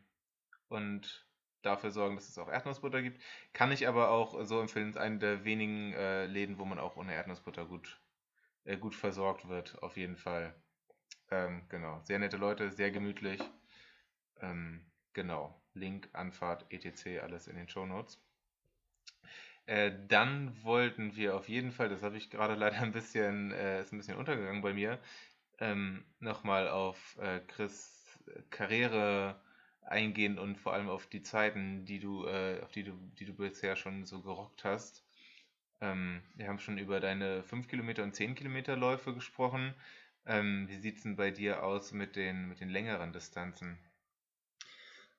und 0.69 1.27
dafür 1.63 1.91
sorgen, 1.91 2.15
dass 2.17 2.29
es 2.29 2.39
auch 2.39 2.49
Erdnussbutter 2.49 3.03
gibt. 3.03 3.23
Kann 3.53 3.73
ich 3.73 3.89
aber 3.89 4.11
auch 4.11 4.45
so 4.45 4.61
empfehlen, 4.61 4.91
es 4.91 4.97
ist 4.97 5.03
eine 5.03 5.19
der 5.19 5.45
wenigen 5.45 5.93
äh, 5.95 6.27
Läden, 6.27 6.59
wo 6.59 6.65
man 6.65 6.79
auch 6.79 6.97
ohne 6.97 7.15
Erdnussbutter 7.15 7.65
gut, 7.65 8.01
äh, 8.65 8.77
gut 8.77 8.95
versorgt 8.95 9.49
wird, 9.49 9.83
auf 9.83 9.97
jeden 9.97 10.17
Fall. 10.17 10.55
Ähm, 11.31 11.63
genau, 11.69 12.01
sehr 12.05 12.19
nette 12.19 12.37
Leute, 12.37 12.71
sehr 12.71 12.91
gemütlich. 12.91 13.41
Ähm, 14.41 14.85
genau, 15.13 15.61
Link, 15.75 16.09
Anfahrt, 16.13 16.67
etc., 16.71 17.23
alles 17.23 17.47
in 17.49 17.57
den 17.57 17.69
Show 17.69 17.87
Notes. 17.87 18.21
Äh, 19.67 19.93
dann 20.09 20.63
wollten 20.63 21.17
wir 21.17 21.35
auf 21.37 21.49
jeden 21.49 21.73
Fall, 21.73 21.89
das 21.89 22.03
habe 22.03 22.17
ich 22.17 22.31
gerade 22.31 22.55
leider 22.57 22.81
ein 22.81 22.93
bisschen, 22.93 23.53
äh, 23.53 23.81
ist 23.81 23.93
ein 23.93 23.99
bisschen 23.99 24.17
untergegangen 24.17 24.63
bei 24.63 24.75
mir, 24.75 24.99
ähm, 25.59 26.05
nochmal 26.21 26.69
auf 26.69 27.17
äh, 27.21 27.41
Chris 27.47 28.23
Karriere 28.51 29.41
eingehen 29.83 30.39
und 30.39 30.57
vor 30.57 30.73
allem 30.73 30.89
auf 30.89 31.07
die 31.07 31.23
Zeiten, 31.23 31.85
die 31.85 32.01
du, 32.01 32.27
äh, 32.27 32.61
auf 32.63 32.73
die 32.73 32.85
du, 32.85 32.93
die 33.19 33.27
du 33.27 33.35
bisher 33.35 33.77
schon 33.77 34.05
so 34.07 34.23
gerockt 34.23 34.65
hast. 34.65 35.05
Ähm, 35.81 36.23
wir 36.35 36.49
haben 36.49 36.59
schon 36.59 36.79
über 36.79 37.01
deine 37.01 37.43
5 37.43 37.69
Kilometer 37.69 38.03
und 38.03 38.15
10 38.15 38.35
Kilometer 38.35 38.77
Läufe 38.77 39.15
gesprochen. 39.15 39.75
Ähm, 40.27 40.67
wie 40.69 40.77
sieht 40.77 40.97
es 40.97 41.03
denn 41.03 41.17
bei 41.17 41.31
dir 41.31 41.63
aus 41.63 41.93
mit 41.93 42.17
den, 42.17 42.49
mit 42.49 42.61
den 42.61 42.71
längeren 42.71 43.13
Distanzen? 43.13 43.79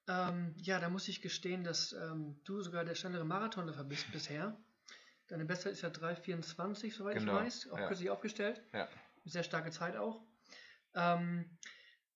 Ähm, 0.08 0.56
ja, 0.58 0.80
da 0.80 0.89
muss 0.89 1.08
ich 1.08 1.22
gestehen, 1.22 1.63
dass 1.63 1.94
ähm, 1.94 2.39
du 2.44 2.62
sogar 2.62 2.86
der 2.86 2.96
schnellere 2.96 3.26
Marathonläufer 3.26 3.84
bist 3.84 4.12
bisher. 4.12 4.58
Deine 5.28 5.46
Bestzeit 5.46 5.74
ist 5.74 5.82
ja 5.82 5.89
3,24, 5.89 6.94
soweit 6.94 7.18
Genau, 7.18 7.39
ich 7.39 7.46
weiß. 7.46 7.72
Auch 7.72 7.80
ja. 7.80 7.88
kürzlich 7.88 8.12
aufgestellt. 8.12 8.62
Ja. 8.74 8.88
Sehr 9.26 9.44
starke 9.44 9.72
Zeit 9.72 9.96
auch. 9.96 10.24
Ähm, 10.94 11.58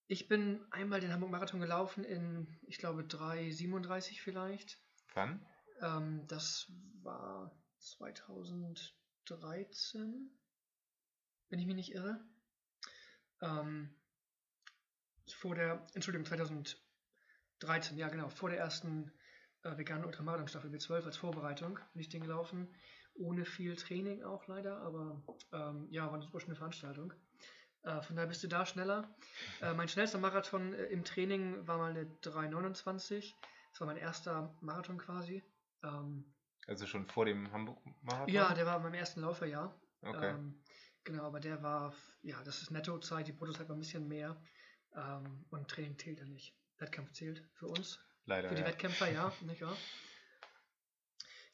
ich 0.08 0.28
bin 0.28 0.64
einmal 0.72 1.02
den 1.02 1.12
Hamburg-Marathon 1.12 1.60
gelaufen 1.60 2.04
in, 2.04 2.60
ich 2.64 2.78
glaube, 2.78 3.02
3,37 3.04 4.22
vielleicht. 4.22 4.80
Wann? 5.14 5.44
Ähm, 5.82 6.28
das 6.28 6.72
war 7.02 7.52
2013, 7.80 10.30
wenn 11.50 11.60
ich 11.60 11.66
mich 11.66 11.76
nicht 11.76 11.94
irre. 11.94 12.24
Ähm, 13.42 13.90
vor 15.36 15.56
der, 15.56 15.86
Entschuldigung, 15.94 16.26
2013, 16.26 17.98
ja 17.98 18.10
genau, 18.10 18.30
vor 18.30 18.50
der 18.50 18.60
ersten 18.60 19.12
äh, 19.64 19.78
veganen 19.78 20.06
Ultramarathon-Staffel 20.06 20.72
B12 20.72 21.06
als 21.06 21.18
Vorbereitung 21.18 21.80
bin 21.94 22.02
ich 22.02 22.10
den 22.10 22.22
gelaufen. 22.22 22.68
Ohne 23.16 23.46
viel 23.46 23.76
Training 23.76 24.24
auch 24.24 24.48
leider, 24.48 24.78
aber 24.82 25.22
ähm, 25.52 25.88
ja, 25.92 26.06
war 26.06 26.14
eine 26.14 26.24
super 26.24 26.40
schöne 26.40 26.56
Veranstaltung. 26.56 27.14
Äh, 27.84 28.02
von 28.02 28.16
daher 28.16 28.28
bist 28.28 28.44
du 28.44 28.48
da 28.48 28.66
schneller. 28.66 29.14
Äh, 29.62 29.74
mein 29.74 29.90
schnellster 29.90 30.20
Marathon 30.20 30.74
äh, 30.74 30.86
im 30.86 31.04
Training 31.04 31.68
war 31.68 31.78
mal 31.78 31.92
eine 31.92 32.06
3,29. 32.24 33.34
Das 33.72 33.82
war 33.82 33.88
mein 33.88 33.98
erster 33.98 34.56
Marathon 34.62 34.98
quasi. 34.98 35.44
Ähm, 35.84 36.34
Also 36.68 36.86
schon 36.86 37.08
vor 37.08 37.26
dem 37.26 37.52
Hamburg-Marathon? 37.52 38.34
ja, 38.34 38.54
der 38.54 38.66
war 38.66 38.80
beim 38.80 38.94
ersten 38.94 39.22
Lauferjahr. 39.22 39.78
Okay. 40.02 40.30
Ähm, 40.30 40.62
genau, 41.04 41.24
aber 41.24 41.40
der 41.40 41.62
war, 41.64 41.94
ja, 42.22 42.42
das 42.44 42.62
ist 42.62 42.72
Nettozeit, 42.72 43.28
die 43.28 43.32
Bruttozeit 43.32 43.70
war 43.70 43.76
ein 43.76 43.80
bisschen 43.80 44.08
mehr. 44.08 44.42
Ähm, 44.96 45.46
und 45.50 45.68
Training 45.68 45.98
zählt 45.98 46.20
ja 46.20 46.26
nicht. 46.26 46.56
Wettkampf 46.78 47.12
zählt 47.14 47.44
für 47.54 47.68
uns. 47.68 48.00
Leider, 48.26 48.50
Für 48.50 48.56
die 48.56 48.62
ja. 48.62 48.68
Wettkämpfer, 48.68 49.12
ja, 49.12 49.34
nicht 49.42 49.62
wahr? 49.62 49.78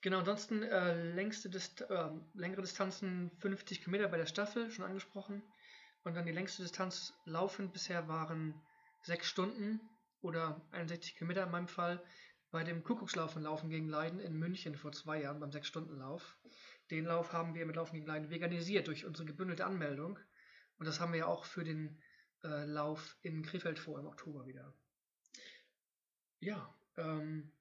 Genau, 0.02 0.20
ansonsten 0.20 0.62
äh, 0.62 1.14
längste 1.14 1.50
Dist 1.50 1.82
äh, 1.82 2.10
längere 2.34 2.62
Distanzen 2.62 3.32
50 3.40 3.82
Kilometer 3.82 4.08
bei 4.08 4.18
der 4.18 4.28
Staffel, 4.28 4.70
schon 4.70 4.86
angesprochen. 4.86 5.42
Und 6.04 6.16
dann 6.16 6.26
die 6.26 6.32
längste 6.32 6.62
Distanz 6.62 7.14
laufend 7.26 7.74
bisher 7.74 8.08
waren 8.08 8.62
6 9.04 9.28
Stunden 9.28 9.80
oder 10.22 10.62
61 10.72 11.16
Kilometer 11.16 11.44
in 11.44 11.52
meinem 11.52 11.68
Fall 11.68 12.04
bei 12.52 12.64
dem 12.64 12.84
Kuckuckslaufen 12.84 13.44
Laufen 13.44 13.70
gegen 13.70 13.90
Leiden 13.90 14.20
in 14.20 14.34
München 14.34 14.76
vor 14.76 14.92
zwei 14.92 15.22
Jahren 15.22 15.42
beim 15.42 15.50
6-Stunden-Lauf. 15.50 16.38
Den 16.92 17.06
Lauf 17.06 17.34
haben 17.34 17.56
wir 17.56 17.66
mit 17.66 17.76
Laufen 17.76 17.96
gegen 17.96 18.08
Leiden 18.08 18.30
veganisiert 18.30 18.88
durch 18.88 19.06
unsere 19.06 19.26
gebündelte 19.26 19.66
Anmeldung. 19.66 20.20
Und 20.78 20.86
das 20.86 21.00
haben 21.00 21.14
wir 21.14 21.20
ja 21.20 21.26
auch 21.26 21.46
für 21.46 21.64
den 21.64 22.00
äh, 22.44 22.66
Lauf 22.66 23.18
in 23.22 23.44
Krefeld 23.44 23.80
vor 23.80 24.00
im 24.00 24.06
Oktober 24.06 24.46
wieder. 24.46 24.74
Ja, 26.40 26.76
ähm, 26.98 27.52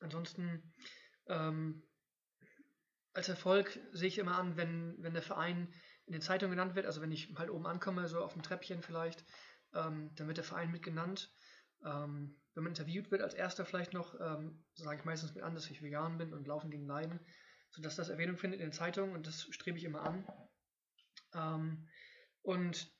ansonsten 0.00 0.72
ähm, 1.26 1.82
als 3.12 3.28
Erfolg 3.28 3.78
sehe 3.92 4.08
ich 4.08 4.18
immer 4.18 4.38
an, 4.38 4.56
wenn, 4.56 4.96
wenn 4.98 5.14
der 5.14 5.22
Verein 5.22 5.72
in 6.06 6.12
den 6.12 6.22
Zeitungen 6.22 6.52
genannt 6.52 6.74
wird, 6.74 6.86
also 6.86 7.00
wenn 7.00 7.12
ich 7.12 7.32
halt 7.36 7.50
oben 7.50 7.66
ankomme, 7.66 8.08
so 8.08 8.22
auf 8.22 8.34
dem 8.34 8.42
Treppchen 8.42 8.82
vielleicht, 8.82 9.24
ähm, 9.72 10.14
dann 10.14 10.26
wird 10.26 10.36
der 10.36 10.44
Verein 10.44 10.70
mit 10.70 10.82
genannt. 10.82 11.32
Ähm, 11.84 12.36
wenn 12.54 12.62
man 12.62 12.72
interviewt 12.72 13.10
wird 13.10 13.22
als 13.22 13.34
erster 13.34 13.64
vielleicht 13.64 13.92
noch, 13.92 14.18
ähm, 14.20 14.64
sage 14.74 14.98
ich 14.98 15.04
meistens 15.04 15.34
mit 15.34 15.42
an, 15.42 15.54
dass 15.54 15.70
ich 15.70 15.82
vegan 15.82 16.18
bin 16.18 16.32
und 16.32 16.46
laufen 16.46 16.70
gegen 16.70 16.86
Leiden, 16.86 17.20
sodass 17.74 17.96
das 17.96 18.08
Erwähnung 18.08 18.36
findet 18.36 18.60
in 18.60 18.66
den 18.66 18.72
Zeitungen 18.72 19.14
und 19.14 19.26
das 19.26 19.42
strebe 19.50 19.78
ich 19.78 19.84
immer 19.84 20.02
an. 20.02 20.26
Ähm, 21.34 21.88
und 22.42 22.92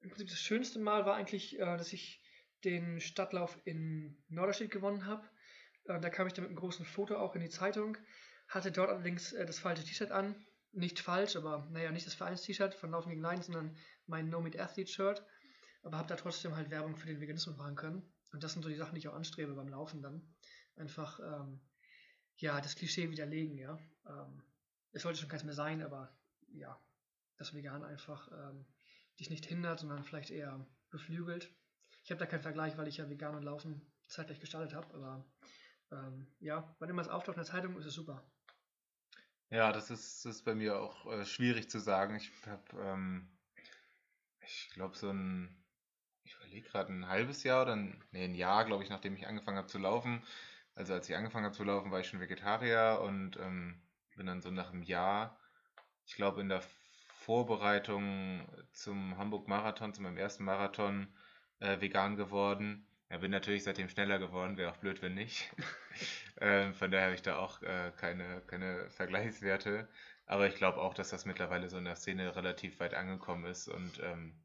im 0.00 0.10
Prinzip 0.10 0.28
das 0.28 0.40
schönste 0.40 0.78
Mal 0.78 1.04
war 1.04 1.16
eigentlich, 1.16 1.58
äh, 1.58 1.76
dass 1.76 1.92
ich 1.92 2.22
den 2.64 3.00
Stadtlauf 3.00 3.58
in 3.64 4.16
Norderstedt 4.28 4.70
gewonnen 4.70 5.06
habe. 5.06 5.28
Äh, 5.84 6.00
da 6.00 6.08
kam 6.08 6.26
ich 6.26 6.32
dann 6.32 6.44
mit 6.44 6.50
einem 6.50 6.58
großen 6.58 6.86
Foto 6.86 7.16
auch 7.16 7.34
in 7.34 7.42
die 7.42 7.50
Zeitung, 7.50 7.98
hatte 8.48 8.72
dort 8.72 8.88
allerdings 8.88 9.32
äh, 9.32 9.44
das 9.44 9.58
falsche 9.58 9.84
T-Shirt 9.84 10.10
an. 10.10 10.46
Nicht 10.72 11.00
falsch, 11.00 11.36
aber 11.36 11.68
naja, 11.70 11.90
nicht 11.90 12.06
das 12.06 12.14
Vereins-T-Shirt 12.14 12.74
von 12.74 12.90
Laufen 12.90 13.10
gegen 13.10 13.22
Leiden, 13.22 13.42
sondern 13.42 13.76
mein 14.06 14.28
No 14.28 14.40
Meat 14.40 14.58
Athlete-Shirt. 14.58 15.24
Aber 15.82 15.98
habe 15.98 16.08
da 16.08 16.16
trotzdem 16.16 16.56
halt 16.56 16.70
Werbung 16.70 16.96
für 16.96 17.06
den 17.06 17.20
Veganismus 17.20 17.56
machen 17.56 17.76
können. 17.76 18.12
Und 18.32 18.42
das 18.42 18.52
sind 18.52 18.62
so 18.62 18.68
die 18.68 18.76
Sachen, 18.76 18.94
die 18.94 18.98
ich 18.98 19.08
auch 19.08 19.14
anstrebe 19.14 19.54
beim 19.54 19.68
Laufen 19.68 20.02
dann. 20.02 20.34
Einfach, 20.76 21.20
ähm, 21.20 21.60
ja, 22.36 22.60
das 22.60 22.76
Klischee 22.76 23.10
widerlegen, 23.10 23.56
ja. 23.56 23.78
Ähm, 24.06 24.42
es 24.92 25.02
sollte 25.02 25.18
schon 25.18 25.28
keins 25.28 25.44
mehr 25.44 25.54
sein, 25.54 25.82
aber 25.82 26.16
ja, 26.48 26.80
das 27.36 27.54
Vegan 27.54 27.84
einfach 27.84 28.30
ähm, 28.32 28.66
dich 29.18 29.30
nicht 29.30 29.46
hindert, 29.46 29.80
sondern 29.80 30.04
vielleicht 30.04 30.30
eher 30.30 30.66
beflügelt. 30.90 31.50
Ich 32.02 32.10
habe 32.10 32.18
da 32.18 32.26
keinen 32.26 32.42
Vergleich, 32.42 32.76
weil 32.76 32.88
ich 32.88 32.98
ja 32.98 33.10
vegan 33.10 33.34
und 33.34 33.42
Laufen 33.42 33.92
zeitgleich 34.06 34.40
gestartet 34.40 34.74
habe, 34.74 34.94
aber 34.94 35.26
ähm, 35.92 36.26
ja, 36.38 36.74
wann 36.78 36.88
immer 36.88 37.02
es 37.02 37.08
auftaucht 37.08 37.36
in 37.36 37.42
der 37.42 37.50
Zeitung, 37.50 37.76
ist 37.78 37.86
es 37.86 37.94
super. 37.94 38.22
Ja, 39.50 39.72
das 39.72 39.90
ist, 39.90 40.24
das 40.24 40.36
ist 40.36 40.44
bei 40.44 40.54
mir 40.54 40.80
auch 40.80 41.06
äh, 41.06 41.24
schwierig 41.24 41.70
zu 41.70 41.78
sagen. 41.78 42.16
Ich 42.16 42.30
habe, 42.46 42.64
ähm, 42.80 43.38
ich 44.40 44.70
glaube, 44.70 44.96
so 44.96 45.10
ein, 45.10 45.64
ich 46.24 46.34
überlege 46.36 46.68
gerade 46.68 46.92
ein 46.92 47.08
halbes 47.08 47.44
Jahr 47.44 47.62
oder 47.62 47.76
ein, 47.76 48.02
nee, 48.10 48.24
ein 48.24 48.34
Jahr, 48.34 48.64
glaube 48.64 48.82
ich, 48.82 48.90
nachdem 48.90 49.14
ich 49.14 49.26
angefangen 49.26 49.58
habe 49.58 49.68
zu 49.68 49.78
laufen, 49.78 50.24
also 50.76 50.94
als 50.94 51.08
ich 51.08 51.16
angefangen 51.16 51.46
habe 51.46 51.56
zu 51.56 51.64
laufen, 51.64 51.90
war 51.90 52.00
ich 52.00 52.06
schon 52.06 52.20
Vegetarier 52.20 53.00
und 53.02 53.36
ähm, 53.38 53.82
bin 54.14 54.26
dann 54.26 54.42
so 54.42 54.50
nach 54.50 54.72
einem 54.72 54.82
Jahr, 54.82 55.40
ich 56.06 56.14
glaube 56.14 56.40
in 56.40 56.48
der 56.48 56.62
Vorbereitung 57.08 58.46
zum 58.72 59.18
Hamburg 59.18 59.48
Marathon, 59.48 59.92
zu 59.92 60.02
meinem 60.02 60.18
ersten 60.18 60.44
Marathon, 60.44 61.08
äh, 61.58 61.80
vegan 61.80 62.16
geworden. 62.16 62.86
Ja, 63.10 63.18
bin 63.18 63.30
natürlich 63.30 63.64
seitdem 63.64 63.88
schneller 63.88 64.18
geworden, 64.18 64.56
wäre 64.56 64.70
auch 64.70 64.76
blöd, 64.76 65.00
wenn 65.02 65.14
nicht. 65.14 65.52
ähm, 66.40 66.74
von 66.74 66.90
daher 66.90 67.06
habe 67.06 67.14
ich 67.14 67.22
da 67.22 67.38
auch 67.38 67.62
äh, 67.62 67.92
keine, 67.96 68.42
keine 68.42 68.90
Vergleichswerte. 68.90 69.88
Aber 70.26 70.46
ich 70.48 70.56
glaube 70.56 70.80
auch, 70.80 70.92
dass 70.92 71.10
das 71.10 71.24
mittlerweile 71.24 71.68
so 71.68 71.78
in 71.78 71.84
der 71.84 71.96
Szene 71.96 72.36
relativ 72.36 72.80
weit 72.80 72.94
angekommen 72.94 73.44
ist 73.46 73.68
und 73.68 74.00
ähm, 74.02 74.44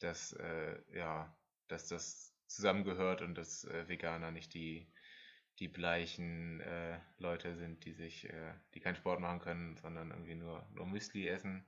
dass, 0.00 0.32
äh, 0.34 0.76
ja, 0.92 1.34
dass 1.68 1.88
das 1.88 2.34
zusammengehört 2.46 3.22
und 3.22 3.36
dass 3.36 3.64
äh, 3.64 3.88
Veganer 3.88 4.30
nicht 4.30 4.54
die, 4.54 4.92
die 5.60 5.68
bleichen 5.68 6.60
äh, 6.60 6.98
Leute 7.18 7.56
sind, 7.56 7.84
die 7.84 7.92
sich, 7.92 8.28
äh, 8.28 8.54
die 8.74 8.80
keinen 8.80 8.96
Sport 8.96 9.20
machen 9.20 9.40
können, 9.40 9.76
sondern 9.76 10.10
irgendwie 10.10 10.34
nur, 10.34 10.66
nur 10.72 10.86
Müsli 10.86 11.28
essen. 11.28 11.66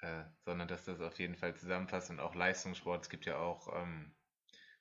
Äh, 0.00 0.24
sondern 0.44 0.68
dass 0.68 0.84
das 0.84 1.00
auf 1.00 1.18
jeden 1.18 1.34
Fall 1.34 1.56
zusammenfasst 1.56 2.10
und 2.10 2.20
auch 2.20 2.34
Leistungssport. 2.34 3.02
Es 3.02 3.10
gibt 3.10 3.26
ja 3.26 3.36
auch 3.38 3.68
ähm, 3.74 4.14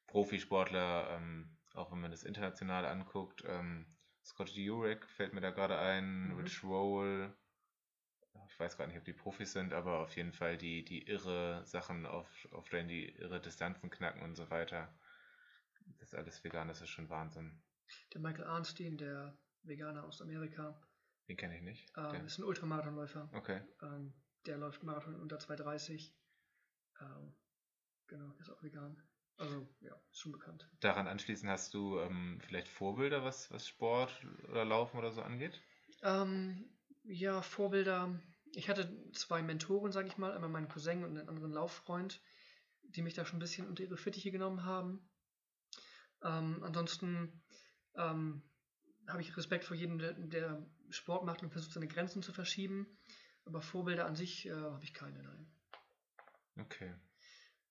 Profisportler, 0.06 1.10
ähm, 1.12 1.58
auch 1.74 1.92
wenn 1.92 2.02
man 2.02 2.12
das 2.12 2.24
international 2.24 2.86
anguckt. 2.86 3.44
Ähm, 3.48 3.88
Scott 4.24 4.50
Jurek 4.50 5.10
fällt 5.10 5.34
mir 5.34 5.42
da 5.42 5.50
gerade 5.50 5.80
ein, 5.80 6.30
mhm. 6.30 6.40
Rich 6.40 6.64
Roll. 6.64 7.36
Ich 8.50 8.60
weiß 8.60 8.78
gar 8.78 8.88
nicht, 8.88 8.98
ob 8.98 9.06
die 9.06 9.14
Profis 9.14 9.54
sind, 9.54 9.74
aber 9.74 10.00
auf 10.00 10.16
jeden 10.16 10.34
Fall 10.34 10.58
die, 10.58 10.86
die 10.86 11.08
irre 11.08 11.66
Sachen 11.66 12.06
auf, 12.06 12.28
auf 12.52 12.70
die 12.70 13.10
irre 13.10 13.42
Distanzen 13.42 13.90
knacken 13.90 14.22
und 14.22 14.36
so 14.36 14.50
weiter. 14.50 14.94
Das 16.00 16.10
ist 16.10 16.16
alles 16.16 16.44
vegan, 16.44 16.68
das 16.68 16.82
ist 16.82 16.90
schon 16.90 17.10
Wahnsinn. 17.10 17.62
Der 18.14 18.22
Michael 18.22 18.46
Arnstein, 18.46 18.98
der 18.98 19.38
Veganer 19.64 20.04
aus 20.04 20.22
Amerika. 20.22 20.80
Den 21.28 21.38
kenne 21.38 21.58
ich 21.58 21.62
nicht. 21.62 21.92
Ähm, 21.98 22.26
ist 22.26 22.38
ein 22.38 22.44
Ultramarathonläufer. 22.44 23.30
Okay. 23.34 23.62
Ähm, 23.82 24.14
der 24.46 24.58
läuft 24.58 24.84
Marathon 24.84 25.20
unter 25.20 25.38
2,30. 25.38 26.12
Ähm, 27.02 27.36
genau, 28.08 28.34
ist 28.40 28.50
auch 28.50 28.64
vegan. 28.64 29.02
Also, 29.38 29.68
ja, 29.82 29.94
ist 30.10 30.20
schon 30.20 30.32
bekannt. 30.32 30.68
Daran 30.80 31.08
anschließend 31.08 31.52
hast 31.52 31.74
du 31.74 32.00
ähm, 32.00 32.40
vielleicht 32.42 32.68
Vorbilder, 32.68 33.24
was, 33.24 33.52
was 33.52 33.68
Sport 33.68 34.26
oder 34.50 34.66
Laufen 34.66 34.98
oder 34.98 35.12
so 35.12 35.22
angeht? 35.22 35.62
Ähm, 36.02 36.70
ja, 37.04 37.42
Vorbilder. 37.42 38.20
Ich 38.54 38.70
hatte 38.70 39.12
zwei 39.12 39.44
Mentoren, 39.44 39.92
sage 39.92 40.08
ich 40.08 40.18
mal, 40.18 40.34
einmal 40.34 40.50
meinen 40.50 40.70
Cousin 40.70 41.04
und 41.04 41.18
einen 41.18 41.30
anderen 41.30 41.52
Lauffreund, 41.52 42.22
die 42.82 43.04
mich 43.04 43.14
da 43.14 43.26
schon 43.26 43.38
ein 43.38 43.42
bisschen 43.42 43.68
unter 43.68 43.84
ihre 43.84 43.98
Fittiche 43.98 44.32
genommen 44.32 44.64
haben. 44.64 45.08
Ähm, 46.24 46.64
ansonsten 46.64 47.44
ähm, 47.98 48.42
habe 49.08 49.22
ich 49.22 49.36
Respekt 49.36 49.64
vor 49.64 49.76
jedem, 49.76 50.00
der, 50.00 50.14
der, 50.14 50.66
Sport 50.90 51.26
macht 51.26 51.44
und 51.44 51.50
versucht, 51.50 51.74
seine 51.74 51.88
Grenzen 51.88 52.22
zu 52.24 52.32
verschieben. 52.32 52.88
Aber 53.44 53.62
Vorbilder 53.62 54.06
an 54.06 54.16
sich 54.16 54.46
äh, 54.46 54.54
habe 54.54 54.84
ich 54.84 54.94
keine, 54.94 55.22
nein. 55.22 55.52
Okay. 56.60 56.94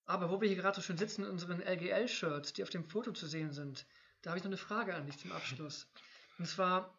Aber 0.05 0.29
wo 0.29 0.39
wir 0.39 0.47
hier 0.47 0.57
gerade 0.57 0.75
so 0.75 0.81
schön 0.81 0.97
sitzen 0.97 1.23
in 1.23 1.31
unseren 1.31 1.61
LGL-Shirts, 1.61 2.53
die 2.53 2.63
auf 2.63 2.69
dem 2.69 2.85
Foto 2.85 3.11
zu 3.11 3.25
sehen 3.25 3.51
sind, 3.51 3.87
da 4.21 4.29
habe 4.29 4.37
ich 4.37 4.43
noch 4.43 4.49
eine 4.49 4.57
Frage 4.57 4.95
an 4.95 5.05
dich 5.05 5.17
zum 5.17 5.31
Abschluss. 5.31 5.87
Und 6.37 6.47
zwar, 6.47 6.97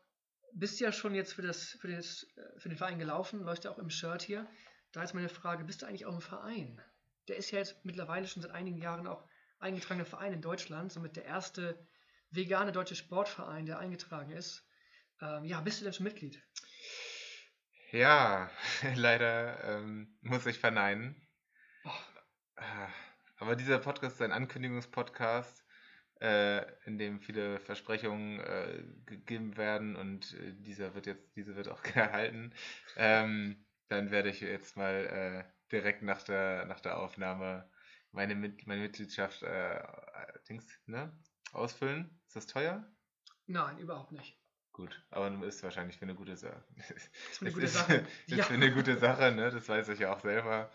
bist 0.52 0.80
du 0.80 0.84
ja 0.84 0.92
schon 0.92 1.14
jetzt 1.14 1.34
für, 1.34 1.42
das, 1.42 1.78
für, 1.80 1.88
das, 1.88 2.26
äh, 2.36 2.58
für 2.58 2.68
den 2.68 2.78
Verein 2.78 2.98
gelaufen, 2.98 3.42
läufst 3.42 3.64
ja 3.64 3.70
auch 3.70 3.78
im 3.78 3.90
Shirt 3.90 4.22
hier. 4.22 4.46
Da 4.92 5.02
ist 5.02 5.14
meine 5.14 5.28
Frage, 5.28 5.64
bist 5.64 5.82
du 5.82 5.86
eigentlich 5.86 6.06
auch 6.06 6.14
im 6.14 6.20
Verein? 6.20 6.80
Der 7.28 7.36
ist 7.36 7.50
ja 7.50 7.58
jetzt 7.58 7.84
mittlerweile 7.84 8.26
schon 8.26 8.42
seit 8.42 8.52
einigen 8.52 8.78
Jahren 8.78 9.06
auch 9.06 9.24
eingetragener 9.58 10.06
Verein 10.06 10.32
in 10.32 10.42
Deutschland, 10.42 10.92
somit 10.92 11.16
der 11.16 11.24
erste 11.24 11.78
vegane 12.30 12.72
deutsche 12.72 12.96
Sportverein, 12.96 13.66
der 13.66 13.78
eingetragen 13.78 14.32
ist. 14.32 14.66
Ähm, 15.20 15.44
ja, 15.44 15.60
bist 15.60 15.80
du 15.80 15.84
denn 15.84 15.92
schon 15.92 16.04
Mitglied? 16.04 16.42
Ja, 17.90 18.50
leider 18.94 19.64
ähm, 19.64 20.18
muss 20.20 20.46
ich 20.46 20.58
verneinen. 20.58 21.16
Oh. 21.84 21.90
Aber 23.38 23.56
dieser 23.56 23.78
Podcast 23.78 24.16
ist 24.16 24.22
ein 24.22 24.32
Ankündigungspodcast, 24.32 25.64
äh, 26.20 26.66
in 26.84 26.98
dem 26.98 27.20
viele 27.20 27.60
Versprechungen 27.60 28.40
äh, 28.40 28.82
gegeben 29.06 29.56
werden 29.56 29.96
und 29.96 30.34
äh, 30.34 30.52
dieser 30.54 30.94
wird 30.94 31.06
jetzt, 31.06 31.36
diese 31.36 31.54
wird 31.56 31.68
auch 31.68 31.82
gehalten. 31.94 32.52
Ähm, 32.96 33.64
dann 33.88 34.10
werde 34.10 34.28
ich 34.28 34.40
jetzt 34.40 34.76
mal 34.76 35.06
äh, 35.06 35.70
direkt 35.72 36.02
nach 36.02 36.22
der, 36.22 36.66
nach 36.66 36.80
der 36.80 36.98
Aufnahme 36.98 37.70
meine, 38.12 38.34
meine 38.34 38.82
Mitgliedschaft 38.82 39.42
äh, 39.42 39.80
Dings, 40.48 40.66
ne, 40.86 41.12
ausfüllen. 41.54 42.10
Ist 42.26 42.36
das 42.36 42.46
teuer? 42.46 42.84
Nein, 43.46 43.78
überhaupt 43.78 44.12
nicht. 44.12 44.38
Gut, 44.72 45.02
aber 45.10 45.44
ist 45.44 45.62
wahrscheinlich 45.62 45.96
für 45.96 46.04
eine 46.04 46.14
gute 46.14 46.36
Sache. 46.36 46.62
Ist 47.30 47.38
für 47.38 47.46
eine 47.46 47.52
gute 47.52 47.64
ist, 47.66 47.74
Sache. 47.74 48.06
ist 48.26 48.36
ja. 48.36 48.44
für 48.44 48.54
eine 48.54 48.72
gute 48.72 48.96
Sache, 48.96 49.32
ne? 49.32 49.50
Das 49.50 49.68
weiß 49.68 49.88
ich 49.88 49.98
ja 49.98 50.14
auch 50.14 50.20
selber. 50.20 50.70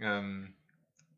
Ähm, 0.00 0.56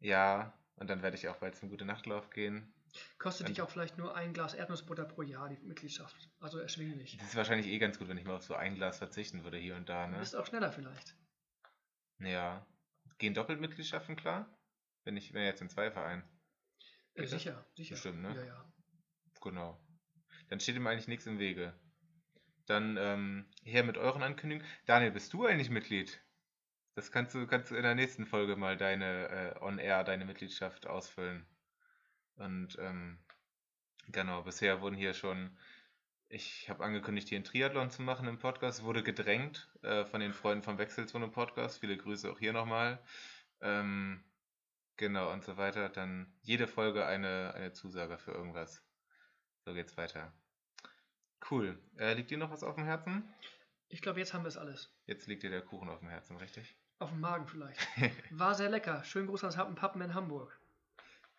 ja, 0.00 0.52
und 0.76 0.90
dann 0.90 1.02
werde 1.02 1.16
ich 1.16 1.28
auch 1.28 1.36
bald 1.36 1.56
zum 1.56 1.70
Gute 1.70 1.86
Nachtlauf 1.86 2.28
gehen. 2.28 2.74
Kostet 3.18 3.48
dich 3.48 3.62
auch 3.62 3.70
vielleicht 3.70 3.96
nur 3.98 4.16
ein 4.16 4.32
Glas 4.32 4.54
Erdnussbutter 4.54 5.04
pro 5.04 5.22
Jahr, 5.22 5.48
die 5.48 5.56
Mitgliedschaft. 5.66 6.28
Also 6.40 6.58
erschwinglich. 6.58 7.16
Das 7.18 7.28
ist 7.28 7.36
wahrscheinlich 7.36 7.68
eh 7.68 7.78
ganz 7.78 7.98
gut, 7.98 8.08
wenn 8.08 8.18
ich 8.18 8.24
mal 8.24 8.36
auf 8.36 8.42
so 8.42 8.54
ein 8.54 8.74
Glas 8.74 8.98
verzichten 8.98 9.44
würde 9.44 9.58
hier 9.58 9.76
und 9.76 9.88
da, 9.88 10.06
ne? 10.06 10.14
Du 10.14 10.20
bist 10.20 10.36
auch 10.36 10.46
schneller 10.46 10.72
vielleicht. 10.72 11.14
Ja. 12.18 12.66
Gehen 13.18 13.34
Doppelmitgliedschaften 13.34 14.16
klar? 14.16 14.46
Wenn 15.04 15.16
ich, 15.16 15.32
wenn 15.32 15.44
jetzt 15.44 15.62
in 15.62 15.68
zwei 15.68 15.90
Vereinen. 15.90 16.22
Äh, 17.14 17.26
sicher, 17.26 17.64
sicher. 17.76 17.94
Bestimmt, 17.94 18.22
ne? 18.22 18.34
Ja, 18.34 18.44
ja. 18.44 18.72
Genau. 19.40 19.80
Dann 20.48 20.60
steht 20.60 20.76
ihm 20.76 20.86
eigentlich 20.86 21.08
nichts 21.08 21.26
im 21.26 21.38
Wege. 21.38 21.74
Dann 22.66 22.96
ähm, 22.98 23.46
her 23.64 23.84
mit 23.84 23.98
euren 23.98 24.22
Ankündigungen. 24.22 24.68
Daniel, 24.86 25.10
bist 25.12 25.32
du 25.32 25.46
eigentlich 25.46 25.70
Mitglied? 25.70 26.20
Das 26.94 27.10
kannst 27.12 27.34
du, 27.34 27.46
kannst 27.46 27.70
du 27.70 27.76
in 27.76 27.82
der 27.82 27.94
nächsten 27.94 28.26
Folge 28.26 28.56
mal 28.56 28.76
deine 28.76 29.28
äh, 29.28 29.60
On-Air, 29.60 30.04
deine 30.04 30.24
Mitgliedschaft 30.24 30.86
ausfüllen. 30.86 31.46
Und 32.36 32.76
ähm, 32.78 33.18
genau, 34.08 34.42
bisher 34.42 34.80
wurden 34.80 34.96
hier 34.96 35.14
schon, 35.14 35.56
ich 36.28 36.68
habe 36.68 36.84
angekündigt, 36.84 37.28
hier 37.28 37.38
einen 37.38 37.44
Triathlon 37.44 37.90
zu 37.90 38.02
machen 38.02 38.28
im 38.28 38.38
Podcast, 38.38 38.82
wurde 38.82 39.02
gedrängt 39.02 39.68
äh, 39.82 40.04
von 40.04 40.20
den 40.20 40.32
Freunden 40.32 40.62
vom 40.62 40.78
Wechselzone 40.78 41.28
Podcast. 41.28 41.80
Viele 41.80 41.96
Grüße 41.96 42.30
auch 42.30 42.38
hier 42.38 42.52
nochmal. 42.52 43.02
Ähm, 43.60 44.24
genau, 44.96 45.32
und 45.32 45.44
so 45.44 45.56
weiter. 45.56 45.88
Dann 45.88 46.32
jede 46.42 46.66
Folge 46.66 47.06
eine, 47.06 47.54
eine 47.54 47.72
Zusage 47.72 48.18
für 48.18 48.32
irgendwas. 48.32 48.84
So 49.64 49.74
geht's 49.74 49.96
weiter. 49.96 50.32
Cool. 51.50 51.78
Äh, 51.98 52.14
liegt 52.14 52.30
dir 52.30 52.38
noch 52.38 52.50
was 52.50 52.62
auf 52.62 52.74
dem 52.74 52.84
Herzen? 52.84 53.28
Ich 53.88 54.02
glaube, 54.02 54.20
jetzt 54.20 54.34
haben 54.34 54.44
wir 54.44 54.48
es 54.48 54.56
alles. 54.56 54.94
Jetzt 55.06 55.26
liegt 55.26 55.42
dir 55.42 55.50
der 55.50 55.62
Kuchen 55.62 55.88
auf 55.88 55.98
dem 56.00 56.08
Herzen, 56.08 56.36
richtig? 56.36 56.76
Auf 57.00 57.10
dem 57.10 57.20
Magen 57.20 57.46
vielleicht. 57.46 57.80
War 58.30 58.54
sehr 58.54 58.70
lecker. 58.70 59.02
Schönen 59.04 59.26
Gruß 59.26 59.42
ans 59.42 59.56
Happenpappen 59.56 60.00
in 60.02 60.14
Hamburg. 60.14 60.60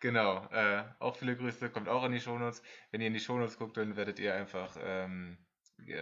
Genau. 0.00 0.48
Äh, 0.50 0.84
auch 0.98 1.16
viele 1.16 1.36
Grüße. 1.36 1.70
Kommt 1.70 1.88
auch 1.88 2.04
in 2.04 2.12
die 2.12 2.20
Shownotes. 2.20 2.62
Wenn 2.90 3.00
ihr 3.00 3.06
in 3.06 3.14
die 3.14 3.20
Shownotes 3.20 3.56
guckt, 3.56 3.76
dann 3.76 3.96
werdet 3.96 4.18
ihr 4.18 4.34
einfach, 4.34 4.76
ähm, 4.80 5.38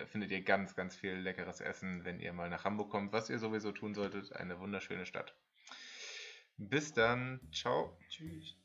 findet 0.07 0.31
ihr 0.31 0.43
ganz, 0.43 0.75
ganz 0.75 0.97
viel 0.97 1.13
leckeres 1.13 1.61
Essen, 1.61 2.05
wenn 2.05 2.19
ihr 2.19 2.33
mal 2.33 2.49
nach 2.49 2.65
Hamburg 2.65 2.91
kommt, 2.91 3.13
was 3.13 3.31
ihr 3.31 3.39
sowieso 3.39 3.73
tun 3.73 3.95
solltet. 3.95 4.33
Eine 4.33 4.59
wunderschöne 4.59 5.07
Stadt. 5.07 5.37
Bis 6.57 6.93
dann. 6.93 7.41
Ciao. 7.53 7.99
Tschüss. 8.09 8.57